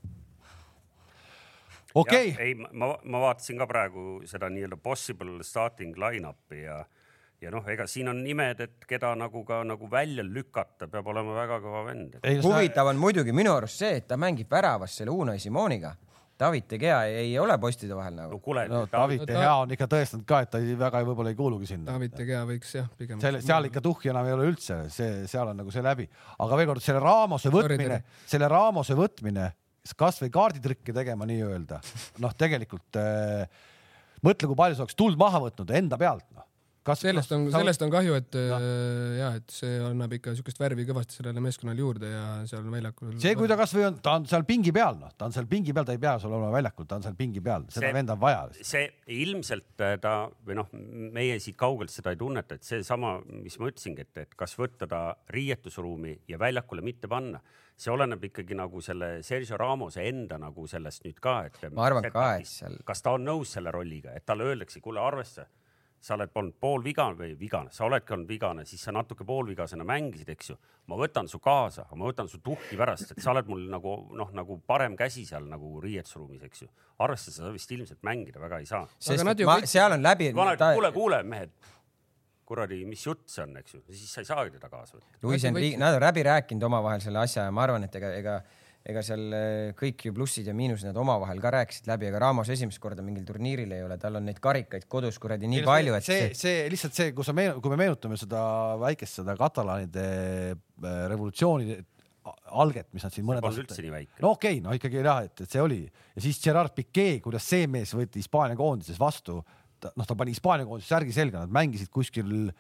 [1.94, 2.46] okei okay..
[2.46, 6.80] ei, ma, ma vaatasin ka praegu seda nii-öelda possible starting line-up'i ja,
[7.40, 11.36] ja noh, ega siin on nimed, et keda nagu ka nagu välja lükata, peab olema
[11.38, 12.20] väga kõva vend.
[12.44, 15.94] huvitav on muidugi minu arust see, et ta mängib väravas selle Unai Simoniga
[16.38, 18.36] David De Gea ei ole postide vahel nagu.
[18.36, 18.84] no kuule no,.
[18.92, 21.90] David De Gea on ikka tõestanud ka, et ta ei, väga võib-olla ei kuulugi sinna.
[21.90, 23.18] David De Gea võiks jah, pigem.
[23.22, 26.06] seal, seal ikka tuhhi enam ei ole üldse, see, seal on nagu see läbi,
[26.38, 27.98] aga veel kord selle Raamose võtmine,
[28.30, 29.48] selle Raamose võtmine
[29.98, 31.80] kasvõi kaarditrikki tegema nii-öelda,
[32.24, 33.46] noh, tegelikult äh,
[34.24, 36.47] mõtle, kui palju sa oleks tuld maha võtnud enda pealt, noh.
[36.88, 38.58] Kas, sellest on, sellest on kahju, et no.
[38.58, 43.12] äh, ja, et see annab ikka siukest värvi kõvasti sellele meeskonnale juurde ja seal väljakul.
[43.20, 45.76] see, kui ta kasvõi on, ta on seal pingi peal, noh, ta on seal pingi
[45.76, 48.24] peal, ta ei pea sul olema väljakul, ta on seal pingi peal, seda venda on
[48.24, 48.42] vaja.
[48.58, 48.88] see
[49.20, 50.16] ilmselt äh, ta
[50.48, 50.72] või noh,
[51.18, 54.90] meie siit kaugelt seda ei tunneta, et seesama, mis ma ütlesingi, et, et kas võtta
[54.90, 55.02] ta
[55.34, 57.42] riietusruumi ja väljakule mitte panna
[57.78, 61.60] see oleneb ikkagi nagu selle Sergio Ramose enda nagu sellest nüüd ka, et.
[61.74, 62.74] ma arvan ka, et seal.
[62.86, 65.46] kas ta on nõus selle rolliga, et talle öeldakse, kuule arvesta,
[66.00, 70.28] sa oled olnud poolvigane või vigane, sa oledki olnud vigane, siis sa natuke poolvigasena mängisid,
[70.34, 70.58] eks ju.
[70.88, 74.30] ma võtan su kaasa, ma võtan su tuhki pärast, et sa oled mul nagu noh,
[74.34, 76.70] nagu parem käsi seal nagu riietusruumis, eks ju.
[77.04, 78.86] arvestada sa vist ilmselt mängida väga ei saa.
[78.98, 79.66] sest ma, kõik...
[79.66, 80.30] seal on läbi.
[80.34, 81.52] kuule, kuule mehed
[82.48, 85.18] kuradi, mis jutt see on, eks ju, siis sa ei saagi teda kaasa võtta.
[85.26, 88.36] Luis Enrique, nad on läbi rääkinud omavahel selle asja ja ma arvan, et ega, ega,
[88.88, 92.48] ega seal eh, kõik ju plussid ja miinused nad omavahel ka rääkisid läbi, aga Ramos
[92.52, 96.08] esimest korda mingil turniiril ei ole, tal on neid karikaid kodus kuradi nii palju, et.
[96.08, 98.40] see, see lihtsalt see, kui sa meenutad, kui me meenutame seda
[98.80, 100.08] väikest, seda katalaanide
[100.54, 101.78] eh, revolutsiooni
[102.60, 103.64] alget, mis nad siin mõned aastad.
[103.64, 104.20] üldse nii väike.
[104.24, 107.44] no okei okay,, no ikkagi jah, et, et see oli ja siis Gerard Piquet, kuidas
[107.48, 111.92] see mees võeti Hispaania koondises vastu noh, ta pani Hispaania koondise särgi selga, nad mängisid
[111.92, 112.50] kuskil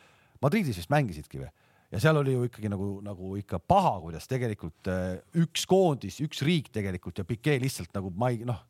[0.42, 1.50] Madridis vist mängisidki või?
[1.92, 6.42] Ja seal oli ju ikkagi nagu, nagu ikka paha, kuidas tegelikult äh, üks koondis, üks
[6.46, 8.64] riik tegelikult ja Piquet lihtsalt nagu ma ei noh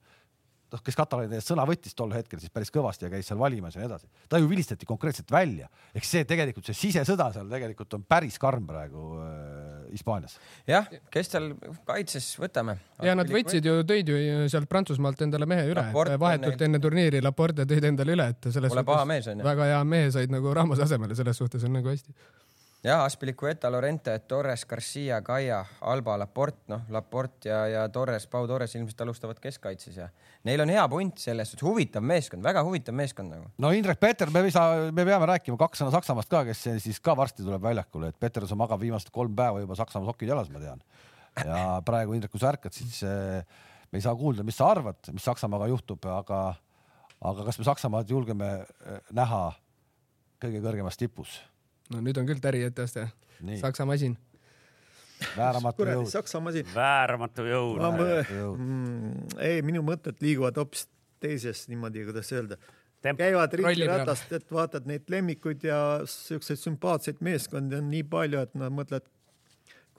[0.73, 3.77] noh, kes katalaanide eest sõna võttis tol hetkel siis päris kõvasti ja käis seal valimas
[3.77, 4.09] ja nii edasi.
[4.29, 8.67] ta ju vilistati konkreetselt välja, ehk see tegelikult see sisesõda seal tegelikult on päris karm
[8.69, 10.37] praegu äh, Hispaanias.
[10.69, 11.51] jah, kes seal
[11.89, 12.77] kaitses, võtame.
[13.05, 17.67] ja nad võtsid ju, tõid ju sealt Prantsusmaalt endale mehe üle, vahetult enne turniiri Laporte
[17.69, 21.41] tõid endale üle, et selles Pole suhtes väga hea mehe said nagu Ramos asemele, selles
[21.41, 22.17] suhtes on nagu hästi
[22.89, 28.75] jah, Aspilicueta, Lorente, Torres, Garcia, Gaia, Alba, Laport, noh, Laport ja, ja Torres, Pau Torres
[28.79, 30.09] ilmselt alustavad keskkaitses ja
[30.49, 33.51] neil on hea punt selles suhtes, huvitav meeskond, väga huvitav meeskond nagu.
[33.61, 37.01] no Indrek Peter, me ei saa, me peame rääkima kaks sõna Saksamaast ka, kes siis
[37.05, 40.63] ka varsti tuleb väljakule, et Peterson magab viimased kolm päeva juba Saksamaa sokid jalas, ma
[40.63, 40.83] tean.
[41.45, 43.45] ja praegu Indrek, kui sa ärkad, siis eh,
[43.93, 46.43] me ei saa kuulda, mis sa arvad, mis Saksamaaga juhtub, aga,
[47.21, 49.45] aga kas me Saksamaad julgeme eh, näha
[50.41, 51.41] kõige kõrgemas tipus?
[51.93, 53.09] No nüüd on küll täri etteaste.
[53.61, 54.17] Saksa masin.
[55.37, 56.11] vääramatu jõud.
[56.11, 56.67] Saksa masin.
[56.75, 57.83] vääramatu jõud.
[58.59, 59.13] Mm,
[59.45, 60.87] ei, minu mõtted liiguvad hoopis
[61.23, 62.59] teises niimoodi, kuidas öelda.
[63.03, 68.75] käivad ringiratast, et vaatad neid lemmikuid ja siukseid sümpaatseid meeskondi on nii palju, et nad
[68.75, 69.07] mõtlevad,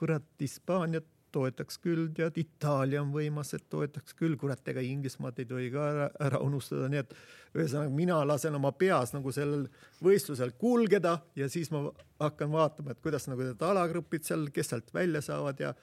[0.00, 5.48] kurat, Hispaaniat toetaks küll, tead, Itaalia on võimas, et toetaks küll, kurat, ega Inglismaad ei
[5.50, 7.14] tohi ka ära, ära unustada, nii et
[7.54, 9.66] ühesõnaga mina lasen oma peas nagu sellel
[10.04, 11.86] võistlusel kulgeda ja siis ma
[12.20, 15.74] hakkan vaatama, et kuidas nagu need alagrupid seal, kes sealt välja saavad ja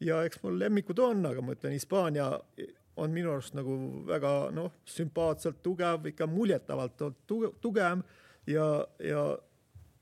[0.00, 2.28] ja eks mul lemmikud on, aga ma ütlen, Hispaania
[2.98, 3.74] on minu arust nagu
[4.06, 8.02] väga noh, sümpaatselt tugev, ikka muljetavalt tugev
[8.46, 8.66] ja,
[9.02, 9.24] ja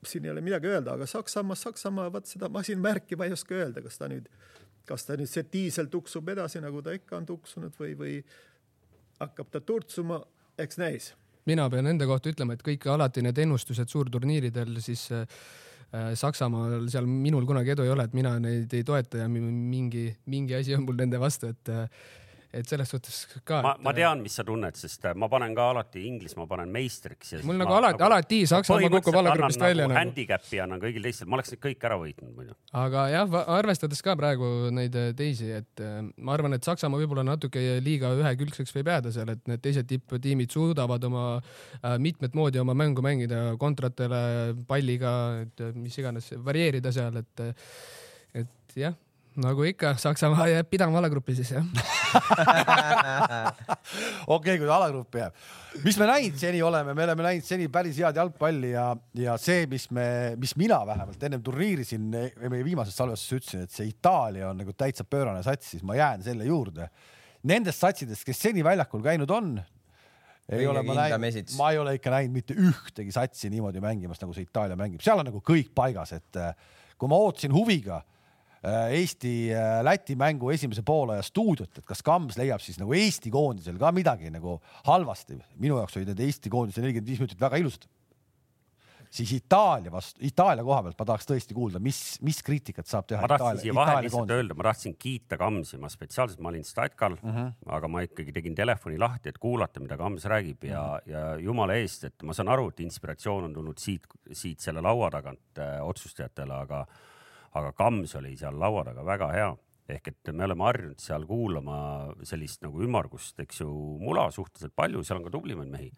[0.05, 3.83] siin ei ole midagi öelda, aga Saksamaa, Saksamaa, vot seda masinmärki ma ei oska öelda,
[3.85, 4.29] kas ta nüüd
[4.87, 8.17] kas ta nüüd see diisel tuksub edasi, nagu ta ikka on tuksunud või, või
[9.19, 10.21] hakkab ta turtsuma,
[10.57, 11.13] eks näis.
[11.47, 15.25] mina pean enda kohta ütlema, et kõik alati need ennustused suurturniiridel siis äh,
[16.19, 20.55] Saksamaal seal minul kunagi edu ei ole, et mina neid ei toeta ja mingi, mingi
[20.57, 21.87] asi on mul nende vastu, et äh,
[22.53, 23.59] et selles suhtes ka.
[23.63, 27.33] ma, ma tean, mis sa tunned, sest äh, ma panen ka alati Inglismaa panen meistriks.
[27.47, 29.97] mul nagu alati, alati Saksamaa kukub alagrupist välja nagu.
[29.99, 32.55] handicap'i annan kõigil teistel, ma oleks need kõik ära võitnud muidu.
[32.83, 37.25] aga jah, arvestades ka praegu neid äh, teisi, et äh, ma arvan, et Saksamaa võib-olla
[37.27, 41.25] natuke liiga ühekülgseks võib jääda seal, et need teised tipptiimid suudavad oma
[42.01, 44.21] mitmet moodi oma mängu mängida, kontratele,
[44.67, 45.11] palliga,
[45.43, 47.45] et mis iganes, varieerida seal, et,
[48.43, 48.95] et jah
[49.41, 51.65] nagu ikka, Saksamaa jääb pidama alagrupi siis jah.
[54.35, 55.33] okei, kui ta alagruppi jääb.
[55.83, 59.67] mis me näinud seni oleme, me oleme näinud seni päris head jalgpalli ja, ja see,
[59.69, 60.07] mis me,
[60.41, 64.73] mis mina vähemalt ennem turniiri siin meie viimases salvestuses ütlesin, et see Itaalia on nagu
[64.73, 66.89] täitsa pöörane sats, siis ma jään selle juurde.
[67.47, 69.59] Nendest satsidest, kes seni väljakul käinud on,
[70.47, 74.21] ei Kõige ole ma näinud ma ei ole ikka näinud mitte ühtegi satsi niimoodi mängimas,
[74.23, 76.53] nagu see Itaalia mängib, seal on nagu kõik paigas, et äh,
[76.97, 77.99] kui ma ootasin huviga
[78.63, 84.31] Eesti-Läti mängu esimese poolaja stuudiot, et kas Kams leiab siis nagu Eesti koondisel ka midagi
[84.33, 85.37] nagu halvasti.
[85.59, 87.85] minu jaoks olid need Eesti koondise nelikümmend viis minutit väga ilusad.
[89.09, 93.21] siis Itaalia vastu, Itaalia koha pealt ma tahaks tõesti kuulda, mis, mis kriitikat saab teha
[93.23, 96.63] ma tahtsin Itaalia, siia vahele lihtsalt öelda, ma tahtsin kiita Kamsi, ma spetsiaalselt, ma olin
[96.67, 97.37] statkal mm, Mhm.
[97.45, 97.71] -hmm.
[97.77, 100.97] aga ma ikkagi tegin telefoni lahti, et kuulata, mida Kams räägib ja mm, Mhm.
[100.97, 101.11] -hmm.
[101.11, 105.09] ja jumala eest, et ma saan aru, et inspiratsioon on tulnud siit, siit selle laua
[105.09, 106.85] tagant äh, otsustajatele, aga,
[107.59, 109.49] aga Kams oli seal laua taga väga hea
[109.87, 111.77] ehk et me oleme harjunud seal kuulama
[112.27, 113.69] sellist nagu ümmargust, eks ju,
[114.03, 115.91] mula suhteliselt palju, seal on ka tublimaid mehi.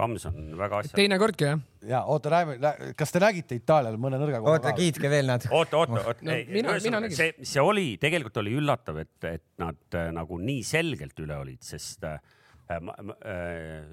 [0.00, 0.96] Kams on väga asja.
[0.96, 1.60] teinekordki jah.
[1.86, 5.52] ja oota, räägime, kas te nägite Itaaliale mõne nõrga koha oota, kiitke veel natuke.
[5.54, 7.16] oota, oota, oota No mina- mina nägin.
[7.18, 11.60] see, see oli, tegelikult oli üllatav, et, et nad äh, nagu nii selgelt üle olid,
[11.66, 12.16] sest äh,
[12.80, 13.84] ma, ma, äh,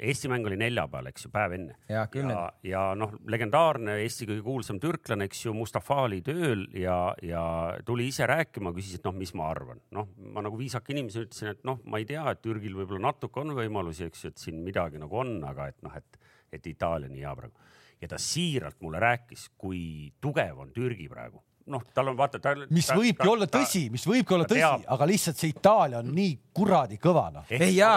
[0.00, 1.76] Eesti mäng oli neljapäeval, eks ju, päev enne.
[1.88, 6.98] Ja kümnendal., ja noh, legendaarne Eesti kõige kuulsam türklane, eks ju, Mustafa oli tööl ja,
[7.24, 7.44] ja
[7.88, 9.80] tuli ise rääkima, küsis, et noh, mis ma arvan.
[9.96, 13.40] noh, ma nagu viisaka inimesena ütlesin, et noh, ma ei tea, et Türgil võib-olla natuke
[13.40, 16.20] on võimalusi, eks ju, et siin midagi nagu on, aga et noh, et,
[16.52, 17.72] et Itaalia nii hea praegu.
[18.00, 21.40] ja ta siiralt mulle rääkis, kui tugev on Türgi praegu.
[21.72, 22.64] noh, tal on vaata, tal.
[22.70, 26.34] mis võibki olla tõsi, mis võibki olla ta tõsi aga lihtsalt see Itaalia on nii
[26.56, 27.46] kuradi kõva noh.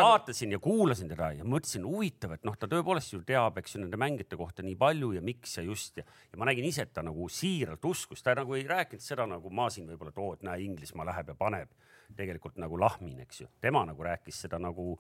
[0.06, 3.84] vaatasin ja kuulasin teda ja mõtlesin, huvitav, et noh, ta tõepoolest ju teab, eks ju
[3.84, 6.94] nende mängijate kohta nii palju ja miks ja just ja, ja ma nägin ise, et
[6.96, 10.34] ta nagu siiralt uskus, ta nagu ei rääkinud seda nagu ma siin võib-olla, et oo,
[10.38, 11.76] et näe, Inglismaa läheb ja paneb
[12.18, 14.96] tegelikult nagu lahmin, eks ju, tema nagu rääkis seda nagu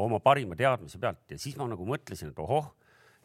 [0.00, 2.72] oma parima teadmise pealt ja siis ma nagu mõtlesin, et ohoh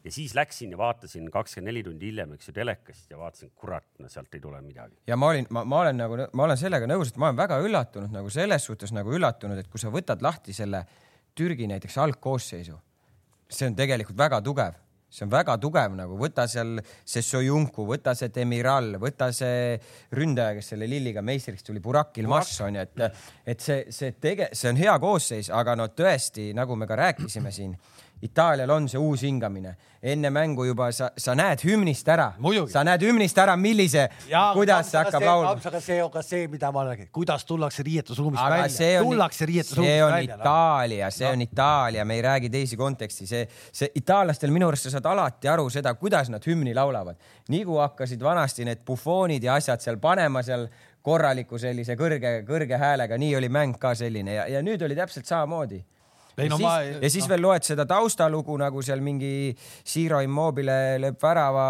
[0.03, 3.87] ja siis läksin ja vaatasin kakskümmend neli tundi hiljem, eks ju, telekast ja vaatasin, kurat,
[3.99, 4.95] no sealt ei tule midagi.
[5.07, 7.59] ja ma olin, ma, ma olen nagu, ma olen sellega nõus, et ma olen väga
[7.65, 10.85] üllatunud nagu selles suhtes nagu üllatunud, et kui sa võtad lahti selle
[11.35, 12.77] Türgi näiteks algkoosseisu,
[13.49, 14.77] see on tegelikult väga tugev,
[15.09, 19.77] see on väga tugev nagu võta seal see Sojunku, võta see Demiral, võta see
[20.15, 23.23] ründaja, kes selle Lilliga meistriks tuli, Burak Ilmaš on ju, et,
[23.55, 27.53] et see, see tege-, see on hea koosseis, aga no tõesti, nagu me ka rääkisime
[27.55, 27.73] siin,
[28.21, 32.33] Itaalial on see uus hingamine, enne mängu juba sa, sa näed hümnist ära
[32.71, 35.53] sa näed hümnist ära, millise, kuidas see hakkab laulma.
[35.71, 39.07] aga see on ka see, mida ma räägin, kuidas tullakse riietusruumist aga välja, see on,
[39.07, 40.35] tullakse see riietusruumist on välja.
[40.35, 40.43] noh.
[40.43, 44.97] Itaalia, see on Itaalia, me ei räägi teisi konteksti, see, see itaallastel minu arust sa
[44.97, 47.15] saad alati aru seda, kuidas nad hümni laulavad.
[47.49, 50.67] nii kui hakkasid vanasti need bufoonid ja asjad seal panema seal
[51.01, 55.29] korraliku sellise kõrge, kõrge häälega, nii oli mäng ka selline ja, ja nüüd oli täpselt
[55.29, 55.79] samamoodi.
[56.39, 59.53] Ei, ja no siis, ma- ja siis veel loed seda taustalugu nagu seal mingi
[59.87, 61.67] Ciro Immobile lööb värava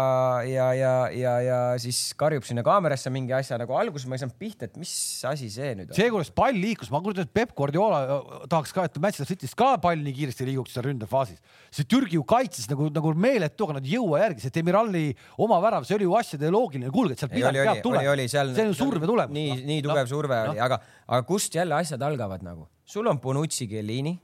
[0.48, 4.38] ja, ja, ja, ja siis karjub sinna kaamerasse mingi asja nagu alguses ma ei saanud
[4.40, 4.92] pihta, et mis
[5.28, 5.98] asi see nüüd on.
[5.98, 9.72] see, kuidas pall liikus, ma kujutan ette, Peep Guardiola tahaks ka, et Manchester City's ka
[9.82, 11.40] pall nii kiiresti liiguks seal ründefaasis.
[11.70, 15.06] see Türgi ju kaitses nagu, nagu meeletu, aga nad ei jõua järgi, see Demirali
[15.40, 18.74] oma värav, see oli ju asjade loogiline, kuulge, et sealt midagi peab tulema see on
[18.76, 19.34] surve tulemus.
[19.34, 20.54] nii, nii tugev no, surve no.
[20.54, 22.68] oli, aga, aga kust jälle asjad algavad nagu?
[22.84, 24.16] sul on Bonucci Chiellini,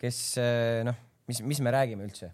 [0.00, 0.96] kes eh, noh,
[1.30, 2.32] mis, mis me räägime üldse?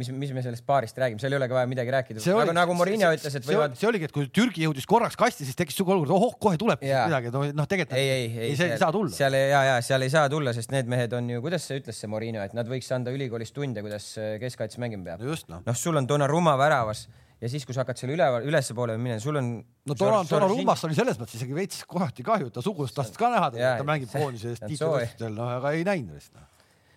[0.00, 2.22] mis, mis me sellest paarist räägime, seal ei ole ka vaja midagi rääkida.
[2.32, 3.74] aga nagu Morinho ütles, et võivad.
[3.76, 6.80] see oligi, et kui Türgi jõudis korraks kasti, siis tekkis siuke olukord, ohoh, kohe tuleb
[6.86, 7.04] Jaa.
[7.10, 9.12] midagi, noh, tegelikult ei, ei, ei, see ei saa tulla.
[9.12, 11.82] seal ei, ja, ja seal ei saa tulla, sest need mehed on ju, kuidas see
[11.82, 15.26] ütles, see Morinho, et nad võiks anda ülikoolis tunde, kuidas eh, keskkaitse mängima peab.
[15.26, 15.66] no noh.
[15.68, 17.04] noh, sul on Donnarumma väravas
[17.40, 19.52] ja siis, kui sa hakkad selle üleval, ülespoole minema, sul on.
[19.60, 23.52] no Donna, Donnarummast oli selles mõttes isegi veits kohati kahju, ta sugulast tahtsid ka näha,
[23.56, 26.48] ta mängib koondise eest tiitlivõistlustel, noh, aga ei näinud vist noh.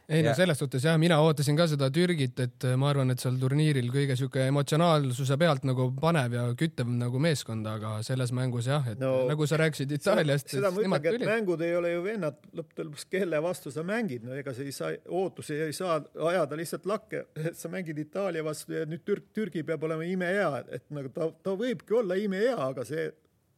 [0.10, 3.20] Ei no Ja- selles suhtes jah, mina ootasin ka seda Türgit, et ma arvan, et
[3.24, 8.68] seal turniiril kõige sihuke emotsionaalsuse pealt nagu panev ja küttev nagu meeskond, aga selles mängus
[8.68, 12.04] jah, et no, nagu sa rääkisid Itaaliast, seda ma ütlengi, et mängud ei ole ju
[12.04, 16.02] vennad, lõppude lõpuks kelle vastu sa mängid, no ega sa ei saa, ootusi ei saa
[16.32, 20.52] ajada lihtsalt lakke, et sa mängid Itaalia vastu ja nüüd Türk, Türgi peab olema imehea,
[20.80, 23.08] et nagu ta, ta võibki olla imehea, aga see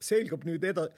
[0.06, 0.90] selgub nüüd eda-,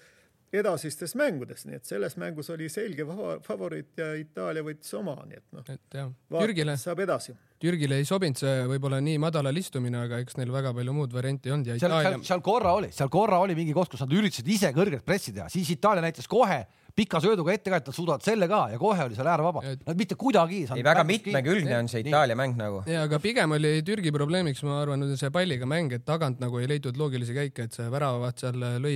[0.54, 3.04] edasistes mängudes, nii et selles mängus oli selge
[3.44, 7.36] favoriit ja Itaalia võttis oma, nii et noh, et jah, Türgile, saab edasi.
[7.60, 11.50] Türgile ei sobinud see võib-olla nii madalal istumine, aga eks neil väga palju muud varianti
[11.50, 14.48] ei olnud ja Itaalia,, seal korra oli, seal korra oli mingi koht, kus nad üritasid
[14.56, 16.62] ise kõrget pressi teha, siis Itaalia näitas kohe
[16.98, 19.64] pika sööduga ette ka, et nad suudavad selle ka ja kohe oli seal äär vaba
[19.68, 19.84] Et-.
[19.88, 20.82] Nad mitte kuidagi ei saanud.
[20.82, 22.82] ei, väga mitmekülgne on see Itaalia mäng nagu.
[22.90, 26.70] ja aga pigem oli Türgi probleemiks, ma arvan, see palliga mäng, et tagant nagu ei
[26.70, 28.96] leitud loogilisi käike, et see väravavaht seal lõi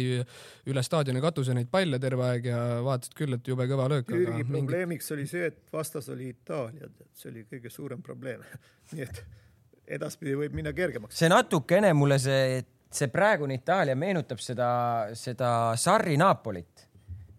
[0.71, 4.41] üle staadioni katuse neid palle terve aeg ja vaatasid küll, et jube kõva löök, Türgi
[4.41, 8.43] mingi probleemiks oli see, et vastas oli Itaalia, see oli kõige suurem probleem.
[8.95, 9.23] nii et
[9.97, 11.17] edaspidi võib minna kergemaks.
[11.17, 14.71] see natukene mulle see, see praegune Itaalia meenutab seda,
[15.17, 16.87] seda Sarri Napolit.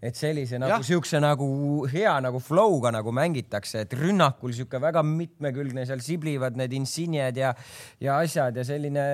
[0.02, 1.46] Et sellise nagu siukse nagu
[1.90, 7.52] hea nagu flow'ga nagu mängitakse, et rünnakul sihuke väga mitmekülgne, seal siblivad need insigned ja,
[8.02, 9.04] ja asjad ja selline.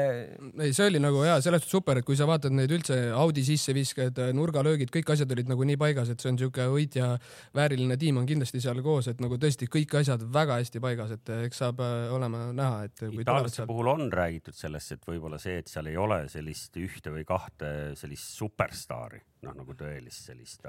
[0.57, 3.45] ei, see oli nagu hea, selles suhtes super, et kui sa vaatad neid üldse Audi
[3.47, 7.11] sisseviskajad, nurgalöögid, kõik asjad olid nagu nii paigas, et see on siuke võitja
[7.57, 11.33] vääriline tiim on kindlasti seal koos, et nagu tõesti kõik asjad väga hästi paigas, et
[11.45, 13.69] eks saab äh, olema näha, et itaallaste seal.
[13.71, 17.75] puhul on räägitud sellest, et võib-olla see, et seal ei ole sellist ühte või kahte
[17.99, 20.65] sellist superstaari, noh nagu tõelist sellist.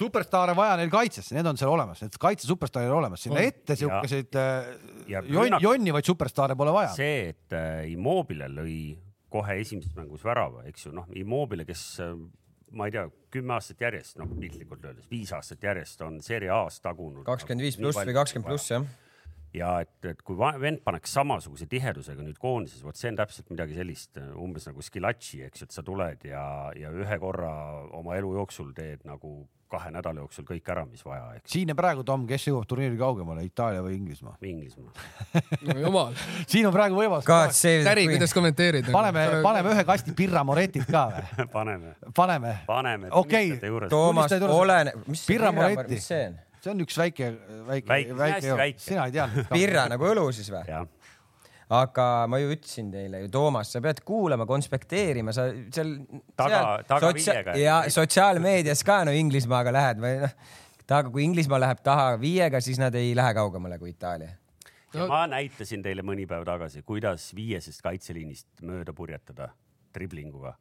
[0.00, 3.76] superstaare vaja neil kaitses, need on seal olemas, need kaitse superstaarid on olemas, sinna ette
[3.78, 4.40] siukeseid
[5.10, 6.90] ja jonn, jonnivaid superstaare pole vaja.
[6.96, 8.80] see, et äh, Immobile lõi
[9.30, 12.16] kohe esimeses mängus värava, eks ju, noh, Immobile, kes äh,
[12.74, 16.82] ma ei tea, kümme aastat järjest, noh piltlikult öeldes viis aastat järjest on Serie A-s
[16.82, 17.24] tagunud.
[17.26, 18.86] kakskümmend viis pluss või kakskümmend pluss jah.
[19.54, 23.78] Ja et, et kui vend paneks samasuguse tihedusega nüüd koondises, vot see on täpselt midagi
[23.78, 26.44] sellist umbes nagu Skilatši, eks ju, et sa tuled ja,
[26.78, 27.54] ja ühe korra
[27.98, 29.40] oma elu jooksul teed nagu
[29.70, 32.98] kahe nädala jooksul kõik ära, mis vaja, eks siin ja praegu, Tom, kes jõuab turniiri
[32.98, 34.34] kaugemale, Itaalia või Inglismaa?
[34.46, 34.90] Inglismaa.
[35.68, 36.18] no jumal,
[36.50, 37.28] siin on praegu võimalus.
[37.54, 38.90] Save Täri, kuidas kommenteerid?
[38.90, 41.46] paneme, paneme ühe kasti Pirra Moretit ka või?
[41.56, 42.54] paneme, paneme.
[42.66, 43.14] paneme.
[43.22, 43.54] Okei.
[43.62, 45.98] Toomas Tunnistaja juures-, olene, mis see Pirra Pirra, Moretti.
[46.00, 46.38] mis see on?
[46.60, 47.30] See on üks väike,
[47.68, 48.82] väike, Väike, väike väike.
[48.84, 49.46] sina ei teadnud.
[49.56, 50.64] Pirra nagu õlu siis või?
[51.70, 55.92] aga ma ju ütlesin teile ju, Toomas, sa pead kuulama, konspekteerima, sa seal.
[56.36, 57.54] Taga- taga viiega.
[57.60, 60.34] ja sotsiaalmeedias ka no Inglismaaga lähed või noh,
[60.90, 64.32] taga, kui Inglismaa läheb taha viiega, siis nad ei lähe kaugemale kui Itaalia.
[64.94, 69.52] ja ma näitasin teile mõni päev tagasi, kuidas viiesest kaitseliinist mööda purjetada
[69.94, 70.56] driblinguga.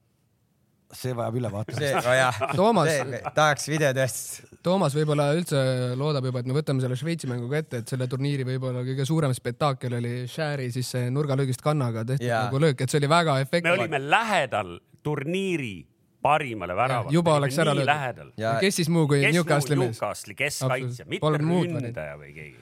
[0.96, 1.82] See vajab ülevaatamist.
[1.82, 2.90] see, oh Toomas,
[3.36, 4.48] tahaks videotõestust.
[4.66, 5.60] Toomas võib-olla üldse
[6.00, 9.06] loodab juba, et me võtame selle Šveitsi mängu ka ette, et selle turniiri võib-olla kõige
[9.08, 12.48] suurem spekaakel oli Shari siis see nurgalöögist kannaga tehtud Jaa.
[12.48, 13.76] nagu löök, et see oli väga me efektne.
[13.78, 14.76] olime lähedal
[15.06, 15.76] turniiri
[16.22, 17.14] parimale väravale.
[17.14, 18.34] juba oleks ära löödud.
[18.60, 20.00] kes siis muu kui Newcastle'i mees?
[20.00, 22.58] Newcastle'i keskkaitsja, mitte ründaja või keegi.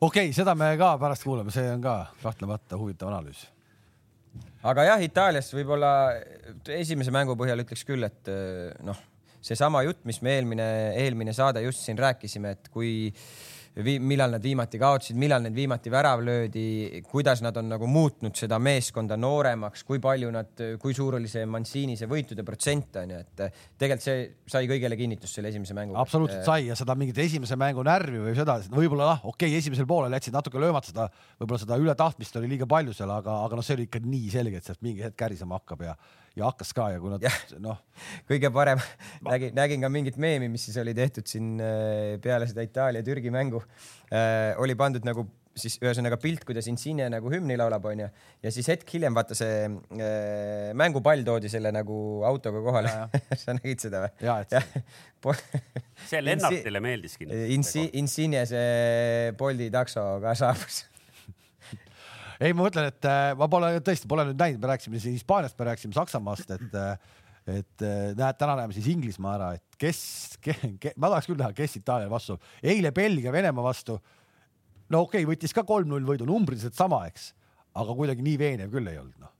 [0.00, 3.48] okei okay,, seda me ka pärast kuulame, see on ka kahtlemata huvitav analüüs.
[4.64, 5.92] Aga jah, Itaaliast võib-olla
[6.76, 8.30] esimese mängu põhjal ütleks küll, et
[8.84, 9.00] noh,
[9.44, 10.68] seesama jutt, mis me eelmine,
[11.02, 13.12] eelmine saade just siin rääkisime, et kui vi,
[13.82, 18.60] millal nad viimati kaotasid, millal need viimati värav löödi, kuidas nad on nagu muutnud seda
[18.62, 23.20] meeskonda nooremaks, kui palju nad, kui suur oli see Mancini see võitude protsent on ju,
[23.24, 23.42] et
[23.80, 25.98] tegelikult see sai kõigele kinnitust selle esimese mängu.
[25.98, 29.88] absoluutselt sai ja seda mingit esimese mängu närvi või seda, võib-olla noh, okei okay,, esimesel
[29.90, 31.08] poolel jätsid natuke löömata seda,
[31.40, 34.62] võib-olla seda ületahtmist oli liiga palju seal, aga, aga noh, see oli ikka nii selge,
[34.62, 35.98] et sealt mingi hetk kärisema hakkab ja,
[36.36, 37.24] ja hakkas ka ja kui nad
[37.62, 37.78] noh,
[38.30, 38.82] kõige parem,
[39.28, 43.62] nägin, nägin ka mingit meemi, mis siis oli tehtud siin äh, peale seda Itaalia-Türgi mängu.
[44.62, 45.24] oli pandud nagu
[45.58, 48.08] siis ühesõnaga pilt, kuidas Insigne nagu hümni laulab, onju.
[48.42, 52.94] ja siis hetk hiljem vaata see äh, mängupall toodi selle nagu autoga kohale.
[53.42, 54.12] sa nägid seda või?
[54.26, 54.56] Jaa, et-
[56.10, 57.54] see Lennartile meeldis kindlasti.
[57.56, 60.82] Insi-, Insigne see Bolti takso ka saabus.
[62.44, 65.56] ei, ma mõtlen, et äh, ma pole tõesti pole nüüd näinud, me rääkisime siin Hispaaniast,
[65.58, 67.12] me rääkisime Saksamaast, et äh,
[67.44, 70.00] et äh, näed, täna näeme siis Inglismaa ära, et kes
[70.44, 73.98] ke,, ke, ma tahaks küll näha, kes Itaalia vastu, eile Belgia Venemaa vastu.
[74.88, 77.32] no okei okay,, võttis ka kolm-null võidu, numbriliselt sama, eks,
[77.76, 79.33] aga kuidagi nii veenev küll ei olnud, noh.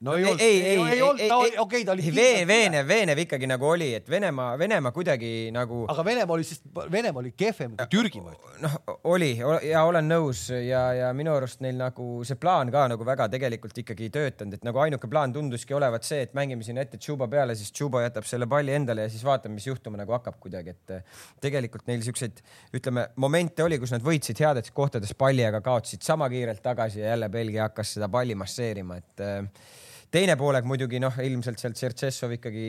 [0.00, 3.66] No ei olnud, ei, ei, ei olnud, okei, ta oli vee-, veenev, veenev ikkagi nagu
[3.66, 6.60] oli, et Venemaa, Venemaa kuidagi nagu aga Venemaa oli siis,
[6.92, 8.60] Venemaa oli kehvem kui Türgi, ma ütlen.
[8.62, 8.76] noh,
[9.10, 9.32] oli
[9.66, 13.82] ja olen nõus ja, ja minu arust neil nagu see plaan ka nagu väga tegelikult
[13.82, 17.26] ikkagi ei töötanud, et nagu ainuke plaan tunduski olevat see, et mängime sinna ette Tšuba
[17.32, 20.76] peale, siis Tšuba jätab selle palli endale ja siis vaatame, mis juhtuma nagu hakkab kuidagi,
[20.76, 22.38] et eh, tegelikult neil siukseid,
[22.78, 27.12] ütleme, momente oli, kus nad võitsid heades kohtades palli, aga kaotasid sama kiirelt tagasi ja
[27.16, 29.76] jälle Belgia hakkas seda palli masseerima, et eh,
[30.10, 32.68] teine poolek muidugi noh, ilmselt sealt Tšertšessov ikkagi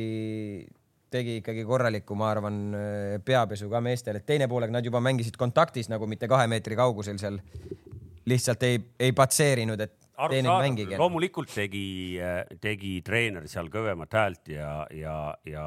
[1.09, 2.57] tegi ikkagi korraliku, ma arvan,
[3.25, 7.17] peapesu ka meestel, et teine poolega nad juba mängisid kontaktis nagu mitte kahe meetri kaugusel
[7.21, 7.39] seal.
[8.29, 10.97] lihtsalt ei, ei patseerinud, et mängige.
[10.99, 12.19] loomulikult tegi,
[12.61, 15.15] tegi treener seal kõvemat häält ja, ja,
[15.47, 15.65] ja,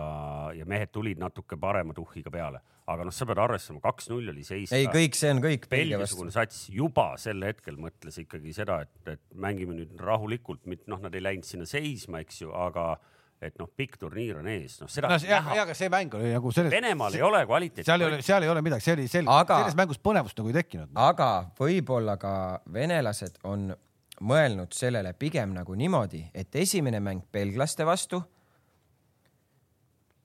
[0.56, 2.60] ja mehed tulid natuke parema tuhhiga peale,
[2.92, 4.72] aga noh, sa pead arvestama, kaks-null oli seis.
[4.76, 5.68] ei, kõik see on kõik.
[5.72, 11.14] Belgia-sugune sats juba sel hetkel mõtles ikkagi seda, et, et mängime nüüd rahulikult, noh, nad
[11.16, 12.94] ei läinud sinna seisma, eks ju, aga
[13.42, 15.90] et noh, pikk turniir on ees, noh seda no no, ja, näha ja, aga see
[15.92, 17.86] mäng oli nagu selles, Venemaal ei ole kvaliteeti.
[17.88, 20.52] seal ei ole, seal ei ole midagi, see oli sel-, Aga- selles mängus põnevust nagu
[20.52, 20.92] ei tekkinud.
[21.08, 22.34] aga võib-olla ka
[22.72, 23.72] venelased on
[24.20, 28.22] mõelnud sellele pigem nagu niimoodi, et esimene mäng belglaste vastu.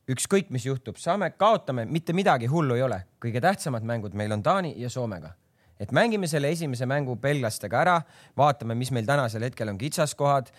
[0.07, 4.43] ükskõik, mis juhtub, saame, kaotame, mitte midagi hullu ei ole, kõige tähtsamad mängud meil on
[4.43, 5.33] Taani ja Soomega
[5.79, 7.95] et mängime selle esimese mängu belglastega ära,
[8.37, 10.51] vaatame, mis meil tänasel hetkel on kitsaskohad,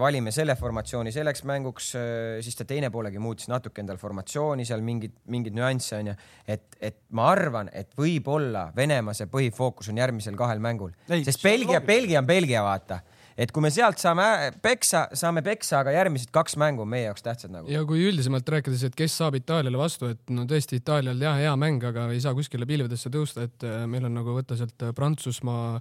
[0.00, 1.90] valime selle formatsiooni selleks mänguks,
[2.40, 6.14] siis ta teine poolegi muutis natuke endal formatsiooni seal mingeid, mingeid nüansse onju.
[6.48, 11.82] et, et ma arvan, et võib-olla Venemaa see põhifookus on järgmisel kahel mängul, sest Belgia.
[11.84, 13.02] Belgia on Belgia, vaata.
[13.40, 14.26] Et kui me sealt saame
[14.62, 17.70] peksa, saame peksa, aga järgmised kaks mängu on meie jaoks tähtsad nagu.
[17.72, 21.54] ja kui üldisemalt rääkides, et kes saab Itaaliale vastu, et no tõesti Itaalial jah, hea
[21.60, 24.92] mäng, aga ei saa kuskile pilvedesse tõusta, et äh, meil on nagu võtta sealt äh,
[24.96, 25.80] Prantsusmaa,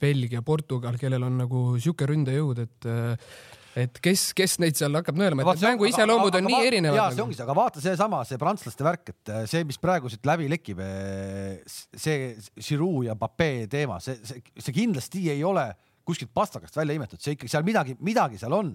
[0.00, 3.36] Belgia, Portugal, kellel on nagu sihuke ründejõud, et äh,
[3.74, 7.16] et kes, kes neid seal hakkab nõelama, et mängu iseloomud on nii jaa, erinevad see
[7.16, 7.24] nagu.
[7.24, 10.46] ongi see, aga vaata seesama, see prantslaste värk, et äh, see, mis praegu siit läbi
[10.52, 10.82] lekib,
[11.66, 12.20] see
[12.54, 15.72] Giroud ja Pape teema, see, see, see kindlasti ei ole
[16.04, 18.74] kuskilt pastakast välja imetud, see ikkagi seal midagi, midagi seal on.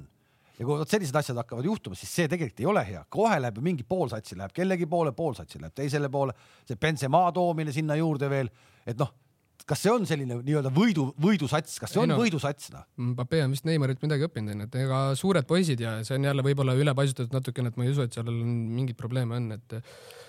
[0.59, 3.61] Ja kui vot sellised asjad hakkavad juhtuma, siis see tegelikult ei ole hea, kohe läheb
[3.63, 6.35] mingi poolsatsi läheb kellegi poole, poolsatsi läheb teisele poole,
[6.67, 8.51] see Benzema toomine sinna juurde veel,
[8.83, 9.13] et noh,
[9.69, 12.17] kas see on selline nii-öelda võidu, võidusats, kas see Ei on no.
[12.21, 12.85] võidusats noh?
[13.11, 16.45] Mbappe on vist Neimarilt midagi õppinud onju, et ega suured poisid ja see on jälle
[16.45, 18.39] võib-olla ülepaisutatud natukene, et ma ei usu, et seal on
[18.79, 19.77] mingeid probleeme on, et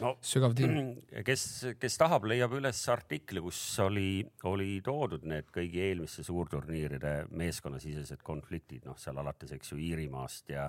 [0.02, 0.76] no sügav tiim.
[1.28, 1.46] kes,
[1.80, 4.10] kes tahab, leiab üles artikli, kus oli,
[4.50, 10.68] oli toodud need kõigi eelmiste suurturniiride meeskonnasisesed konfliktid, noh seal alates, eks ju, Iirimaast ja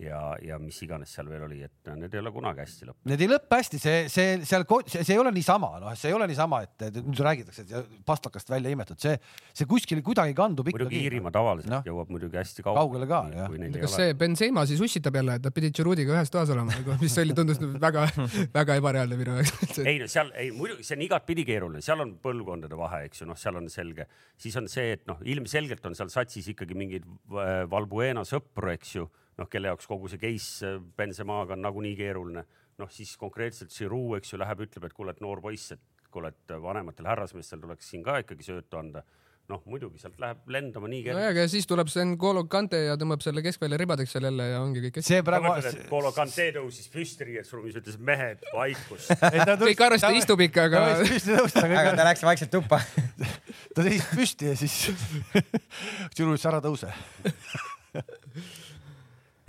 [0.00, 3.10] ja, ja mis iganes seal veel oli, et need ei ole kunagi hästi lõppenud.
[3.12, 6.16] Need ei lõppe hästi, see, see seal, see, see ei ole niisama, noh, see ei
[6.16, 9.14] ole niisama, et et nüüd räägitakse, et pastakast välja imetud, see,
[9.54, 11.02] see kuskil kuidagi kandub muidugi ikkagi.
[11.08, 11.80] Iirimaa tavaliselt no.
[11.86, 13.56] jõuab muidugi hästi Kaugele ka, jah.
[13.82, 17.36] kas see Benzema siis ussitab jälle, et nad pidid Giroudiga ühes toas olema, mis oli,
[17.36, 18.06] tundus väga,
[18.54, 19.82] väga ebareaalne minu jaoks.
[19.90, 23.30] ei no seal ei muidugi see on igatpidi keeruline, seal on põlvkondade vahe, eks ju,
[23.30, 24.08] noh, seal on selge,
[24.40, 28.96] siis on see, et noh, ilmselgelt on seal satsis ikkagi mingeid äh, Valbuena sõpru, eks
[28.98, 29.08] ju,
[29.40, 32.44] noh, kelle jaoks kogu see case Benzemaga on nagunii keeruline.
[32.80, 36.32] noh, siis konkreetselt Giroud, eks ju, läheb, ütleb, et kuule, et noor poiss, et kuule,
[36.32, 39.04] et vanematel härrasmeestel tuleks siin ka ikkagi söötu anda.
[39.50, 41.34] noh, muidugi sealt läheb lendama nii nojah, kergelt.
[41.34, 44.80] aga siis tuleb see N'Golo Kante ja tõmbab selle keskvälja ribadeks seal jälle ja ongi
[44.84, 45.00] kõik.
[45.04, 45.50] see praegu.
[45.90, 49.10] Kolo Kante tõusis püsti riietusruumis, ütles mehed, vaikus.
[49.10, 52.80] kõik arvasid, et istub ikka, aga ta võis püsti tõusta, aga ta läks vaikselt tuppa.
[53.74, 54.78] ta seisis püsti ja siis
[56.22, 56.94] ütles ära tõuse.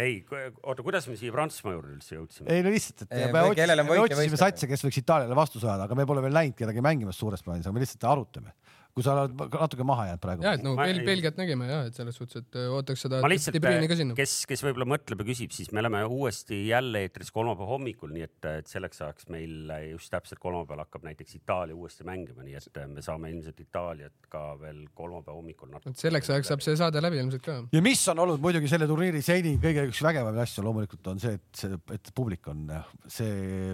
[0.02, 0.26] ei,
[0.64, 2.50] oota, kuidas me siia Prantsusmaa juurde üldse jõudsime?
[2.50, 5.86] ei no lihtsalt, et Ei, me otsisime, me otsisime satse, kes võiks Itaaliale vastu saada,
[5.86, 8.56] aga me pole veel näinud kedagi mängimas suures plaanis, aga me lihtsalt arutame.
[8.94, 11.80] Kui sa oled natuke maha jäänud praegu ja, et no Ma Bel- Belgiat nägime ja,
[11.90, 13.58] et selles suhtes, et öö, ootaks seda ma lihtsalt
[13.98, 14.18] sinna.
[14.18, 18.26] kes, kes võib-olla mõtleb ja küsib, siis me oleme uuesti jälle eetris kolmapäeva hommikul, nii
[18.28, 22.82] et, et selleks ajaks meil just täpselt kolmapäeval hakkab näiteks Itaalia uuesti mängima, nii et
[22.92, 25.98] me saame ilmselt Itaaliat ka veel kolmapäeva hommikul natuke.
[25.98, 27.58] selleks ajaks saab see saade läbi ilmselt ka.
[27.74, 31.40] ja mis on olnud muidugi selle turniiri seni kõige üks vägevamaid asju loomulikult on see,
[31.42, 32.70] et see, et publik on
[33.08, 33.74] see,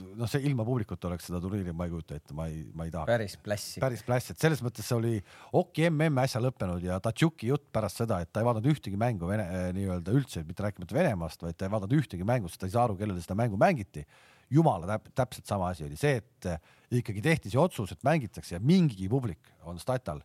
[0.00, 2.92] noh, see ilma publikuta oleks seda turniiri, ma ei kujuta ette, ma ei, ma ei
[2.94, 3.06] taha.
[3.08, 3.82] päris plässi.
[3.82, 5.12] päris pläss, et selles mõttes see oli
[5.58, 9.28] Oki mm äsja lõppenud ja Tatšuki jutt pärast seda, et ta ei vaadanud ühtegi mängu
[9.30, 12.70] Vene äh, nii-öelda üldse, mitte rääkimata Venemaast, vaid ta ei vaadanud ühtegi mängu, sest ta
[12.70, 14.06] ei saa aru, kellele seda mängu mängiti.
[14.50, 16.60] jumala täp täpselt sama asi oli see, et äh,
[17.00, 20.22] ikkagi tehti see otsus, et mängitakse ja mingigi publik on statal.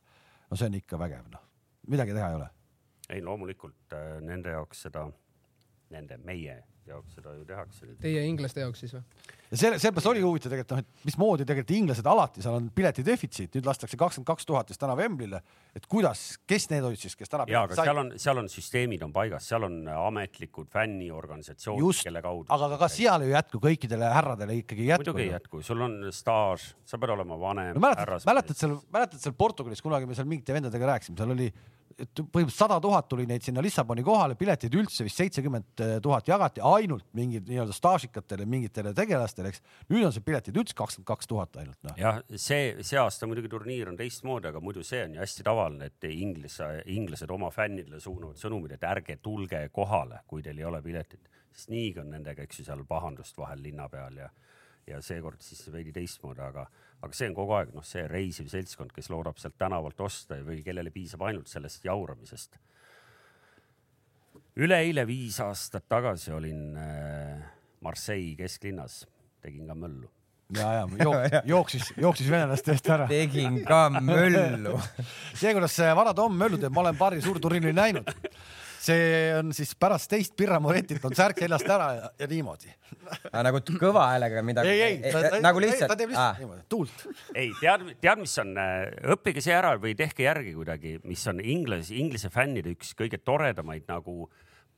[0.49, 1.41] no see on ikka vägev, noh,
[1.87, 2.49] midagi teha ei ole.
[3.09, 5.09] ei, loomulikult äh, nende jaoks seda,
[5.93, 7.87] nende, meie jaoks seda ju tehakse.
[8.01, 9.03] Teie inglaste jaoks siis või?
[9.53, 13.05] ja selle, sellepärast oli huvitav tegelikult noh, et mismoodi tegelikult inglased alati, seal on pileti
[13.05, 15.39] defitsiit, nüüd lastakse kakskümmend kaks tuhat vist täna Wembley'le,
[15.77, 19.05] et kuidas, kes need olid siis, kes täna ja, aga seal on, seal on süsteemid
[19.05, 22.47] on paigas, seal on ametlikud fänniorganisatsioonid, kelle kaudu.
[22.57, 25.05] aga ka seal ei jätku kõikidele härradele ikkagi jätku.
[25.05, 29.23] muidugi ei jätku, sul on staaž, sa pead olema vanem no mäletad, mäletad seal, mäletad
[29.23, 31.51] seal Portugalis kunagi me seal mingite vendadega rääkisime, seal oli
[31.99, 36.63] et põhimõtteliselt sada tuhat tuli neid sinna Lissaboni kohale, piletid üldse vist seitsekümmend tuhat jagati
[36.65, 39.63] ainult mingid nii-öelda staažikatele, mingitele tegelastele, eks.
[39.91, 41.97] nüüd on see piletid üldse kakskümmend kaks tuhat ainult noh.
[41.99, 45.91] jah, see, see aasta muidugi turniir on teistmoodi, aga muidu see on ju hästi tavaline,
[45.91, 50.81] et inglise, inglased oma fännidele suunavad sõnumid, et ärge tulge kohale, kui teil ei ole
[50.85, 54.31] piletit, sest niigi on nendega, eks ju, seal pahandust vahel linna peal ja
[54.87, 56.65] ja seekord siis veidi teistmoodi, aga,
[57.03, 60.61] aga see on kogu aeg noh, see reisiv seltskond, kes loodab sealt tänavalt osta või
[60.65, 62.59] kellele piisab ainult sellest jauramisest.
[64.55, 67.45] üleeile viis aastat tagasi olin äh,
[67.81, 69.03] Marseille kesklinnas,
[69.41, 70.09] tegin ka möllu
[70.57, 71.15] ja, ja jook,
[71.45, 73.07] jooksis, jooksis venelaste eest ära.
[73.07, 74.77] tegin ka möllu.
[75.39, 78.11] see, kuidas see vana Tom möllu teeb, ma olen paari suurturniiril näinud.
[78.83, 82.71] See on siis pärast teist Pirra Moretit on särk seljast ära ja, ja niimoodi.
[83.47, 84.73] nagu kõva häälega midagi.
[84.73, 85.91] ei, ei, nagu lihtsalt.
[85.93, 87.05] ta teeb lihtsalt niimoodi, tuult.
[87.33, 88.55] ei, tead, tead, mis on,
[89.15, 93.87] õppige see ära või tehke järgi kuidagi, mis on inglise, inglise fännide üks kõige toredamaid
[93.91, 94.27] nagu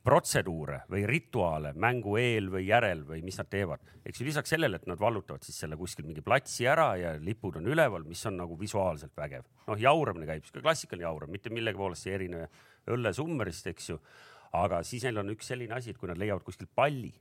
[0.06, 3.82] protseduure või rituaale mängu eel või järel või mis nad teevad.
[4.06, 7.58] eks ju lisaks sellele, et nad vallutavad siis selle kuskil mingi platsi ära ja lipud
[7.58, 9.42] on üleval, mis on nagu visuaalselt vägev.
[9.66, 12.46] noh, jauramine käib, sihuke klassikaline jauram, mitte millegi poolest ei erine
[12.90, 14.00] õllesummerist, eks ju.
[14.56, 17.12] aga siis neil on üks selline asi, et kui nad leiavad kuskilt palli,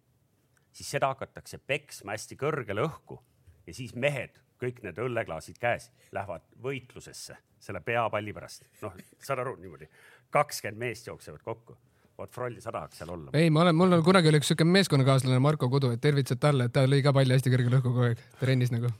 [0.71, 3.19] siis seda hakatakse peksma hästi kõrgele õhku
[3.67, 8.67] ja siis mehed, kõik need õlleklaasid käes, lähevad võitlusesse selle peapalli pärast.
[8.81, 9.89] noh, saad aru niimoodi,
[10.29, 11.77] kakskümmend meest jooksevad kokku
[12.17, 13.33] vot Frolli sa tahaks seal olla?
[13.33, 16.69] ei, ma olen, mul on kunagi oli üks siuke meeskonnakaaslane Marko Kudu, et tervitused talle,
[16.69, 18.91] et ta lõi ka palli hästi kõrgele õhku kogu aeg trennis nagu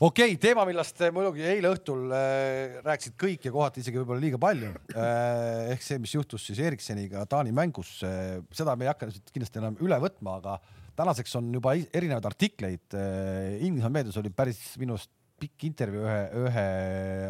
[0.00, 4.40] okei okay,, teema, millest muidugi eile õhtul äh, rääkisid kõik ja kohati isegi võib-olla liiga
[4.40, 5.72] palju äh,.
[5.72, 9.78] ehk see, mis juhtus siis Erikseniga Taani mängus äh,, seda me ei hakka kindlasti enam
[9.84, 10.58] üle võtma, aga
[10.96, 13.56] tänaseks on juba erinevaid artikleid äh,.
[13.64, 16.68] Inglismaa meedias oli päris minu arust pikk intervjuu ühe, ühe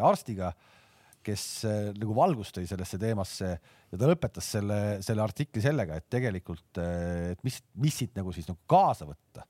[0.07, 0.53] arstiga,
[1.23, 6.07] kes äh, nagu valgust tõi sellesse teemasse ja ta lõpetas selle, selle artikli sellega, et
[6.11, 9.47] tegelikult, äh, et mis, mis siit nagu siis nagu kaasa võtta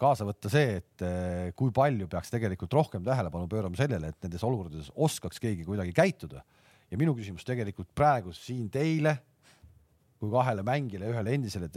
[0.00, 4.44] kaasa võtta see, et eh, kui palju peaks tegelikult rohkem tähelepanu pöörama sellele, et nendes
[4.44, 6.42] olukordades oskaks keegi kuidagi käituda.
[6.90, 9.16] ja minu küsimus tegelikult praegu siin teile
[10.20, 11.68] kui kahele mängijale, ühele endisele,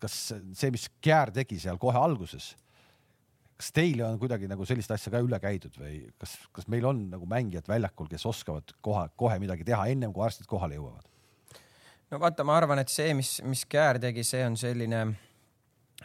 [0.00, 2.52] kas see, mis Kjär tegi seal kohe alguses,
[3.58, 7.04] kas teile on kuidagi nagu sellist asja ka üle käidud või kas, kas meil on
[7.12, 11.08] nagu mängijad väljakul, kes oskavad kohe, kohe midagi teha ennem kui arstid kohale jõuavad?
[12.12, 15.04] no vaata, ma arvan, et see, mis, mis Kjär tegi, see on selline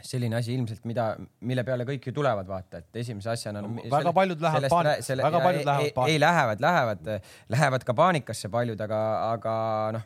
[0.06, 1.12] selline asi ilmselt, mida,
[1.48, 3.74] mille peale kõik ju tulevad, vaata, et esimese asjana no,.
[3.78, 6.14] väga selle, paljud lähevad paanikasse, väga paljud lähevad paanikasse.
[6.14, 7.10] ei lähevad, lähevad,
[7.56, 9.00] lähevad ka paanikasse paljud, aga,
[9.32, 9.56] aga
[9.98, 10.06] noh,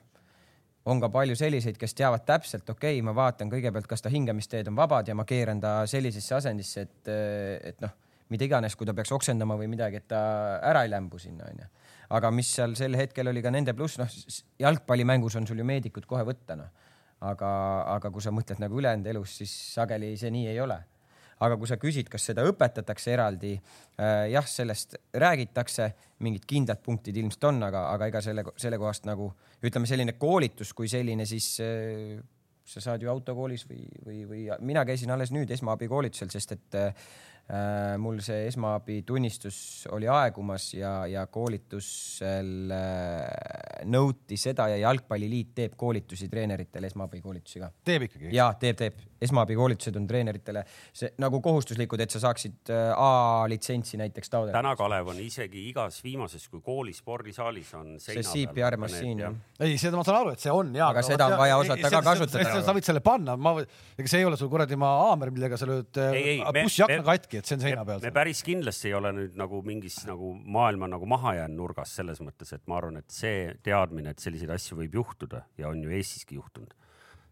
[0.92, 4.72] on ka palju selliseid, kes teavad täpselt, okei okay,, ma vaatan kõigepealt, kas ta hingamisteed
[4.72, 7.14] on vabad ja ma keeran ta sellisesse asendisse, et,
[7.72, 7.94] et noh,
[8.32, 10.22] mida iganes, kui ta peaks oksendama või midagi, et ta
[10.72, 11.68] ära ei lämbu sinna, onju.
[12.18, 14.22] aga mis seal sel hetkel oli ka nende pluss, noh,
[14.60, 16.90] jalgpallimängus on sul ju meedikud kohe võtta, noh
[17.22, 17.52] aga,
[17.98, 20.80] aga kui sa mõtled nagu ülejäänud elus, siis sageli see nii ei ole.
[21.42, 25.88] aga kui sa küsid, kas seda õpetatakse eraldi äh,, jah, sellest räägitakse,
[26.22, 29.32] mingid kindlad punktid ilmselt on, aga, aga ega selle, selle kohast nagu
[29.66, 32.22] ütleme, selline koolitus kui selline, siis äh,
[32.72, 37.10] sa saad ju autokoolis või, või, või mina käisin alles nüüd esmaabikoolitusel, sest et äh,
[38.00, 39.56] mul see esmaabitunnistus
[39.92, 47.68] oli aegumas ja, ja koolitusel äh, nõuti seda ja Jalgpalliliit teeb koolitusi treeneritele, esmaabikoolitusi ka.
[47.84, 48.30] teeb ikkagi?
[48.36, 49.02] ja teeb, teeb.
[49.28, 50.64] esmaabikoolitused on treeneritele
[50.96, 54.56] see nagu kohustuslikud, et sa saaksid äh, A-litsentsi näiteks taotleda.
[54.56, 59.36] täna, Kalev, on isegi igas viimases kui kooli spordisaalis on see CPR massiin jah.
[59.60, 60.88] ei, seda ma saan aru, et see on ja.
[60.88, 62.64] aga seda on vaja osata ka kasutada.
[62.64, 63.58] sa võid selle panna, ma,
[64.00, 66.00] ega see ei ole sul kuradi ma haamer, millega sa lööd
[66.62, 68.04] bussiakna katki et see on seina peal.
[68.04, 72.54] me päris kindlasti ei ole nüüd nagu mingis nagu maailma nagu mahajäänud nurgas selles mõttes,
[72.56, 76.38] et ma arvan, et see teadmine, et selliseid asju võib juhtuda ja on ju Eestiski
[76.38, 76.76] juhtunud,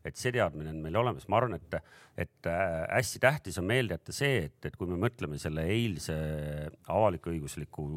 [0.06, 1.78] et see teadmine on meil olemas, ma arvan, et,
[2.26, 6.18] et äh, hästi tähtis on meelde jätta see, et, et kui me mõtleme selle eilse
[6.90, 7.88] avalik-õigusliku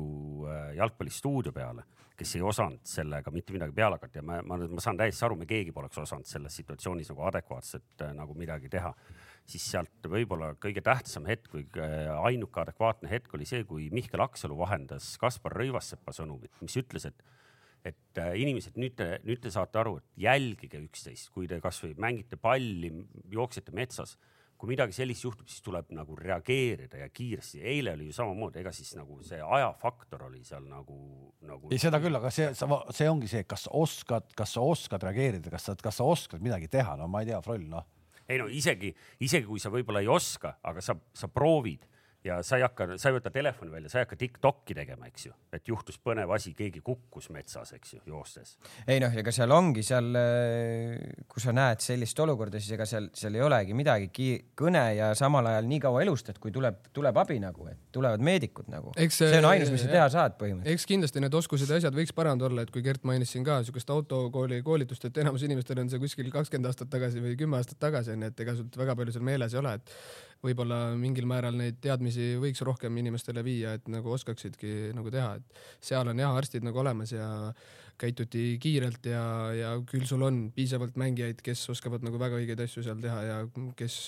[0.46, 1.86] äh, jalgpallistuudio peale,
[2.18, 5.40] kes ei osanud sellega mitte midagi peale hakata ja ma, ma, ma saan täiesti aru,
[5.40, 8.92] me keegi poleks osanud selles situatsioonis nagu adekvaatselt äh, nagu midagi teha
[9.48, 14.22] siis sealt võib-olla kõige tähtsam hetk või äh, ainuke adekvaatne hetk oli see, kui Mihkel
[14.24, 17.24] Aksalu vahendas Kaspar Rõivassepa sõnumit, mis ütles, et
[17.82, 21.96] et äh, inimesed, nüüd te, nüüd te saate aru, et jälgige üksteist, kui te kasvõi
[21.98, 22.92] mängite palli,
[23.32, 24.14] jooksete metsas,
[24.54, 27.58] kui midagi sellist juhtub, siis tuleb nagu reageerida ja kiiresti.
[27.66, 30.98] eile oli ju samamoodi, ega siis nagu see ajafaktor oli seal nagu,
[31.42, 31.72] nagu.
[31.74, 35.66] ei, seda küll, aga see, see ongi see, kas oskad, kas sa oskad reageerida, kas
[35.66, 37.90] sa, kas sa oskad midagi teha, no ma ei tea, Froll, noh
[38.28, 41.86] ei no isegi, isegi kui sa võib-olla ei oska, aga sa, sa proovid
[42.24, 45.26] ja sa ei hakka, sa ei võta telefoni välja, sa ei hakka Tiktoki tegema, eks
[45.26, 48.54] ju, et juhtus põnev asi, keegi kukkus metsas, eks ju, joostes.
[48.86, 53.08] ei noh, ega seal ongi seal, äh, kui sa näed sellist olukorda, siis ega seal,
[53.18, 57.40] seal ei olegi midagi, kõne ja samal ajal nii kaua elustad, kui tuleb, tuleb abi
[57.42, 58.94] nagu, et tulevad meedikud nagu.
[59.02, 60.78] see on ainus, mis sa teha saad põhimõtteliselt.
[60.78, 63.60] eks kindlasti need oskused ja asjad võiks paremad olla, et kui Gert mainis siin ka
[63.66, 67.82] siukest autokooli koolitust, et enamus inimestel on see kuskil kakskümmend aastat tagasi või kümme aastat
[67.82, 69.96] tagasi onju, et ega sul väga palju seal meeles ei ole, et
[70.42, 75.62] võib-olla mingil määral neid teadmisi võiks rohkem inimestele viia, et nagu oskaksidki nagu teha, et
[75.84, 77.28] seal on jah arstid nagu olemas ja
[78.02, 79.24] käituti kiirelt ja,
[79.54, 83.36] ja küll sul on piisavalt mängijaid, kes oskavad nagu väga õigeid asju seal teha ja
[83.78, 83.98] kes,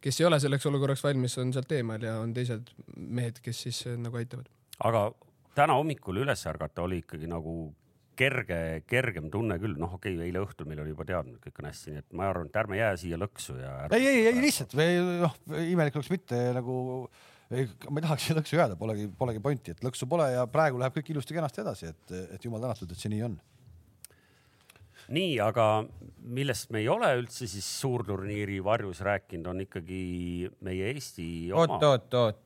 [0.00, 3.82] kes ei ole selleks olukorraks valmis, on sealt eemal ja on teised mehed, kes siis
[4.00, 4.48] nagu aitavad.
[4.88, 5.10] aga
[5.58, 7.58] täna hommikul üles ärgata oli ikkagi nagu
[8.20, 8.60] kerge,
[8.90, 11.94] kergem tunne küll, noh, okei okay,, eile õhtul meil oli juba teadnud, kõik on hästi,
[11.94, 13.74] nii et ma arvan, et ärme jää siia lõksu ja.
[13.96, 16.74] ei, ei, ei lihtsalt või noh, imelik oleks mitte nagu,
[17.50, 20.98] ma ei tahaks siia lõksu jääda, polegi, polegi pointi, et lõksu pole ja praegu läheb
[20.98, 23.38] kõik ilusti-kenasti edasi, et, et jumal tänatud, et see nii on.
[25.10, 25.64] nii, aga
[26.30, 30.02] millest me ei ole üldse siis suurturniiri varjus rääkinud, on ikkagi
[30.66, 31.78] meie Eesti oot, oma.
[31.88, 32.44] oot, oot,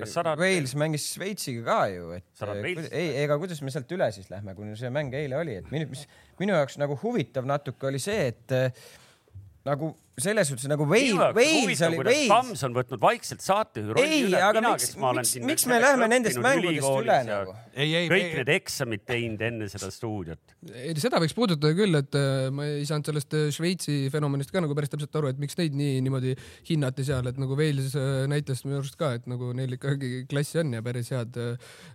[0.00, 3.92] Kas sa tahad- Wales mängis Šveitsiga ka ju, et Walesi- ei, ega kuidas me sealt
[3.94, 6.06] üle siis lähme, kui see mäng eile oli, et minu, mis
[6.40, 8.72] minu jaoks nagu huvitav natuke oli see, et eh,
[9.68, 12.28] nagu selles suhtes nagu Wales, Wales oli, Wales.
[12.30, 14.40] Kams on võtnud vaikselt saatejuhi rolli ei, üle.
[14.42, 17.54] aga miks, miks, miks me läheme nendest mängudest üle nagu?
[17.72, 20.56] ei, ei, kõik need eksamid teinud enne seda stuudiot.
[20.74, 24.62] ei, seda võiks puudutada küll, et äh, ma ei saanud sellest äh, Šveitsi fenomenist ka
[24.64, 26.34] nagu päris täpselt aru, et miks neid nii niimoodi
[26.68, 30.60] hinnati seal, et nagu Wales äh, näitas minu arust ka, et nagu neil ikkagi klassi
[30.64, 31.38] on ja päris head.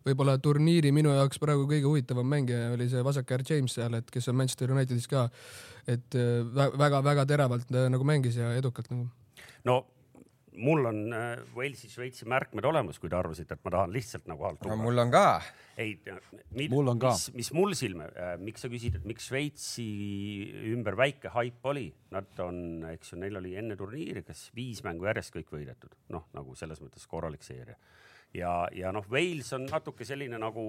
[0.07, 4.31] võib-olla turniiri minu jaoks praegu kõige huvitavam mängija oli see vasakääär James seal, et kes
[4.31, 5.27] on Manchester Unitedis ka,
[5.85, 6.17] et
[6.55, 9.09] väga-väga teravalt äh, nagu mängis ja edukalt nagu.
[9.65, 9.81] no
[10.57, 14.45] mul on äh, Walesi, Šveitsi märkmed olemas, kui te arvasite, et ma tahan lihtsalt nagu
[14.47, 15.41] alt no mul on ka.
[15.81, 16.17] ei, ka.
[16.55, 19.87] mis, mis mul silme äh,, miks sa küsid, et miks Šveitsi
[20.71, 22.57] ümber väike haip oli, nad on,
[22.93, 26.81] eks ju, neil oli enne turniiri, kas viis mängu järjest kõik võidetud, noh, nagu selles
[26.83, 27.77] mõttes korralik seeria.
[28.35, 30.67] ja, ja noh, Wales on natuke selline nagu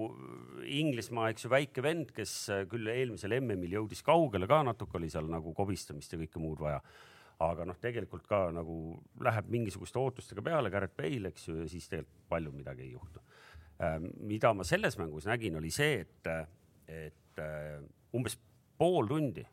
[0.63, 5.11] Inglismaa, eks ju, väike vend, kes äh, küll eelmisel MM-il jõudis kaugele ka natuke oli
[5.13, 6.81] seal nagu kobistamist ja kõike muud vaja
[7.43, 8.77] aga noh, tegelikult ka nagu
[9.21, 13.21] läheb mingisuguste ootustega peale, Garrett Bale, eks ju, ja siis tegelikult palju midagi ei juhtu.
[14.25, 16.29] mida ma selles mängus nägin, oli see, et,
[16.89, 17.83] et äh,
[18.17, 18.39] umbes
[18.77, 19.45] pool tundi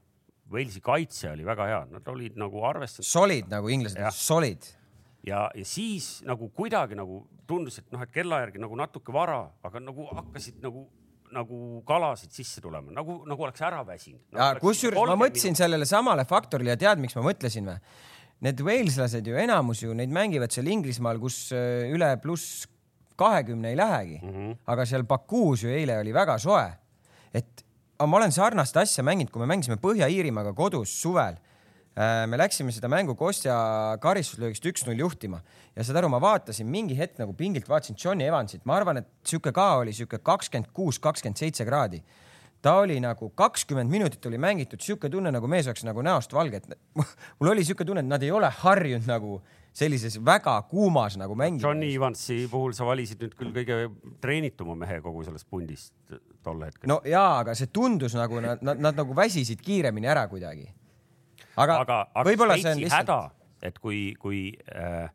[0.53, 4.65] Walesi kaitse oli väga hea, nad olid nagu arvestanud Solid nagu inglased Jah., solid.
[5.25, 9.43] ja, ja siis nagu kuidagi nagu tundus, et noh, et kella järgi nagu natuke vara,
[9.65, 10.87] aga nagu hakkasid nagu,
[11.35, 14.63] nagu kalasid sisse tulema, nagu, nagu oleks ära väsinud ja nagu.
[14.65, 17.81] kusjuures ma mõtlesin sellele samale faktorile ja tead, miks ma mõtlesin või?
[18.45, 22.67] Need Waleslased ju enamus ju neid mängivad seal Inglismaal, kus äh, üle pluss
[23.17, 24.57] kahekümne ei lähegi mm, -hmm.
[24.67, 26.67] aga seal Bakuus ju eile oli väga soe.
[27.35, 27.65] et
[27.99, 31.39] aga ma olen sarnast asja mänginud, kui me mängisime Põhja-Iirimaaga kodus suvel.
[31.95, 33.55] Me läksime seda mängu Kostja
[34.03, 35.39] karistuslöögist üks-null juhtima
[35.77, 39.11] ja saad aru, ma vaatasin mingi hetk nagu pingilt vaatasin Johnny Evansit, ma arvan, et
[39.23, 42.03] sihuke ka oli sihuke kakskümmend kuus, kakskümmend seitse kraadi
[42.65, 46.63] ta oli nagu kakskümmend minutit oli mängitud, sihuke tunne nagu mees oleks nagu näost valge,
[46.63, 46.79] et
[47.39, 49.39] mul oli sihuke tunne, et nad ei ole harjunud nagu
[49.75, 51.67] sellises väga kuumas nagu mängima.
[51.67, 53.79] Johnny Evansi puhul sa valisid nüüd küll kõige
[54.23, 55.93] treenituma mehe kogu sellest pundist
[56.47, 57.01] tol hetkel no..
[57.03, 60.71] no jaa, aga see tundus nagu nad, nad, nad nagu väsisid kiiremini ära kuidagi.
[61.57, 63.19] Aga, aga, aga võib-olla see on Šveitsi häda,
[63.63, 64.43] et kui, kui
[64.75, 65.09] äh,,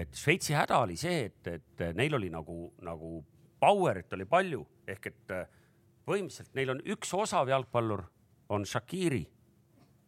[0.00, 3.18] et Šveitsi häda oli see, et, et neil oli nagu, nagu
[3.60, 5.50] power'it oli palju ehk et äh,
[6.08, 8.04] põhimõtteliselt neil on üks osav jalgpallur
[8.50, 9.22] on Shakiri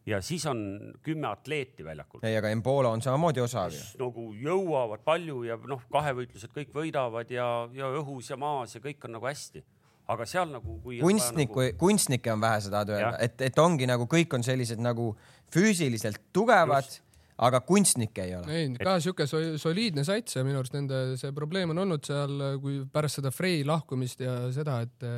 [0.05, 2.19] ja siis on kümme atleeti väljakul.
[2.23, 3.83] ei, aga Embolo on samamoodi osav ju.
[3.99, 9.05] nagu jõuavad palju ja noh, kahevõitlused kõik võidavad ja, ja õhus ja maas ja kõik
[9.07, 9.63] on nagu hästi.
[10.11, 10.99] Aga seal nagu, kui.
[11.03, 14.81] kunstnikku nagu..., kunstnikke on vähe, sa tahad öelda et, et ongi nagu kõik on sellised
[14.83, 15.13] nagu
[15.53, 16.89] füüsiliselt tugevad,
[17.43, 18.57] aga kunstnikke ei ole.
[18.59, 22.35] ei, ka sihuke so- soliidne sats ja minu arust nende see probleem on olnud seal,
[22.61, 25.09] kui pärast seda Frey lahkumist ja seda, et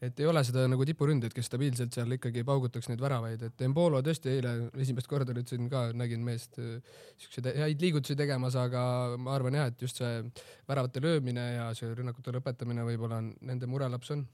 [0.00, 4.00] et ei ole seda nagu tipuründajaid, kes stabiilselt seal ikkagi paugutaks neid väravaid, et Embolo
[4.04, 6.78] tõesti eile esimest korda ütlesin ka, nägin meest äh,
[7.20, 8.82] siukseid häid liigutusi tegemas, aga
[9.20, 10.22] ma arvan jah, et just see
[10.70, 14.24] väravate löömine ja see rünnakute lõpetamine võib-olla on nende murelaps on.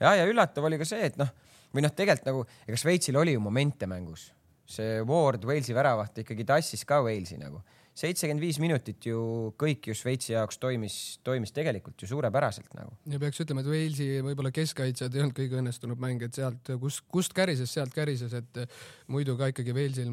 [0.00, 1.32] ja, ja üllatav oli ka see, et noh,
[1.76, 4.30] või noh, tegelikult nagu ega Šveitsil oli ju momente mängus,
[4.64, 7.60] see Ward, Walesi väravaht ikkagi tassis ka Walesi nagu.
[7.96, 9.20] Seitsekümmend viis minutit ju
[9.60, 12.92] kõik ju Šveitsi jaoks toimis, toimis tegelikult ju suurepäraselt nagu.
[13.08, 17.06] ja peaks ütlema, et Walesi võib-olla keskkaitsjad ei olnud kõige õnnestunum mäng, et sealt, kust,
[17.12, 18.66] kust kärises, sealt kärises, et
[19.12, 20.12] muidu ka ikkagi Walesil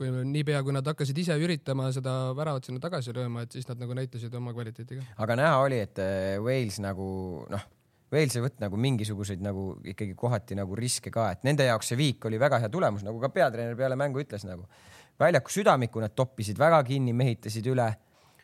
[0.00, 3.82] kui niipea, kui nad hakkasid ise üritama seda väravat sinna tagasi lööma, et siis nad
[3.82, 5.04] nagu näitasid oma kvaliteeti ka.
[5.26, 7.10] aga näha oli, et äh, Wales nagu
[7.52, 7.66] noh,
[8.10, 12.00] Wales ei võtnud nagu mingisuguseid nagu ikkagi kohati nagu riske ka, et nende jaoks see
[12.00, 14.64] viik oli väga hea tulemus, nagu ka peatreener peale mängu ütles nagu.
[15.20, 17.88] Väljaku südamikku nad toppisid väga kinni, mehitasid üle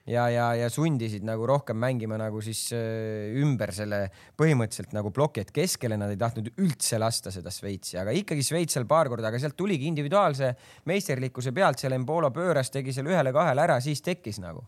[0.06, 4.04] ja, ja, ja sundisid nagu rohkem mängima nagu siis äh, ümber selle
[4.38, 8.78] põhimõtteliselt nagu ploki, et keskele nad ei tahtnud üldse lasta seda Šveitsi, aga ikkagi Šveits
[8.78, 10.52] seal paar korda, aga sealt tuligi individuaalse
[10.90, 14.64] meisterlikkuse pealt seal Embolo pööras, tegi seal ühele-kahele ära, siis tekkis nagu.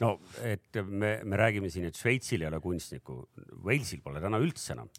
[0.00, 3.20] No et me, me räägime siin, et Šveitsil ei ole kunstnikku,
[3.64, 4.90] Walesil pole täna üldse enam.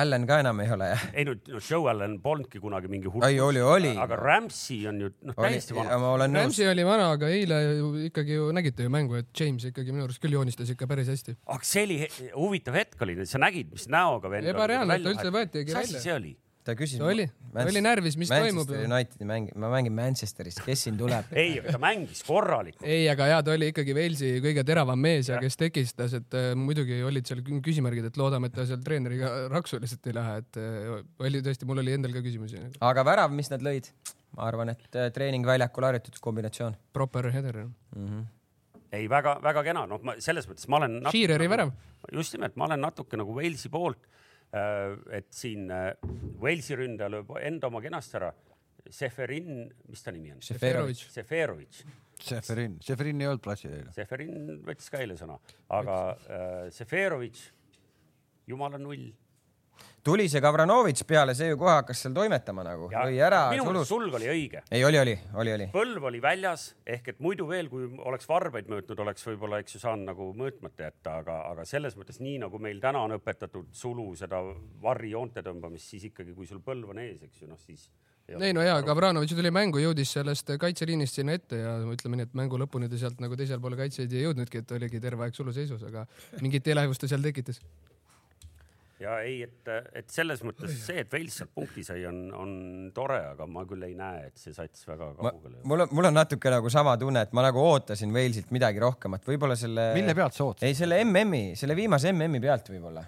[0.00, 1.04] Allan ka enam ei ole jah?
[1.14, 3.24] ei no, no Joe Allan polnudki kunagi mingi hull.
[3.28, 3.92] ei, oli, oli.
[4.04, 5.98] aga Ramsey on ju noh, täiesti vana.
[6.02, 6.48] ma olen nõus.
[6.48, 10.08] Ramsey oli vana, aga eile ju ikkagi ju nägite ju mängu, et James ikkagi minu
[10.08, 11.36] arust küll joonistas ikka päris hästi.
[11.56, 12.00] aga see oli
[12.34, 14.50] huvitav hetk oli, sa nägid, mis näoga vend.
[14.54, 16.06] Ebareaalne, et ta üldse võetigi mis asi välja.
[16.06, 16.34] see oli?
[16.64, 17.00] Ta küsis.
[17.04, 17.26] Oli-
[17.60, 18.88] oli närvis, mis toimub Manchester ju.
[18.88, 21.28] Unitedi mäng, ma mängin Manchesteris, kes siin tuleb?
[21.42, 22.86] ei, ta mängis korralikult.
[22.88, 26.50] ei, aga ja ta oli ikkagi Walesi kõige teravam mees ja kes tekistas, et äh,
[26.58, 30.36] muidugi olid seal kü- küsimärgid, et loodame, et ta seal treeneriga raksu lihtsalt ei lähe,
[30.42, 32.62] et äh, oli tõesti, mul oli endal ka küsimusi.
[32.80, 33.92] aga värav, mis nad lõid?
[34.34, 37.64] ma arvan, et äh, treeningväljakul harjutatud kombinatsioon Proper header.
[37.66, 38.08] mm.
[38.08, 38.24] -hmm.
[38.92, 41.00] ei, väga-väga kena, noh, ma selles mõttes ma olen.
[41.10, 41.72] Sheareri värav..
[42.12, 44.08] just nimelt, ma olen natuke nagu Walesi poolt.
[44.54, 45.92] Et siin äh,
[46.42, 48.32] Walesi ründaja lööb enda oma kenasti ära.
[48.92, 50.42] Seferin, mis ta nimi on?
[50.44, 51.00] Seferovic.
[51.10, 51.78] Seferovic.
[52.20, 53.92] Seferin, Seferin ei olnud platsil eile.
[53.96, 55.38] Seferin võttis ka eile sõna,
[55.74, 57.40] aga äh, Seferovic,
[58.50, 59.08] jumala null.
[60.04, 63.90] Tuli see Gavranovitš peale, see ju kohe hakkas seal toimetama nagu, lõi ära, minu meelest
[63.90, 64.60] sulg oli õige.
[64.68, 65.68] ei, oli, oli, oli, oli.
[65.72, 66.66] põlv oli väljas
[66.96, 70.88] ehk et muidu veel, kui oleks varbaid mõõtnud, oleks võib-olla, eks ju, saanud nagu mõõtmata
[70.88, 74.42] jätta, aga, aga selles mõttes nii nagu meil täna on õpetatud sulu seda
[74.84, 77.88] varrijoonte tõmbamist, siis ikkagi, kui sul põlv on ees, eks ju, noh siis.
[78.28, 82.36] ei no jaa, Gavranovic tuli mängu, jõudis sellest kaitseliinist sinna ette ja ütleme nii, et
[82.36, 85.88] mängu lõpuni ta sealt nagu teisel pool kaitseid ei jõudnudki, et oligi terve aeg suluseisus,
[85.88, 86.04] aga
[86.44, 87.60] mingit elevust ta seal tekitas.
[89.02, 92.52] Ja ei, et, et selles mõttes see, et Wales sealt punkti sai, on, on
[92.94, 95.66] tore, aga ma küll ei näe, et see sats väga kaugele jõuab.
[95.70, 99.26] mul on, mul on natuke nagu sama tunne, et ma nagu ootasin Walesilt midagi rohkemat,
[99.26, 99.90] võib-olla selle.
[99.96, 100.68] mille pealt sa ootasid?
[100.68, 103.04] ei, selle MM-i, selle viimase MM-i pealt võib-olla.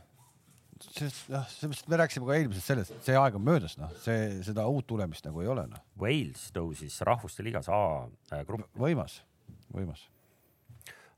[0.87, 4.27] sest noh, sellepärast me rääkisime ka eelmisest sellest, et see aeg on möödas, noh, see,
[4.47, 5.85] seda uut tulemist nagu ei ole, noh.
[6.03, 7.81] Wales tõusis Rahvuste Liigas A
[8.35, 9.21] äh, grupp, võimas,
[9.73, 10.03] võimas.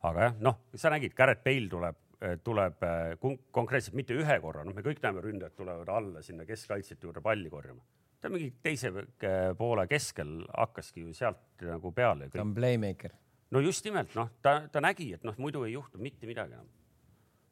[0.04, 2.04] aga jah, noh, sa nägid, Garrett Bale tuleb,
[2.44, 6.46] tuleb äh, kon- konkreetselt mitte ühe korra, noh, me kõik näeme, ründajad tulevad alla sinna
[6.48, 7.84] keskkaitsjate juurde palli korjama.
[8.20, 13.14] ta mingi teise äh, poole keskel hakkaski ju sealt nagu peale ta on playmaker.
[13.50, 16.66] no just nimelt, noh, ta, ta nägi, et noh, muidu ei juhtu mitte midagi enam.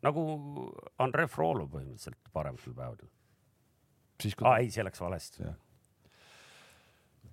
[0.03, 0.25] nagu
[0.99, 3.09] Andrei Frolov põhimõtteliselt parematel päevadel.
[4.27, 5.47] kui aa, ei, see läks valesti.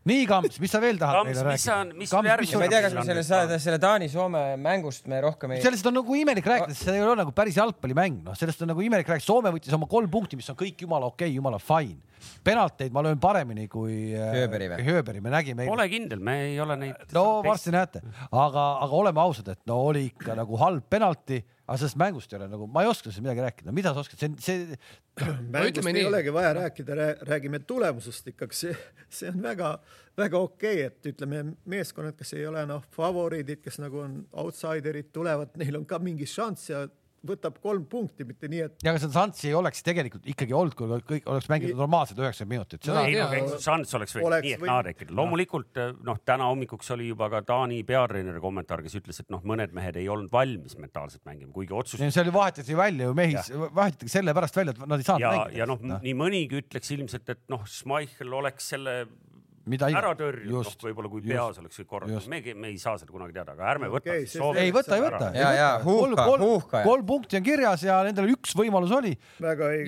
[0.10, 1.98] nii, Kamps, mis sa veel tahad Kamps, meile mis sa- rääkida?
[1.98, 5.52] mis sul järgmine- ma ei tea, kas me selle on-, selle Taani-Soome mängust me rohkem
[5.56, 5.62] ei.
[5.64, 8.68] sellest on nagu imelik rääkida, sest see ei ole nagu päris jalgpallimäng, noh, sellest on
[8.74, 9.24] nagu imelik rääkida.
[9.24, 12.00] Soome võttis oma kolm punkti, mis on kõik jumala okei okay,, jumala fine.
[12.44, 14.86] Penalteid ma löön paremini kui äh, Hööberi või?
[14.88, 15.66] Hööberi, me nägime.
[15.70, 17.08] Pole kindel, me ei ole neid.
[17.16, 21.78] no varsti näete, aga, aga oleme ausad, et no oli ikka nagu halb penalti, aga
[21.80, 24.32] sellest mängust ei ole nagu, ma ei oska sellest midagi rääkida, mida sa oskad, see,
[24.44, 24.80] see,
[25.56, 26.08] mängust ei nii.
[26.10, 26.98] olegi vaja rääkida,
[27.30, 28.74] räägime tulemusest ikkagi, see,
[29.10, 31.46] see on väga-väga okei okay,, et ütleme,
[31.76, 36.28] meeskonnad, kes ei ole noh, favoriidid, kes nagu on outsiderid, tulevad, neil on ka mingi
[36.30, 36.86] šanss ja
[37.28, 40.76] võtab kolm punkti, mitte nii, et ja aga seda šanssi ei oleks tegelikult ikkagi olnud,
[40.78, 44.66] kui kõik oleks mänginud normaalselt üheksakümmend minutit, seda ei no šanss oleks võinud nii ehk
[44.68, 45.16] naa tekkida.
[45.20, 49.76] loomulikult noh, täna hommikuks oli juba ka Taani peatreeneri kommentaar, kes ütles, et noh, mõned
[49.76, 53.40] mehed ei olnud valmis mentaalselt mängima, kuigi otsus see oli vahetati välja ju mehi,
[53.76, 55.60] vahetati sellepärast välja, et nad ei saanud ja, mängida.
[55.62, 59.04] ja noh, nii mõnigi ütleks ilmselt, et noh, Schmeichel oleks selle
[59.66, 63.12] mida ära tõrjunud, noh võib-olla kui peas oleks kõik korras me, me ei saa seda
[63.14, 65.30] kunagi teada, aga ärme võta soovi- ei võta, ei võta.
[65.38, 66.82] Ja, ja, huuhka, huuhka.
[66.84, 69.14] kolm punkti on kirjas ja nendel üks võimalus oli.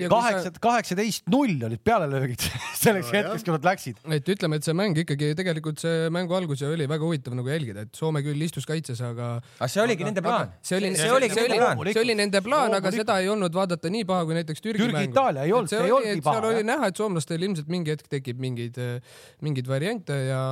[0.08, 2.40] kaheksa, kaheksateist null olid pealelöögid
[2.82, 4.00] selleks No hetkeks, kui nad läksid.
[4.16, 7.48] et ütleme, et see mäng ikkagi tegelikult see mängu algus ju oli väga huvitav nagu
[7.52, 9.28] jälgida, et Soome küll istus kaitses, aga
[9.60, 10.50] aga see oligi nende plaan.
[10.64, 11.84] see oli, see oligi nende plaan.
[11.92, 14.96] see oli nende plaan, aga seda ei olnud vaadata nii paha kui näiteks Türgi, Türgi,
[14.96, 15.12] mängu.
[15.14, 17.94] Itaalia ei olnud- Et see ei olnudki paha, seal oli näha, et soomlastel ilmselt mingi
[17.94, 18.76] hetk tekib mingeid,
[19.44, 20.42] mingeid variante ja,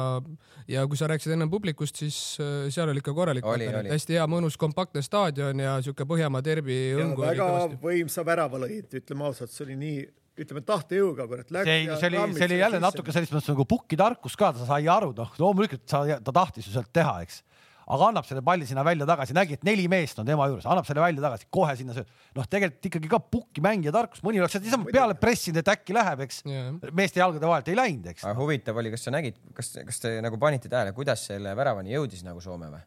[0.71, 3.47] ja kui sa rääkisid ennem publikust, siis äh, seal oli ikka korralik
[3.91, 7.49] hästi hea mõnus kompaktne staadion ja siuke Põhjamaa derbi ja õngu väga
[7.83, 10.05] võimsa värava lõid, ütleme ausalt, see oli nii,
[10.45, 11.51] ütleme tahtejõuga, kurat.
[11.51, 14.89] see, see oli, see oli jälle natuke selles mõttes nagu pukki tarkus ka, ta sai
[14.91, 17.43] aru, noh, loomulikult sa, ta tahtis ju sealt teha, eks.
[17.85, 20.87] Aga annab selle palli sinna välja tagasi, nägi, et neli meest on tema juures, annab
[20.89, 22.09] selle välja tagasi, kohe sinna sööb.
[22.39, 25.97] noh, tegelikult ikkagi ka pukki mängija tarkus, mõni oleks sealt niisama peale pressinud, et äkki
[25.97, 26.43] läheb, eks.
[26.49, 26.73] Jah.
[26.93, 28.25] meeste jalgade vahelt ei läinud, eks.
[28.25, 31.95] aga huvitav oli, kas sa nägid, kas, kas te nagu panite tähele, kuidas selle väravani
[31.95, 32.83] jõudis nagu Soome või?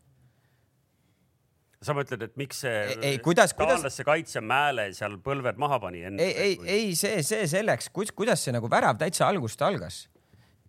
[1.87, 5.79] sa mõtled, et miks see Ei- ei, kuidas- kuidas- taanlaste kaitsja Mäele seal põlved maha
[5.79, 6.23] pani enne?
[6.23, 10.07] ei, ei, ei see, see selleks, kuidas see nagu värav täitsa algust algas.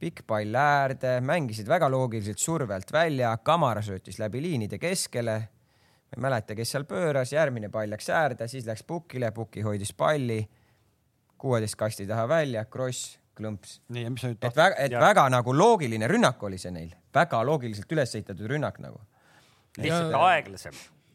[0.00, 5.38] Pikk pall äärde, mängisid väga loogiliselt surve alt välja, Kamara söötis läbi liinide keskele.
[6.08, 9.92] ma ei mäleta, kes seal pööras, järgmine pall läks äärde, siis läks Pukile, Puki hoidis
[9.92, 10.48] palli
[11.38, 13.80] kuueteist kasti taha välja, kross, klõmps.
[13.88, 15.00] nii, ja mis sa nüüd et väga, et Ja.
[15.00, 19.00] väga nagu loogiline rünnak oli see neil, väga loogiliselt üles ehitatud rünnak nagu.
[19.78, 20.72] lihtsalt aeglasem.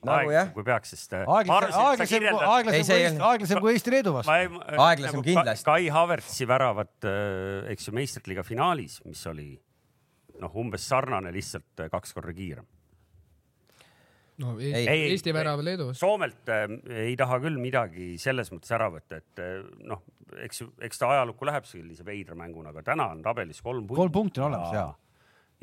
[0.08, 0.50] Nagu jah.
[0.56, 1.14] kui peaks, sest.
[1.16, 4.34] aeglasem, aeglasem, aeglasem Ei, ei Eesti, aeglasem kui Eesti-Leedu vastu.
[4.78, 5.68] Aeglasem kindlasti.
[5.68, 7.12] Kai Havertzi väravat,
[7.72, 9.52] eks ju, meistriliiga finaalis, mis oli
[10.42, 12.66] noh, umbes sarnane, lihtsalt äh, kaks korda kiirem.
[14.42, 16.06] no Ei, Eesti, ei, Eesti värav Leedu vastu.
[16.06, 16.66] Soomelt äh,
[17.06, 19.60] ei taha küll midagi selles mõttes ära võtta, et äh,
[19.90, 20.04] noh,
[20.44, 24.02] eks ju, eks ta ajalukku läheb sellise veidra mänguna, aga täna on tabelis kolm punkti.
[24.02, 24.88] kolm punkti on olemas ja.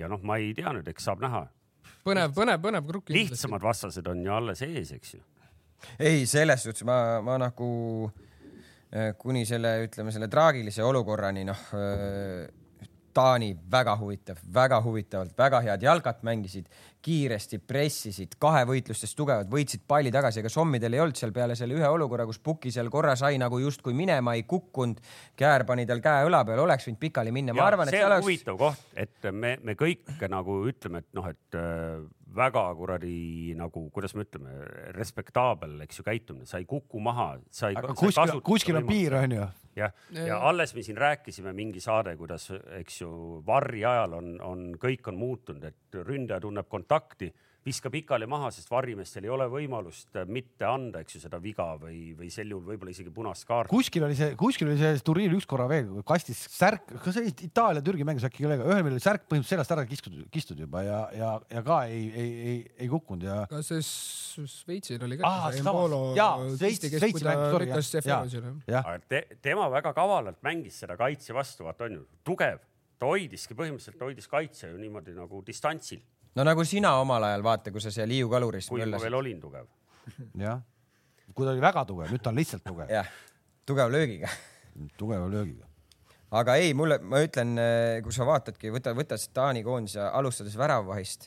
[0.05, 1.49] ja noh, ma ei tea nüüd, eks saab näha.
[2.07, 3.13] põnev, põnev, põnev krukk.
[3.15, 5.23] lihtsamad vastased on ju alles ees, eks ju.
[5.99, 7.71] ei, selles suhtes ma, ma nagu
[8.93, 11.67] äh, kuni selle, ütleme selle traagilise olukorrani, noh,
[13.15, 16.69] Taani väga huvitav, väga huvitavalt, väga head jalgat mängisid,
[17.03, 21.89] kiiresti pressisid, kahevõitlustes tugevad, võitsid palli tagasi, ega sommidel ei olnud seal peale selle ühe
[21.89, 25.01] olukorra, kus Puki seal korra sai nagu justkui minema ei kukkunud,
[25.41, 28.27] Käär pani tal käe õla peale, oleks võinud pikali minna, ma arvan, et see oleks,
[28.27, 32.01] huvitav koht, et me, me kõik nagu ütleme, et noh, et äh,
[32.35, 34.55] väga kuradi nagu, kuidas me ütleme,
[34.97, 37.79] respektaabel, eks ju, käitumine, sa ei kuku maha, sa ei.
[37.79, 39.47] aga kuskil, kuskil on piir, onju.
[39.79, 43.13] jah, ja alles me siin rääkisime mingi saade, kuidas, eks ju,
[43.47, 47.31] varri ajal on, on, kõik on muutunud, et ründaja tunneb kontakti,
[47.67, 51.67] viskab pikali maha, sest varrimeestel ei ole võimalust äh, mitte anda, eks ju, seda viga
[51.81, 53.73] või, või sel juhul võib-olla isegi punast kaarti.
[53.73, 58.07] kuskil oli see, kuskil oli see turniir üks korra veel, kastis särk, kas see Itaalia-Türgi
[58.09, 61.35] mängus äkki kellega, ühel meil oli särk põhimõtteliselt seljast ära kistud, kistud juba ja, ja,
[61.53, 62.57] ja ka ei, ei, ei,
[62.87, 65.29] ei kukkunud ja kas see Šveitsil oli ka
[69.11, 72.07] te, tema väga kavalalt mängis seda kaitse vastu, vaata on ju.
[72.27, 72.63] Tugev,
[73.01, 76.01] ta hoidiski põhimõtteliselt hoidis kaitse ju niimoodi nagu distantsil,
[76.37, 79.41] no nagu sina omal ajal vaata, kui sa seal Hiiu kaluris kui ma veel, olin
[79.41, 79.67] tugev.
[80.39, 80.63] jah.
[81.35, 83.11] kui ta oli väga tugev, nüüd ta on lihtsalt tugev, jah,
[83.67, 84.31] tugeva löögiga
[84.99, 85.67] tugeva löögiga.
[86.31, 87.59] aga ei, mulle, ma ütlen,
[88.05, 91.27] kui sa vaatadki, võta, võta see Taani koondise alustades väravvahist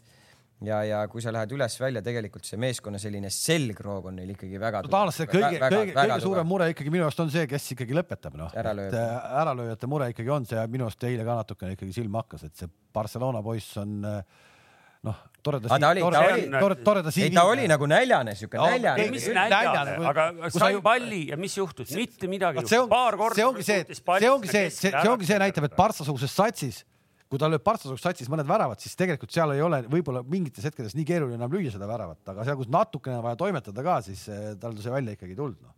[0.63, 4.83] ja, ja kui sa lähed üles-välja, tegelikult see meeskonna selline selgroog on neil ikkagi väga
[4.85, 8.37] no taanlaste kõige, kõige, kõige suurem mure ikkagi minu arust on see, kes ikkagi lõpetab,
[8.39, 8.55] noh.
[8.63, 9.03] Äralööja.
[9.43, 12.63] äralööjate mure ikkagi on see ja minu arust eile ka natukene ikkagi silma hakkas, et
[12.63, 13.99] see Barcelona poiss on
[15.03, 18.69] noh, toreda Aga ta oli- ta oli- toreda, ei, ta oli nagu näljane, siuke Jaa,
[18.77, 19.11] näljane ei,.
[19.11, 23.35] mis näljane aga sai palli ja mis juhtus, mitte midagi see on, paar korda.
[23.35, 26.83] see ongi see, et see ongi see, see, see ongi see näitab, et Partsa-suguses satsis,
[27.27, 30.95] kui ta lööb Partsa-suguses satsis mõned väravad, siis tegelikult seal ei ole võib-olla mingites hetkedes
[30.95, 34.53] nii keeruline enam lüüa seda väravat, aga seal, kus natukene vaja toimetada ka, siis eh,
[34.61, 35.75] tal see välja ikkagi ei tulnud noh.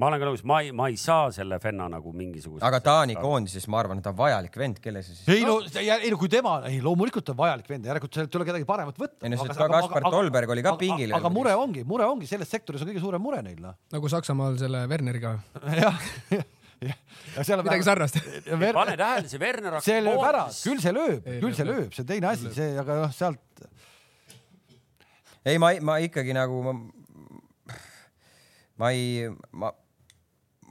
[0.00, 2.64] Ma olen ka nõus, ma ei, ma ei saa selle venna nagu mingisugust.
[2.66, 5.26] aga Taani koondises ma arvan, et ta on vajalik vend, kelle sa siis.
[5.28, 8.48] ei no, ei no kui tema, ei loomulikult on vajalik vend, järelikult sealt ei ole
[8.48, 9.26] kedagi paremat võtta.
[9.26, 12.84] Ei no see Kaspar Tolberg oli ka pingil aga mure ongi, mure ongi selles sektoris
[12.84, 13.76] on kõige suurem mure neil noh.
[13.92, 15.36] nagu Saksamaal selle Werneriga.
[15.82, 16.46] jah, jah.
[17.36, 18.20] ja seal on midagi sarnast.
[18.80, 22.06] Pane tähele, see Werner see lööb ära, küll see lööb, küll see lööb, lööb, see
[22.06, 23.68] on teine asi, see, aga noh, sealt
[25.44, 26.74] ei, ma, ma ikkagi nagu ma,
[28.80, 29.72] ma ei, ma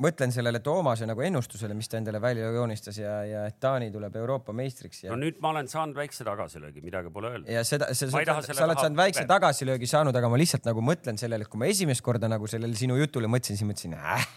[0.03, 4.15] mõtlen sellele Toomase nagu ennustusele, mis ta endale välja joonistas ja, ja et Taani tuleb
[4.21, 7.51] Euroopa meistriks ja no nüüd ma olen saanud väikse tagasilöögi, midagi pole öelda.
[7.51, 10.83] ja seda, sa, sa, selle sa oled saanud väikse tagasilöögi saanud, aga ma lihtsalt nagu
[10.85, 14.27] mõtlen sellele, et kui ma esimest korda nagu sellele sinu jutule mõtlesin, siis mõtlesin äh..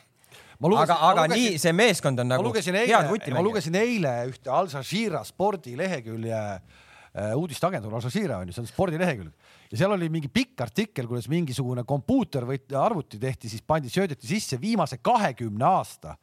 [0.62, 4.52] ma aga, aga nii, see meeskond on nagu lugesin head eile, ma lugesin eile ühte
[4.52, 9.41] Al Jazeera spordilehekülje äh, uudisteagentuur Al Jazeera on ju, see on spordilehekülg
[9.72, 14.28] ja seal oli mingi pikk artikkel, kuidas mingisugune kompuuter või arvuti tehti, siis pandi, söödeti
[14.28, 16.16] sisse viimase kahekümne aasta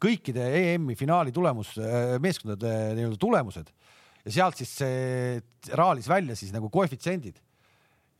[0.00, 1.74] kõikide EM-i finaali tulemus,
[2.20, 3.72] meeskondade nii-öelda tulemused.
[4.24, 7.40] Ja sealt siis see raalis välja siis nagu koefitsiendid.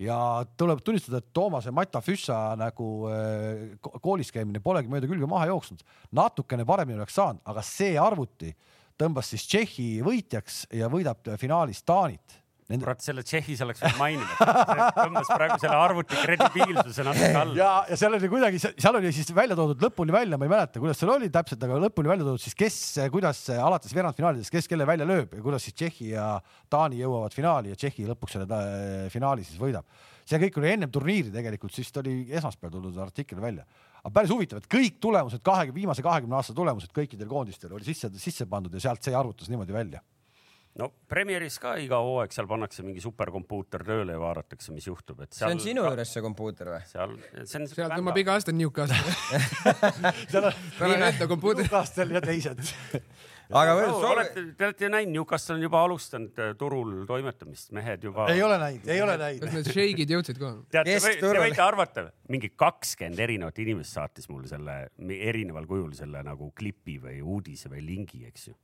[0.00, 0.16] Ja
[0.56, 5.50] tuleb tunnistada, et Toomase Mata Füssa nagu äh, ko- koolis käimine polegi mööda külge maha
[5.50, 5.82] jooksnud,
[6.16, 8.54] natukene paremini oleks saanud, aga see arvuti
[9.00, 12.39] tõmbas siis Tšehhi võitjaks ja võidab finaalis Taanit.
[12.70, 12.84] Nende...
[12.84, 14.50] kurat, selle Tšehhis oleks võinud mainida,
[14.94, 17.56] tõmbas praegu selle arvuti kredibiilsuse natuke alla.
[17.58, 20.82] ja, ja seal oli kuidagi, seal oli siis välja toodud lõpuni välja, ma ei mäleta,
[20.82, 22.76] kuidas seal oli täpselt, aga lõpuni välja toodud siis, kes,
[23.10, 26.28] kuidas alates veerandfinaalidest, kes kelle välja lööb ja kuidas siis Tšehhi ja
[26.70, 28.62] Taani jõuavad finaali ja Tšehhi lõpuks selle ta-
[29.10, 30.06] finaali siis võidab.
[30.30, 33.66] see kõik oli ennem turniiri tegelikult, siis ta oli esmaspäeval tulnud artikkel välja.
[34.04, 38.12] aga päris huvitav, et kõik tulemused, kahekümne, viimase kahekümne aasta tulemused kõikidel koondistel oli sisse,
[38.14, 40.06] sisse pandud ja sealt see arvutas niimoodi välja.
[40.80, 45.32] No Premieris ka iga hooaeg seal pannakse mingi superkompuuter tööle ja vaadatakse, mis juhtub, et
[45.34, 45.56] see seal.
[45.56, 46.82] on sinu juures see kompuuter või?
[46.90, 47.68] seal, see on.
[47.70, 49.00] sealt tõmbab iga aasta Newcastle.
[51.10, 51.66] ette kompuutri.
[51.66, 52.62] Newcastle ja teised.
[53.50, 57.72] aga No, veel olete, te olete ju näinud, Newcastle on juba alustanud äh, turul toimetamist,
[57.74, 58.28] mehed juba.
[58.30, 59.56] ei ole näinud, ei ole näinud kas.
[59.56, 60.52] need šeigid jõudsid ka?
[60.70, 66.22] teate, te võite arvata, mingi kakskümmend erinevat inimest saatis mulle selle mi- erineval kujul selle
[66.26, 68.54] nagu klipi või uudise või lingi, eks ju.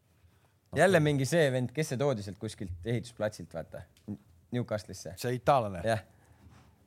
[0.77, 3.83] Jälle mingi see vend, kes see toodi sealt kuskilt ehitusplatsilt, vaata,
[4.53, 5.15] Newcastle'isse.
[5.17, 5.81] see itaallane.
[5.85, 6.03] jah,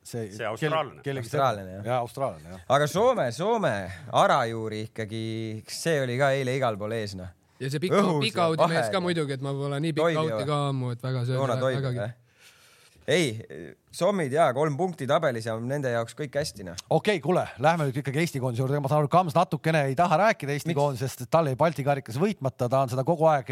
[0.02, 1.02] see, See austraallane.
[1.18, 1.84] Austraallane, jah.
[1.84, 2.62] jah, austraallane jah.
[2.68, 3.74] aga Soome, Soome
[4.22, 5.22] Arajuuri ikkagi,
[5.68, 7.28] see oli ka eile igal pool ees noh.
[7.60, 10.48] ja see Õhus, pika audi mees ka muidugi, et ma pole nii pikka või?
[10.48, 12.10] ka ammu, et väga see Joona Toiv vägagi.
[13.10, 13.30] ei,
[13.90, 16.78] Soomid ja kolm punkti tabelis ja nende jaoks kõik hästi noh.
[16.86, 19.96] okei okay,, kuule, lähme nüüd ikkagi Eesti koondise juurde, ma saan aru, Kams natukene ei
[19.98, 23.50] taha rääkida Eesti koondisest, et tal jäi Balti karikas võitmata, ta on seda kogu aeg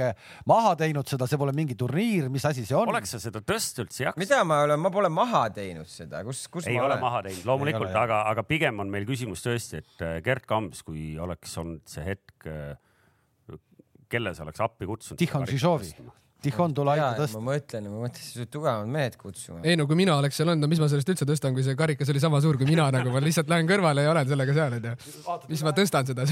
[0.49, 2.93] maha teinud, seda, see pole mingi turniir, mis asi see on?
[2.93, 4.25] oleks sa seda tõsta üldse jaksanud?
[4.25, 7.05] mida ma olen, ma pole maha teinud seda, kus, kus ei ma ole olen?
[7.09, 10.85] maha teinud, Ei loomulikult, aga, aga pigem on meil küsimus tõesti, et äh, Gerd Kams,
[10.87, 12.47] kui oleks olnud see hetk,
[14.09, 15.19] kelle sa oleks appi kutsunud?
[15.21, 15.93] Tihon Žižovi,
[16.39, 17.41] Tihon tule aita, tõsta.
[17.43, 19.59] ma mõtlen, ma mõtlesin, et tugevamad mehed kutsuma.
[19.67, 21.75] ei no kui mina oleks seal olnud, no mis ma sellest üldse tõstan, kui see
[21.79, 24.77] karikas oli sama suur kui mina nagu, ma lihtsalt lähen kõrvale ja olen sellega seal,
[24.79, 24.93] onju.
[25.51, 26.29] mis ma tõstan seda?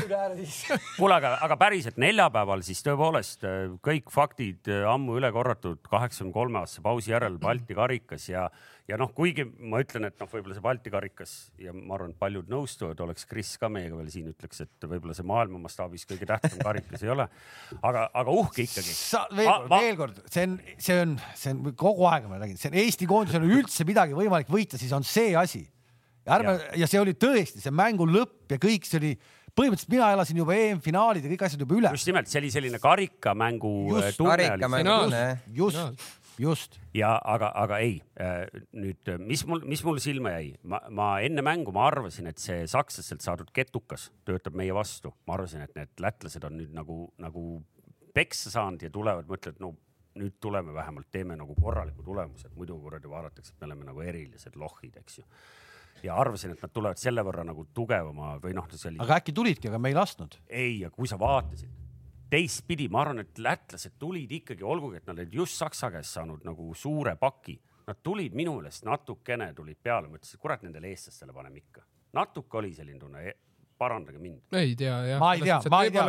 [1.01, 6.37] kuule, aga, aga päriselt neljapäeval siis tõepoolest äh, kõik faktid äh, ammu üle korratud kaheksakümne
[6.39, 8.47] kolme aastase pausi järel Balti karikas ja,
[8.87, 11.33] ja noh, kuigi ma ütlen, et noh, võib-olla see Balti karikas
[11.63, 15.17] ja ma arvan, et paljud nõustuvad, oleks Kris ka meiega veel siin, ütleks, et võib-olla
[15.17, 17.27] see maailma mastaabis kõige tähtsam karikas ei ole.
[17.81, 18.95] aga, aga uhke ikkagi.
[18.97, 20.59] sa veel kord, veel kord, see on,
[20.89, 24.15] see on, see on kogu aeg ma räägin, see on Eesti koondisel on üldse midagi
[24.19, 25.65] võimalik võita, siis on see asi.
[26.27, 26.71] ärme ja.
[26.85, 29.13] ja see oli tõesti see mängu lõpp ja kõik see oli,
[29.57, 31.93] põhimõtteliselt mina elasin juba EM-finaalid ja kõik asjad juba üle.
[31.97, 35.25] just nimelt, see oli selline karikamängu äh, Just, oli karikamängu tunne,
[35.57, 36.16] just, just.
[36.97, 37.97] Ja aga, aga ei,
[38.77, 42.67] nüüd, mis mul, mis mul silma jäi, ma, ma enne mängu ma arvasin, et see
[42.71, 47.47] sakslastelt saadud ketukas töötab meie vastu, ma arvasin, et need lätlased on nüüd nagu, nagu
[48.17, 49.75] peksa saanud ja tulevad, mõtlevad, no
[50.17, 54.05] nüüd tuleme vähemalt teeme nagu korraliku tulemuse, et muidu kuradi vaadatakse, et me oleme nagu
[54.05, 55.27] erilised lohid, eks ju.
[56.05, 59.35] ja arvasin, et nad tulevad selle võrra nagu tugevama või noh, see oli aga äkki
[59.37, 60.39] tulidki, aga me ei lasknud.
[60.49, 61.86] ei, ja kui sa vaatasid
[62.31, 66.45] teistpidi, ma arvan, et lätlased tulid ikkagi, olgugi et nad olid just Saksa käest saanud
[66.47, 71.63] nagu suure paki, nad tulid minu meelest natukene tulid peale, mõtlesin, kurat, nendele eestlastele paneme
[71.63, 71.85] ikka.
[72.17, 73.35] natuke oli selline tunne,
[73.79, 74.41] parandage mind.
[74.57, 75.21] ei tea jah.
[75.21, 76.05] ma ei tea, ma ei tea,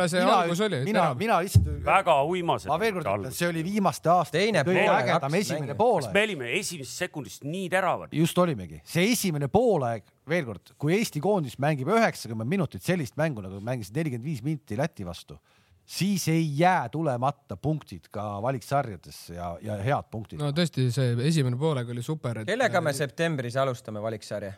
[0.66, 0.80] oli.
[0.84, 2.70] mina, mina lihtsalt, väga uimased.
[2.70, 6.24] ma veel kord ütlen, see oli viimaste aastate Teine poolaeg esimene poolaeg me.
[6.28, 8.14] olime esimesest sekundist nii teravad.
[8.16, 13.44] just olimegi, see esimene poolaeg, veel kord, kui Eesti koondis mängib üheksakümmend minutit sellist mängu
[13.44, 15.36] nagu mängisid nelikümmend viis minti Läti vastu,
[15.88, 21.56] siis ei jää tulemata punktid ka valiksarjades ja, ja head punktid no tõesti, see esimene
[21.58, 22.44] poolaeg oli super.
[22.48, 24.52] kellega me septembris alustame valiksarja?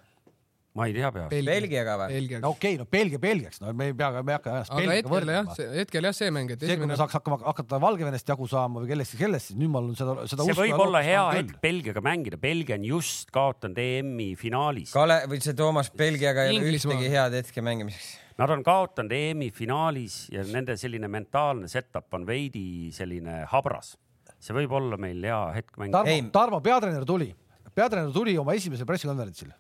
[0.75, 1.33] ma ei tea peast.
[1.47, 2.19] Belgiaga või?
[2.39, 4.85] No okei okay,, no Belgia Belgiaks, no me ei pea, me ei hakka ennast aga
[4.85, 8.31] Belgiaga võrdlema., hetkel jah, see mäng, et see, kui esimene me saaks hakkama, hakata Valgevenest
[8.31, 11.25] jagu saama või kellest, kellest, siis nüüd mul on seda, seda see võib olla hea
[11.41, 14.95] hetk Belgiaga mängida, Belgia on just kaotanud EM-i finaalis.
[14.95, 18.13] Kale või see Toomas Belgiaga ei ole ühtegi head hetke mängimiseks.
[18.41, 23.97] Nad on kaotanud EM-i finaalis ja nende selline mentaalne setup on veidi selline habras.
[24.41, 26.01] see võib olla meil hea hetk mängida.
[26.01, 27.29] Tarmo Tarmo peatreener tuli,
[27.77, 29.51] peatreener tuli oma esimesel pressikonverentsil,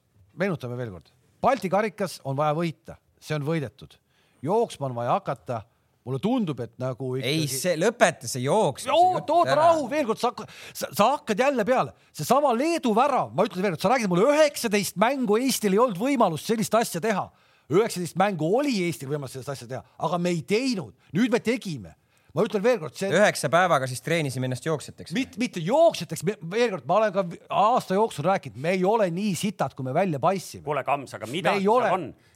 [0.41, 3.99] meenutame veel kord, Balti karikas on vaja võita, see on võidetud,
[4.45, 5.67] jooksma on vaja hakata.
[6.05, 8.87] mulle tundub, et nagu ei, see, lõpeta see jooks.
[8.89, 10.31] oota, rahu, veel kord, sa,
[10.73, 14.33] sa, sa hakkad jälle peale, seesama Leedu värav, ma ütlen veel kord, sa räägid mulle
[14.33, 17.29] üheksateist mängu Eestil ei olnud võimalust sellist asja teha.
[17.71, 21.97] Üheksateist mängu oli Eestil võimalus sellist asja teha, aga me ei teinud, nüüd me tegime.
[22.31, 25.15] ma ütlen veel kord, see üheksa päevaga siis treenisime ennast jooksjateks.
[25.17, 29.35] mitte, mitte jooksjateks, veel kord, ma olen ka aasta jooksul rääkinud, me ei ole nii
[29.39, 30.65] sitad, kui me välja paistsime.
[30.67, 31.91] kuule, Kams, aga midagi ei ole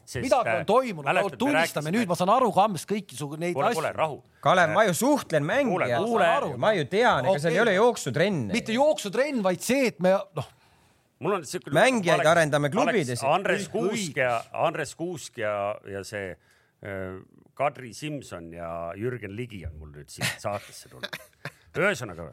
[0.05, 0.24] seal on.
[0.27, 3.98] midagi on toimunud, tunnistame nüüd, ma saan aru, Kams, kõiki su neid kuule, kuule, asju.
[3.98, 4.19] rahu.
[4.44, 8.52] Kalev, ma ju suhtlen mängijaga kuule,, ma ju tean, ega seal ei ole jooksutrenne.
[8.52, 10.51] mitte jooksutrenn, vaid see, et me noh,
[11.25, 11.73] mul on siuke.
[11.75, 13.23] Mängijaid arendame klubides.
[13.27, 13.69] Andres.
[13.73, 15.55] Kuusk ja Andres Kuusk ja,
[15.91, 17.19] ja see äh,
[17.55, 18.69] Kadri Simson ja
[18.99, 21.19] Jürgen Ligi on mul nüüd siit saatesse tulnud.
[21.85, 22.29] ühesõnaga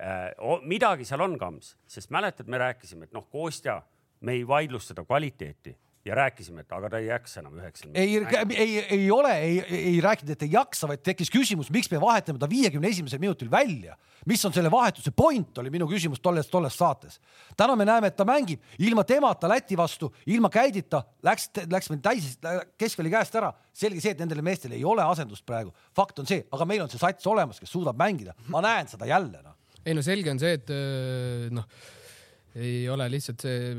[0.00, 0.30] äh,,
[0.66, 3.80] midagi seal on, Kams, sest mäletad, me rääkisime, et noh, Kostja,
[4.26, 7.98] me ei vaidlusta ta kvaliteeti ja rääkisime, et aga ta ei jaksa enam üheksakümmend.
[8.00, 12.00] ei, ei, ei ole, ei, ei rääkinud, et ei jaksa, vaid tekkis küsimus, miks me
[12.00, 13.96] vahetame ta viiekümne esimesel minutil välja.
[14.26, 17.20] mis on selle vahetuse point, oli minu küsimus tolles, tolles saates.
[17.56, 22.00] täna me näeme, et ta mängib ilma temata Läti vastu, ilma käidita, läks, läks meil
[22.00, 22.32] täis,
[22.78, 23.52] keskväli käest ära.
[23.72, 25.74] selge see, et nendele meestele ei ole asendust praegu.
[25.96, 28.34] fakt on see, aga meil on see sats olemas, kes suudab mängida.
[28.48, 29.56] ma näen seda jälle noh.
[29.84, 31.68] ei no selge on see, et öö, noh,
[32.56, 33.74] ei ole lihtsalt see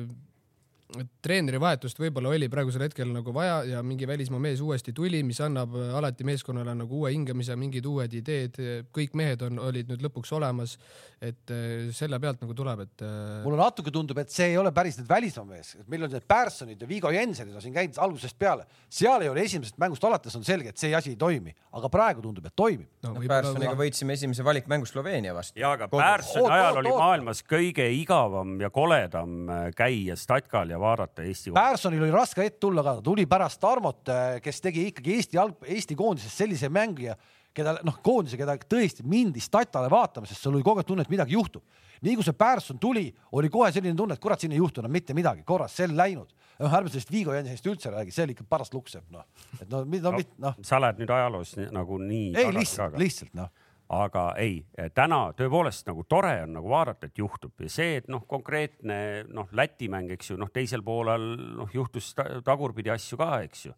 [0.99, 5.21] et treeneri vahetust võib-olla oli praegusel hetkel nagu vaja ja mingi välismaa mees uuesti tuli,
[5.23, 8.59] mis annab äh, alati meeskonnale nagu uue hingamise, mingid uued ideed,
[8.95, 10.77] kõik mehed on, olid nüüd lõpuks olemas.
[11.21, 14.71] et äh, selle pealt nagu tuleb, et äh, mulle natuke tundub, et see ei ole
[14.73, 18.39] päris need välismaa mees, meil on need Pärssonid ja Vigo Jensenid on siin käinud algusest
[18.41, 21.91] peale, seal ei ole esimesest mängust alates on selge, et see asi ei toimi, aga
[21.93, 22.89] praegu tundub, et toimib.
[23.05, 25.61] no, Pärssoniga võitsime esimese valikmängu Sloveenia vastu.
[25.61, 27.03] ja aga Pärssoni oot, ajal oot, oli oot.
[27.05, 31.53] maailmas kõige igavam ja koledam käia statkal ja vaadata Eesti.
[31.55, 34.09] Pärsonil oli raske hetk tulla ka, ta tuli pärast Tarmot,
[34.43, 37.15] kes tegi ikkagi Eesti jalg, Eesti koondises sellise mängija,
[37.55, 41.11] keda noh, koondise, keda tõesti mindi statale vaatama, sest sul oli kogu aeg tunne, et
[41.11, 41.63] midagi juhtub.
[42.01, 43.03] nii kui see Pärson tuli,
[43.37, 45.97] oli kohe selline tunne, et kurat, siin ei juhtu enam mitte midagi, korras, see on
[45.97, 46.31] läinud.
[46.61, 49.25] noh, ärme sellest Vigo Jensenist üldse räägi, see oli ikka paras luksepp, noh.
[49.59, 52.31] et no, no, no, noh, sa lähed nüüd ajaloos nii- nagu nii.
[52.37, 53.51] ei lihtsalt, lihtsalt noh.
[53.91, 54.61] Aga ei,
[54.95, 58.97] täna tõepoolest nagu tore on nagu vaadata, et juhtub ja see, et noh, konkreetne
[59.27, 63.65] noh, Läti mäng, eks ju, noh, teisel poolel noh, juhtus ta tagurpidi asju ka, eks
[63.67, 63.75] ju.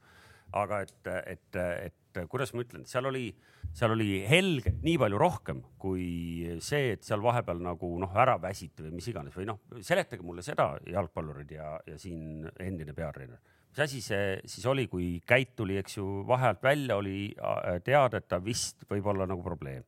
[0.54, 1.58] aga et, et,
[1.88, 3.32] et kuidas ma ütlen, seal oli,
[3.74, 6.06] seal oli helget nii palju rohkem kui
[6.62, 10.46] see, et seal vahepeal nagu noh, ära väsiti või mis iganes või noh, seletage mulle
[10.46, 13.42] seda, jalgpallurid ja, ja siin endine peatreener
[13.74, 18.22] mis asi see siis oli, kui Käit tuli, eks ju, vaheajalt välja, oli äh, teada,
[18.22, 19.82] et ta vist võib olla nagu probleem.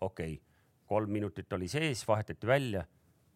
[0.00, 0.44] Okei okay.,
[0.88, 2.84] kolm minutit oli sees, vahetati välja,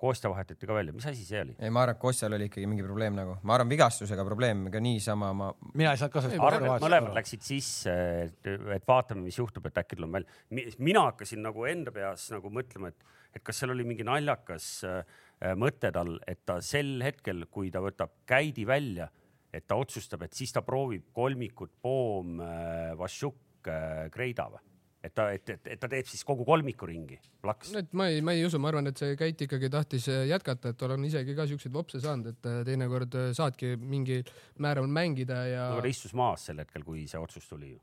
[0.03, 1.53] Kostja vahetati ka välja, mis asi see oli?
[1.63, 4.81] ei, ma arvan, et Kostjal oli ikkagi mingi probleem nagu, ma arvan, vigastusega probleem, ega
[4.83, 7.95] niisama ma, mina ei saanud ka sellest arvan, et mõlemad läksid sisse,
[8.25, 10.73] et, et vaatame, mis juhtub, et äkki tuleme välja.
[10.83, 15.23] mina hakkasin nagu enda peas nagu mõtlema, et, et kas seal oli mingi naljakas äh,
[15.61, 19.07] mõte tal, et ta sel hetkel, kui ta võtab käidi välja,
[19.55, 22.43] et ta otsustab, et siis ta proovib kolmikut Poom,
[22.99, 23.71] Vašjuk,
[24.11, 24.72] Kreida või?
[25.03, 27.73] Et ta, et, et, et ta teeb siis kogu kolmiku ringi, plaks.
[27.79, 30.73] et ma ei, ma ei usu, ma arvan, et see Keit ikkagi tahtis äh, jätkata,
[30.73, 34.23] et tal on isegi ka siukseid vopse saanud, et äh, teinekord äh, saadki mingil
[34.63, 37.81] määral mängida ja no ta istus maas sel hetkel, kui see otsus tuli ju.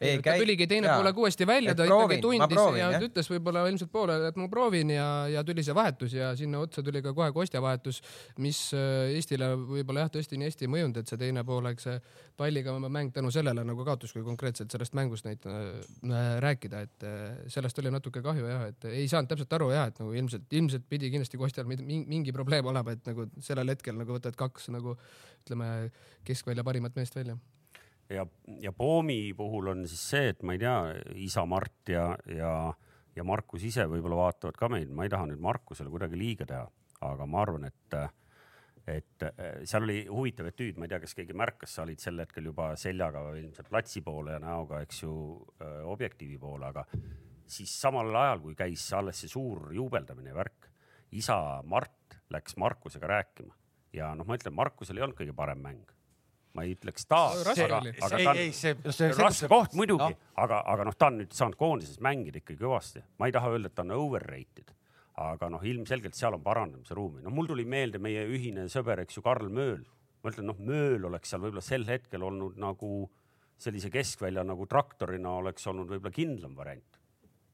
[0.00, 3.04] Ei ta tuligi teine poolaeg uuesti välja, ta proovin, ikkagi tundis proovin, ja jah.
[3.08, 6.84] ütles võib-olla ilmselt poolele, et ma proovin ja, ja tuli see vahetus ja sinna otsa
[6.84, 8.00] tuli ka kohe Kostja vahetus,
[8.42, 11.96] mis äh, Eestile võib-olla jah, tõesti nii hästi ei mõjunud, et see teine poolaeg, see
[12.38, 15.72] palliga mäng tänu sellele nagu kaotus, kui konkreetselt sellest mängust neid äh,
[16.44, 20.02] rääkida, et äh, sellest oli natuke kahju jah, et ei saanud täpselt aru jah, et
[20.02, 24.16] nagu ilmselt, ilmselt pidi kindlasti Kostjal mingi, mingi probleem olema, et nagu sellel hetkel nagu
[24.16, 24.96] võtad kaks nagu
[25.44, 25.90] ütleme
[26.24, 27.36] keskvälja parimat meest välja
[28.10, 28.26] ja,
[28.60, 30.76] ja Poomi puhul on siis see, et ma ei tea,
[31.26, 32.52] isa Mart ja, ja,
[33.16, 36.66] ja Markus ise võib-olla vaatavad ka meid, ma ei taha nüüd Markusele kuidagi liiga teha,
[37.08, 37.98] aga ma arvan, et,
[38.90, 39.26] et
[39.64, 42.72] seal oli huvitav etüüd, ma ei tea, kas keegi märkas, sa olid sel hetkel juba
[42.80, 45.16] seljaga ilmselt platsi poole ja näoga, eks ju,
[45.94, 46.86] objektiivi poole, aga
[47.46, 50.70] siis samal ajal, kui käis alles see suur juubeldamine ja värk,
[51.14, 51.36] isa
[51.68, 53.54] Mart läks Markusega rääkima.
[53.94, 55.92] Ja noh, ma ütlen, Markusel ei olnud kõige parem mäng
[56.54, 60.14] ma ei ütleks taas, aga aga ta on, ei, see, see, raske koht muidugi.
[60.14, 63.50] no., aga, aga noh, ta on nüüd saanud koondises mängida ikkagi kõvasti, ma ei taha
[63.54, 64.70] öelda, et ta on overrated,
[65.24, 69.18] aga noh, ilmselgelt seal on parandamise ruumi, no mul tuli meelde meie ühine sõber, eks
[69.18, 69.82] ju, Karl Mööl,
[70.22, 72.92] ma ütlen, noh, Mööl oleks seal võib-olla sel hetkel olnud nagu
[73.60, 77.00] sellise keskvälja nagu traktorina oleks olnud võib-olla kindlam variant.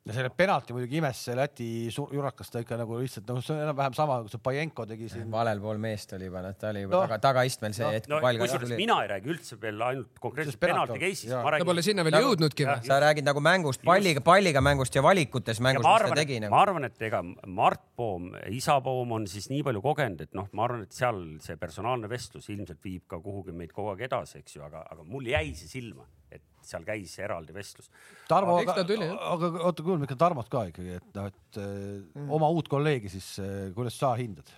[0.08, 3.58] Ja selle penalti muidugi imes see Läti jurakas ta ikka nagu lihtsalt nagu see on
[3.66, 5.26] enam-vähem sama, kui see Pajenko tegi siin.
[5.32, 7.02] valel pool meest oli juba, noh, ta oli juba Noh.
[7.04, 7.92] taga, tagaistmel see Noh.
[7.98, 8.78] hetk, no kui pall ka kusjuures tuli.
[8.80, 11.88] mina ei räägi üldse veel ainult konkreetselt penalti on- case'ist, ma ta pole räägin.
[11.90, 15.92] sinna veel Nagu- jõudnudki sa räägid nagu mängust, palliga, palliga mängust ja valikutes mängust, ma
[15.92, 16.62] mis ta arvan, tegi et, nagu ma.
[16.62, 20.64] arvan, et ega Mart Poom, isa Poom on siis nii palju kogenud, et noh, ma
[20.64, 24.56] arvan, et seal see personaalne vestlus ilmselt viib ka kuhugi meid kogu aeg edasi, eks
[24.56, 26.40] ju, aga, aga mul jäi see silma, et
[26.70, 27.90] seal käis eraldi vestlus.
[28.30, 29.14] Tarmo, aga, jah.
[29.34, 32.26] aga oota, kuulame ikka Tarmot ka ikkagi, et noh, et mm.
[32.38, 33.32] oma uut kolleegi siis,
[33.76, 34.50] kuidas sa hindad?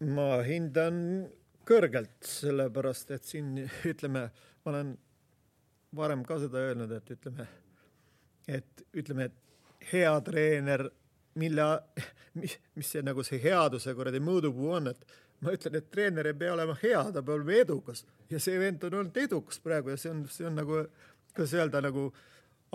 [0.00, 1.28] ma hindan
[1.68, 3.52] kõrgelt, sellepärast et siin
[3.90, 4.28] ütleme,
[4.64, 4.94] ma olen
[5.96, 7.46] varem ka seda öelnud, et ütleme,
[8.48, 10.86] et ütleme, et hea treener,
[11.40, 11.66] mille,
[12.40, 16.36] mis, mis see nagu see headuse kuradi mõõdupuu on, et ma ütlen, et treener ei
[16.36, 18.04] pea olema hea, ta peab olema edukas.
[18.30, 20.82] Ja see vend on olnud edukas praegu ja see on, see on nagu,
[21.34, 22.10] kuidas öelda, nagu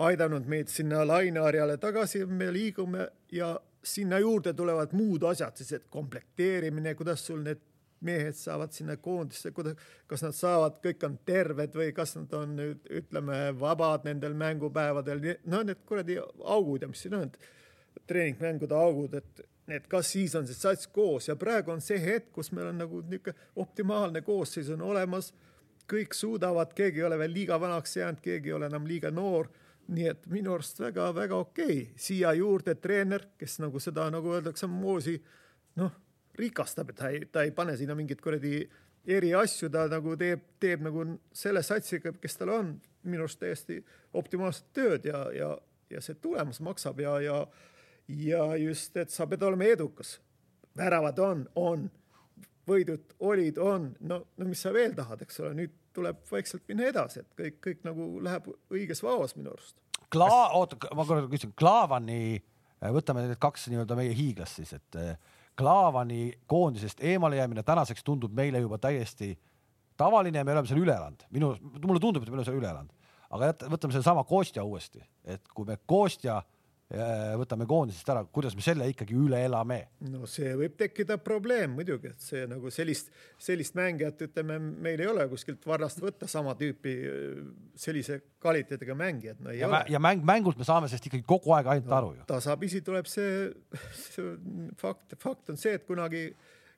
[0.06, 3.54] aidanud meid sinna laineharjale tagasi, me liigume ja
[3.86, 7.62] sinna juurde tulevad muud asjad siis, et komplekteerimine, kuidas sul need
[8.06, 9.78] mehed saavad sinna koondisse, kuidas,
[10.10, 15.22] kas nad saavad, kõik on terved või kas nad on nüüd ütleme vabad nendel mängupäevadel,
[15.48, 17.30] no need kuradi augud ja mis siin on,
[18.06, 22.30] treeningmängude augud, et et kas siis on see sats koos ja praegu on see hetk,
[22.32, 25.32] kus meil on nagu niisugune optimaalne koosseis on olemas
[25.90, 29.48] kõik suudavad, keegi ei ole veel liiga vanaks jäänud, keegi ei ole enam liiga noor.
[29.86, 34.66] nii et minu arust väga-väga okei okay., siia juurde treener, kes nagu seda, nagu öeldakse,
[34.66, 35.14] moosi
[35.78, 35.92] noh,
[36.34, 38.64] rikastab, et ta ei, ta ei pane sinna mingit kuradi
[39.06, 42.72] eriasju, ta nagu teeb, teeb nagu selle satsiga, kes tal on,
[43.06, 43.78] minu arust täiesti
[44.18, 45.52] optimaalset tööd ja, ja,
[45.90, 47.38] ja see tulemus maksab ja, ja
[48.08, 50.20] ja just, et sa pead olema edukas.
[50.76, 51.86] väravad on, on
[52.68, 56.90] võidud olid, on, no, no mis sa veel tahad, eks ole, nüüd tuleb vaikselt minna
[56.90, 59.78] edasi, et kõik, kõik nagu läheb õiges vaos minu arust.
[60.12, 62.36] Kla-, oota, ma korra küsin, Klaavani,
[62.92, 65.14] võtame need kaks nii-öelda meie hiiglast siis, et eh,
[65.56, 69.32] Klaavani koondisest eemalejäämine tänaseks tundub meile juba täiesti
[69.96, 71.24] tavaline ja me oleme selle üle elanud.
[71.32, 72.92] minu, mulle tundub, et me oleme selle üle elanud.
[73.30, 76.55] aga võtame sellesama Kostja uuesti, et kui me Kostja äh,
[76.86, 79.80] võtame koondisest ära, kuidas me selle ikkagi üle elame?
[80.06, 83.10] no see võib tekkida probleem muidugi, et see nagu sellist,
[83.42, 87.40] sellist mängijat, ütleme, meil ei ole kuskilt varrast võtta sama tüüpi äh,
[87.74, 89.82] sellise kvaliteediga mängijat, no ei ja, ole.
[89.90, 92.28] ja mäng, mängult me saame sellest ikkagi kogu aeg ainult no, aru ju.
[92.30, 93.50] tasapisi tuleb see,
[93.98, 94.36] see
[94.78, 96.28] fakt, fakt on see, et kunagi,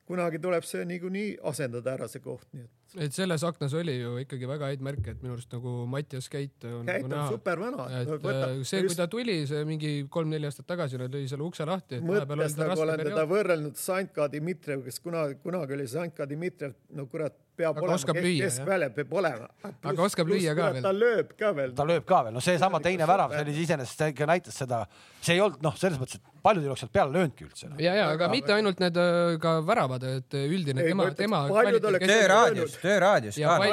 [0.09, 4.15] kunagi tuleb see niikuinii asendada ära see koht, nii et et selles aknas oli ju
[4.23, 7.29] ikkagi väga häid märke, et minu arust nagu Mattias Käit on Käit nagu on näha.
[7.35, 7.89] super vana.
[8.01, 11.67] et Võta- äh, see, kui ta tuli, see mingi kolm-neli aastat tagasi lõi selle ukse
[11.69, 12.01] lahti.
[12.01, 17.37] mõttes nagu olen teda võrrelnud Sanka Dmitrijev, kes kunagi, kunagi oli Sanka Dmitrijev, no kurat,
[17.59, 19.49] peab Aga olema keskvälja peab olema.
[19.83, 20.83] Aga oskab lüüa ka veel.
[20.85, 21.75] ta lööb ka veel.
[21.75, 24.85] ta lööb ka veel, no seesama teine värav, see oli iseenesest see ikka näitas seda,
[25.21, 27.79] see ei olnud noh, selles mõttes, et paljud ei oleks sealt peale löönudki üldse no..
[27.83, 31.91] ja, ja aga mitte ainult need äh, ka väravad, et üldine Ei, tema tema paljud
[31.91, 33.71] oleks- kvaliteet- tööraadius Ja ka.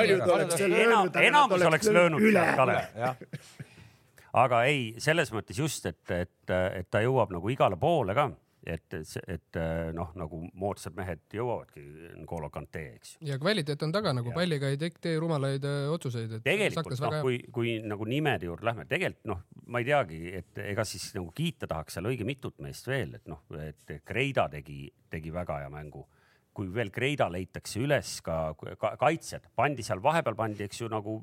[0.66, 2.46] enam enamus nad oleks löönud üle.
[2.56, 3.04] Kalev.
[4.36, 8.26] aga ei, selles mõttes just, et, et, et ta jõuab nagu igale poole ka,
[8.66, 8.96] et,
[9.30, 9.60] et
[9.96, 11.84] noh, nagu moodsad mehed jõuavadki
[12.18, 16.40] N'Golo Kante, eks ja kvaliteet on taga nagu palliga ei tee, tee rumalaid äh, otsuseid.
[16.44, 20.86] tegelikult noh, kui, kui nagu nimede juurde lähme, tegelikult noh, ma ei teagi, et ega
[20.88, 25.34] siis nagu kiita tahaks seal õige mitut meest veel, et noh, et Kreida tegi, tegi
[25.34, 26.08] väga hea mängu
[26.56, 31.20] kui veel Kreida leitakse üles ka, ka kaitsjad, pandi seal vahepeal pandi, eks ju nagu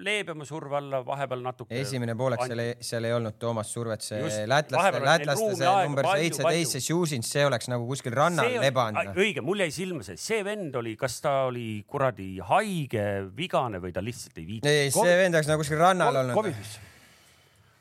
[0.00, 1.76] leebema surve alla, vahepeal natuke.
[1.80, 6.08] esimene poolek seal ei, seal ei olnud Toomas Survet, see Just, lätlaste, lätlaste see number
[6.08, 9.12] seitseteist, see Šužin, see oleks nagu kuskil rannal lebanud.
[9.20, 13.06] õige, mul jäi silma see, see vend oli, kas ta oli kuradi haige,
[13.36, 14.72] vigane või ta lihtsalt ei viitsinud.
[14.86, 16.56] ei, see vend oleks nagu kuskil rannal olnud.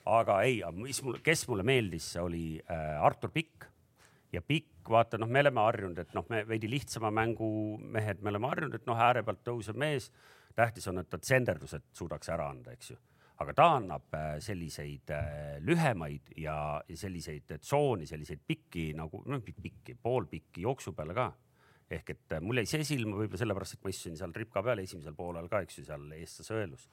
[0.09, 3.68] Aga ei, mis mul, kes mulle meeldis, oli äh, Artur Pikk
[4.33, 7.49] ja Pikk, vaata noh, me oleme harjunud, et noh, me veidi lihtsama mängu
[7.81, 10.11] mehed, me oleme harjunud, et noh, ääre pealt tõusev mees.
[10.55, 12.97] tähtis on, et ta tsenderdused suudaks ära anda, eks ju.
[13.39, 19.95] aga ta annab äh, selliseid äh, lühemaid ja selliseid tsooni, selliseid pikki nagu, noh pikki,
[19.95, 21.29] poolpikki jooksu peale ka
[21.89, 24.83] ehk et äh, mul jäi see silma võib-olla sellepärast, et ma istusin seal ripka peal
[24.83, 26.89] esimesel poolel ka, eks ju, seal eestlase õelus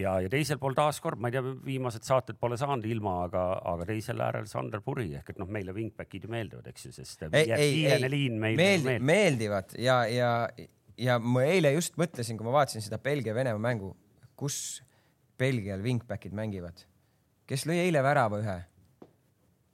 [0.00, 3.44] ja, ja teisel pool taaskord, ma ei tea, viimased saated pole saanud ilma, aga,
[3.74, 7.26] aga teisel äärel Sander Puri ehk et noh, meile wingback'id ju meeldivad, eks ju, sest
[7.30, 9.08] ei, ei, ei liin, meile meeldi, meeldib.
[9.10, 10.32] meeldivad ja, ja,
[11.00, 13.94] ja ma eile just mõtlesin, kui ma vaatasin seda Belgia-Venemaa mängu,
[14.38, 14.58] kus
[15.38, 16.86] Belgial wingback'id mängivad,
[17.50, 18.60] kes lõi eile värava ühe?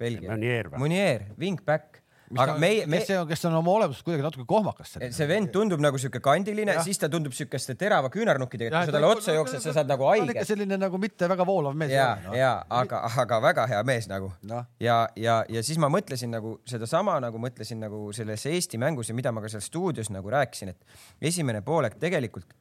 [0.01, 0.33] Belgia.
[0.81, 2.01] Munier, wingback,
[2.39, 4.93] aga meie, me kes, see on, kes on oma olemuselt kuidagi natuke kohmakas.
[5.17, 8.99] see vend tundub nagu siuke kandiline, siis ta tundub siukeste terava küünarnukkidega, kui sa ta-
[8.99, 10.47] talle otsa jooksed, sa saad nagu ta on ikka haige.
[10.53, 11.91] selline nagu mitte väga voolav mees.
[11.95, 16.31] ja, ja aga, aga väga hea mees nagu noh, ja, ja, ja siis ma mõtlesin
[16.37, 20.31] nagu sedasama nagu mõtlesin nagu selles Eesti mängus ja mida ma ka seal stuudios nagu
[20.31, 22.55] rääkisin, et esimene poolek tegelikult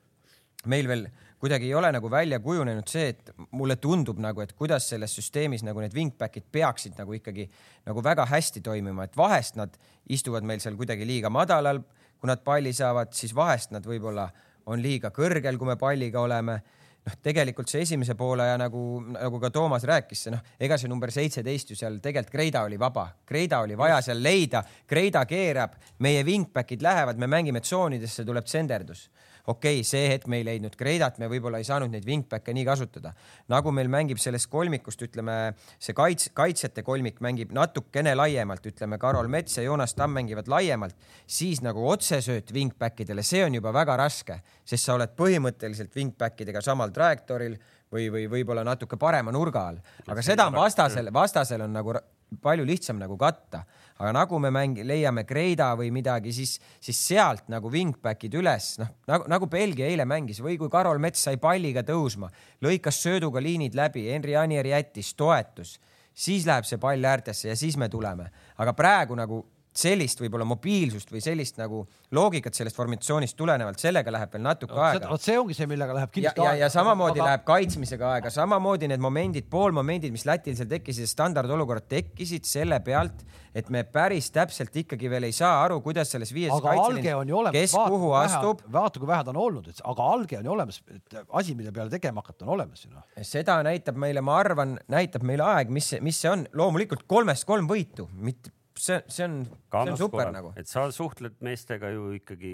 [0.67, 1.05] meil veel
[1.39, 5.63] kuidagi ei ole nagu välja kujunenud see, et mulle tundub nagu, et kuidas selles süsteemis
[5.63, 7.45] nagu need wingback'id peaksid nagu ikkagi
[7.87, 9.77] nagu väga hästi toimima, et vahest nad
[10.11, 11.79] istuvad meil seal kuidagi liiga madalal,
[12.19, 14.27] kui nad palli saavad, siis vahest nad võib-olla
[14.67, 16.59] on liiga kõrgel, kui me palliga oleme.
[17.07, 18.81] Noh, tegelikult see esimese poole ja nagu,
[19.15, 23.05] nagu ka Toomas rääkis, noh, ega see number seitseteist ju seal tegelikult Kreida oli vaba,
[23.25, 29.07] Kreida oli vaja seal leida, Kreida keerab, meie wingback'id lähevad, me mängime tsoonidesse, tuleb tsenderdus
[29.47, 32.65] okei okay,, see hetk me ei leidnud Kreidat, me võib-olla ei saanud neid wingback'e nii
[32.67, 33.13] kasutada.
[33.47, 35.37] nagu meil mängib sellest kolmikust, ütleme
[35.77, 40.95] see kaits-, kaitsjate kolmik mängib natukene laiemalt, ütleme Karol Mets ja Joonas Tamm mängivad laiemalt,
[41.27, 46.41] siis nagu otsesööt wingback idele, see on juba väga raske, sest sa oled põhimõtteliselt wingback
[46.45, 47.57] idega samal trajektooril
[47.91, 51.95] või, või võib-olla natuke parema nurga all, aga seda on vastasel, vastasel on nagu
[52.41, 53.63] palju lihtsam nagu katta,
[53.99, 58.93] aga nagu me mängi-, leiame Kreida või midagi, siis, siis sealt nagu wingback'id üles, noh
[59.11, 62.31] nagu, nagu Belgia eile mängis või kui Karol Mets sai palliga tõusma,
[62.63, 65.77] lõikas sööduga liinid läbi, Henri Anier jättis, toetus,
[66.15, 69.43] siis läheb see pall äärtesse ja siis me tuleme, aga praegu nagu
[69.79, 71.81] sellist võib-olla mobiilsust või sellist nagu
[72.15, 75.09] loogikat sellest formatsioonist tulenevalt, sellega läheb veel natuke aega.
[75.11, 78.89] vot see ongi see, millega läheb ja, kindlasti ja, ja samamoodi läheb kaitsmisega aega, samamoodi
[78.91, 83.23] need momendid, poolmomendid, mis Lätil seal tekkisid, standardolukorrad tekkisid selle pealt,
[83.55, 87.31] et me päris täpselt ikkagi veel ei saa aru, kuidas selles viies aga alge on
[87.31, 90.49] ju olemas, kes kuhu astub, vaata, kui vähe ta on olnud, et aga alge on
[90.49, 93.07] ju olemas, et asi, mille peale tegema hakata, on olemas ju noh.
[93.25, 97.69] seda näitab meile, ma arvan, näitab meile aeg, mis, mis see on, loomulikult kolmest kolm
[97.69, 100.53] võitu, mitte see, see on, see on super nagu.
[100.59, 102.53] et sa suhtled meestega ju ikkagi,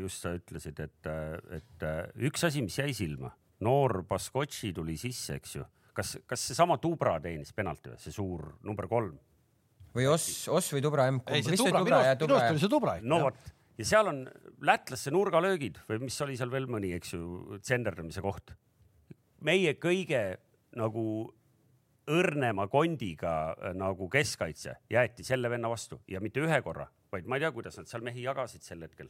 [0.00, 1.10] just sa ütlesid, et,
[1.58, 1.86] et
[2.28, 3.32] üks asi, mis jäi silma,
[3.64, 5.66] noor Baskotši tuli sisse, eks ju.
[5.94, 9.16] kas, kas seesama Dubra teenis penalti või, see suur number kolm?
[9.94, 11.20] või Oss, Oss või Dubra M?
[11.30, 14.24] ei, see Dubra, minu arust, oli see Dubra no vot, ja seal on
[14.64, 18.54] lätlaste nurgalöögid või mis oli seal veel mõni, eks ju, tsenderdamise koht.
[19.44, 20.24] meie kõige
[20.74, 21.04] nagu
[22.10, 27.38] õrnema kondiga äh, nagu keskkaitse jäeti selle venna vastu ja mitte ühe korra, vaid ma
[27.38, 29.08] ei tea, kuidas nad seal mehi jagasid sel hetkel.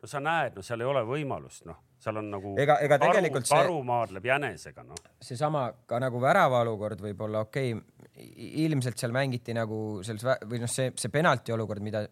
[0.00, 3.42] no sa näed, no seal ei ole võimalust, noh, seal on nagu Ega- ega karu,
[3.48, 5.02] karu maadleb jänesega, noh.
[5.20, 8.30] seesama ka nagu värava olukord võib-olla okei okay,,
[8.64, 12.06] ilmselt seal mängiti nagu selles või noh, see, see penalti olukord, mida,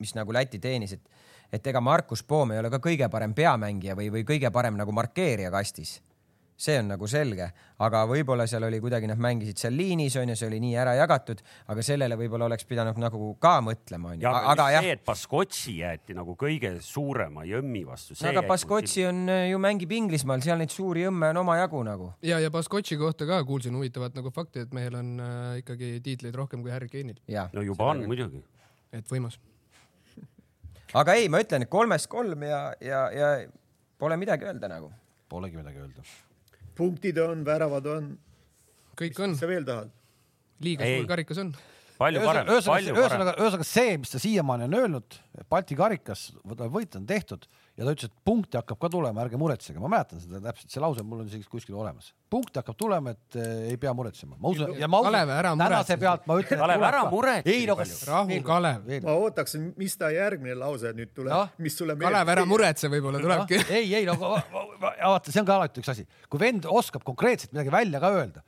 [0.00, 1.08] mis nagu Läti teenis, et,
[1.52, 4.92] et ega Markus Poom ei ole ka kõige parem peamängija või, või kõige parem nagu
[4.92, 5.98] markeerija kastis
[6.60, 7.46] see on nagu selge,
[7.80, 11.40] aga võib-olla seal oli kuidagi nad mängisid seal liinis onju, see oli nii ära jagatud,
[11.72, 15.04] aga sellele võib-olla oleks pidanud nagu ka mõtlema onju, ja aga aga jah see, et
[15.08, 18.16] Baskotši jäeti nagu kõige suurema jõmmi vastu.
[18.28, 22.10] aga Baskotši on äh, ju mängib Inglismaal, seal neid suuri jõmme on omajagu nagu.
[22.26, 26.36] ja, ja Baskotši kohta ka kuulsin huvitavat nagu fakti, et mehel on äh, ikkagi tiitleid
[26.36, 27.20] rohkem kui Harry Kane'il,
[27.56, 28.44] no juba on muidugi.
[28.92, 29.40] et võimas.
[30.92, 33.30] aga ei, ma ütlen, et kolmest kolm ja, ja, ja
[34.00, 34.90] pole midagi öelda nagu.
[35.30, 36.04] Polegi midagi öelda.
[36.78, 38.12] Punktid on, väravad on,
[38.98, 39.90] kõik on mis, sa veel tahad?
[40.64, 41.54] liiga suur karikas on.
[42.00, 43.00] palju parem, palju parem.
[43.00, 45.18] ühesõnaga, ühesõnaga see, mis ta siiamaani on öelnud,
[45.52, 47.48] Balti karikas võit on tehtud
[47.80, 50.82] ja ta ütles, et punkte hakkab ka tulema, ärge muretsege, ma mäletan seda täpselt, see
[50.84, 52.10] lause on mul on isegi kuskil olemas.
[52.30, 55.54] punkte hakkab tulema, et eh, ei pea muretsema, ma usun ja ma usun Kalev, ära,
[55.62, 56.60] tänase pealt ma ütlen.
[56.60, 58.92] Kalev, ära muretse ei no nii kas rahu, Kalev.
[59.06, 63.24] ma ootaks, mis ta järgmine lause nüüd tuleb Jah., mis sulle Kalev, ära muretse, võib-olla
[63.24, 63.62] tulebki.
[63.80, 66.68] ei, ei no va- va- va- vaata, see on ka alati üks asi, kui vend
[66.68, 68.44] oskab konkreetselt midagi välja ka öelda,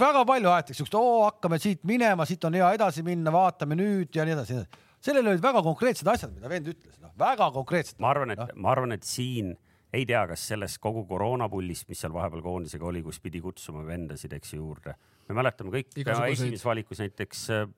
[0.00, 4.16] väga palju aetakse siukest, oo hakkame siit minema, siit on hea edasi minna, vaatame nüüd
[4.16, 4.62] ja nii edasi.
[5.02, 7.98] Sellel olid väga konkreetsed asjad, mida vend ütles, noh väga konkreetsed.
[8.02, 9.54] ma arvan, et, ma arvan, et siin
[9.92, 14.32] ei tea, kas sellest kogu koroonapullist, mis seal vahepeal koondisega oli, kus pidi kutsuma vendasid,
[14.38, 14.96] eks ju juurde.
[15.28, 17.68] me mäletame kõik, esimeses valikus näiteks äh,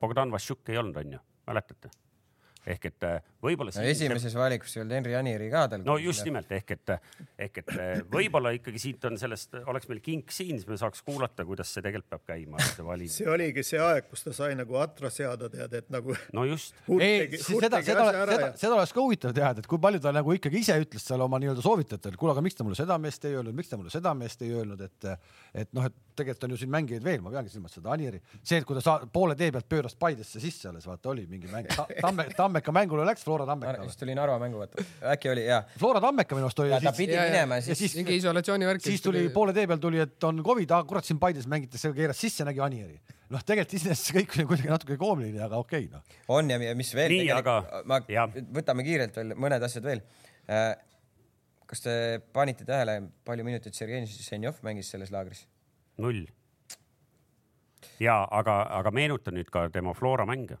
[0.00, 1.20] Bogdan Vassiuk ei olnud, onju,
[1.50, 1.90] mäletate?
[2.64, 5.84] Ehk et äh, võib-olla no esimeses valikus ei olnud Henri Anieri ka tal.
[5.86, 6.92] no just nimelt ehk et,
[7.46, 11.04] ehk et äh, võib-olla ikkagi siit on sellest, oleks meil kink siin, siis me saaks
[11.04, 13.14] kuulata, kuidas see tegelikult peab käima, see valimine.
[13.16, 16.76] see oligi see aeg, kus ta sai nagu atra seada, tead, et nagu no just,
[17.04, 20.62] ei, seda, seda, seda, seda oleks ka huvitav teada, et kui palju ta nagu ikkagi
[20.64, 23.56] ise ütles seal oma nii-öelda soovitajatele, kuule, aga miks te mulle seda meest ei öelnud,
[23.56, 25.12] miks te mulle seda meest ei öelnud, et
[25.64, 28.58] et noh, et tegelikult on ju siin mängijaid veel, ma peangi silmas seda Anieri, see,
[28.60, 31.66] et kui ta saa- poole tee pealt pööras Paidesse sisse alles, vaata oli mingi mäng
[31.74, 34.84] Ta,, Tamme, Tammeka mängule läks, Flora Tammeka, vist tuli Narva mängu, vaata,
[35.14, 37.66] äkki oli ja, Flora Tammeka minu arust oli ta siis, pidi ja- minema ja ja
[37.70, 38.82] siis siis mingi isolatsioonivärk.
[38.86, 41.96] siis tuli poole tee peal tuli, et on Covid, ah kurat siin Paides mängitakse, see
[41.98, 43.00] keeras sisse, nägi Anieri.
[43.34, 46.18] noh, tegelikult iseenesest see kõik oli kuidagi natuke koomiline, aga okei okay, noh.
[46.28, 47.10] on ja mis veel.
[47.10, 50.02] Nii, aga- ma jah., võtame kiirelt veel mõned asjad veel.
[51.66, 55.46] kas te panite tähele, palju minuteid Sergei Ženjov mängis selles laagris?
[55.96, 56.24] null.
[58.00, 60.58] ja aga, aga meenuta nüüd ka tema Flora mänge.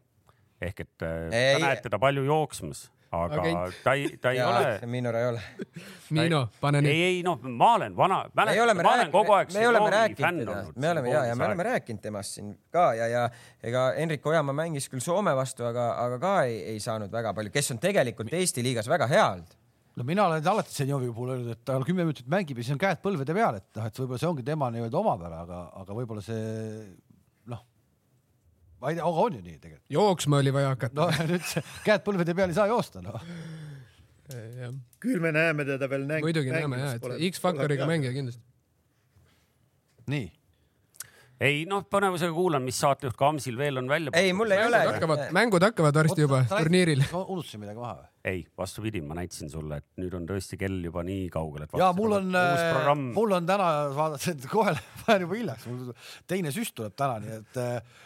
[0.60, 1.54] ehk et äh, Ei.
[1.60, 3.80] sa näed teda palju jooksmas, aga Agent.
[3.84, 4.78] ta ei, ta ei ole.
[4.86, 5.40] Minor ei ole.
[6.14, 7.00] Miino, pane ei, nüüd.
[7.08, 9.90] ei noh, ma olen vana, me mäletan, oleme ma olen kogu aeg rääkinud, me oleme
[9.96, 13.26] rääkinud teda, me oleme ja, ja me oleme rääkinud temast siin ka ja, ja
[13.62, 17.52] ega Henrik Ojamaa mängis küll Soome vastu, aga, aga ka ei, ei saanud väga palju,
[17.52, 19.58] kes on tegelikult Eesti liigas väga hea olnud.
[19.96, 22.82] No mina olen alati Zenjovi puhul öelnud, et ta kümme minutit mängib ja siis on
[22.82, 26.24] käed põlvede peal, et noh, et võib-olla see ongi tema nii-öelda omapära, aga, aga võib-olla
[26.24, 26.44] see
[27.52, 27.64] noh,
[28.82, 29.90] ma ei tea, aga on ju nii tegelikult.
[29.96, 33.18] jooksma oli vaja hakata no nüüd see käed põlvede peal ei saa joosta, noh.
[33.18, 34.72] no..
[35.02, 36.26] küll me näeme teda veel näng-.
[36.26, 38.42] muidugi näeme ja, et X-faktoriga mängija kindlasti.
[40.10, 40.26] nii,
[41.44, 44.96] ei noh, põnevusega kuulan, mis saatejuht Kamsil veel on välja ei, mul ei ole mängud.
[44.96, 47.06] hakkavad, mängud hakkavad varsti juba turniiril.
[47.14, 48.10] unustasin midagi maha või?
[48.24, 51.90] ei, vastupidi, ma näitasin sulle, et nüüd on tõesti kell juba nii kaugel, et ja
[51.96, 53.02] mul on, uus programm.
[53.16, 55.92] mul on täna vaadates, et kohe lähen juba hiljaks, mul
[56.30, 58.00] teine süst tuleb täna, nii et äh,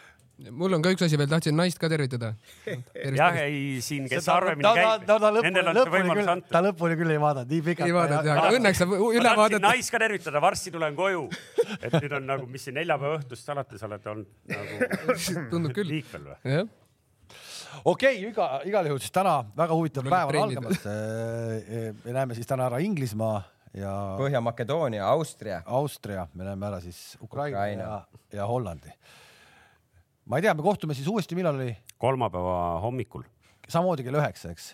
[0.55, 2.33] mul on ka üks asi veel, tahtsin naist ka tervitada.
[3.15, 6.51] jah, ei siin, kes harvemini käib ta- ta, lõpuni- nendel on see võimalus küll- antud
[6.57, 6.61] ta.
[6.67, 7.87] lõpuni küll ei vaadanud, nii pikalt.
[7.91, 9.63] ei vaadata, aga õnneks saab üle vaadata.
[9.69, 11.25] naist ka tervitada, varsti tulen koju.
[11.79, 15.91] et nüüd on nagu, mis see neljapäeva õhtust alates olete olnud nagu tundub küll.
[15.95, 16.39] liikvel või?
[16.57, 16.67] jah,
[17.85, 20.83] okei okay,, iga, igal juhul siis täna väga huvitav Tuleb päev on algamas.
[22.05, 23.41] me näeme siis täna ära Inglismaa
[23.77, 25.61] ja Põhja-Makedoonia, Austria.
[25.65, 27.83] Austria, me näeme ära siis Ukraina, Ukraina.
[27.83, 28.91] ja, ja Hollandi.
[30.25, 31.75] ma ei tea, me kohtume siis uuesti, millal oli?
[31.97, 33.23] kolmapäeva hommikul.
[33.67, 34.73] samamoodi kell üheksa, eks?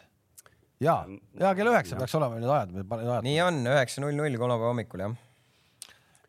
[0.79, 0.97] ja,
[1.39, 5.15] ja kell üheksa peaks olema need ajad, nii on, üheksa null null kolmapäeva hommikul jah.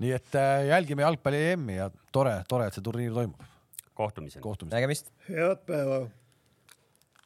[0.02, 3.42] nii et äh, jälgime jalgpalli EM-i ja tore, tore, et see turniir toimub.
[3.94, 4.42] kohtumiseni.
[4.42, 4.80] kohtumiseni.
[4.80, 5.12] nägemist.
[5.30, 6.06] head päeva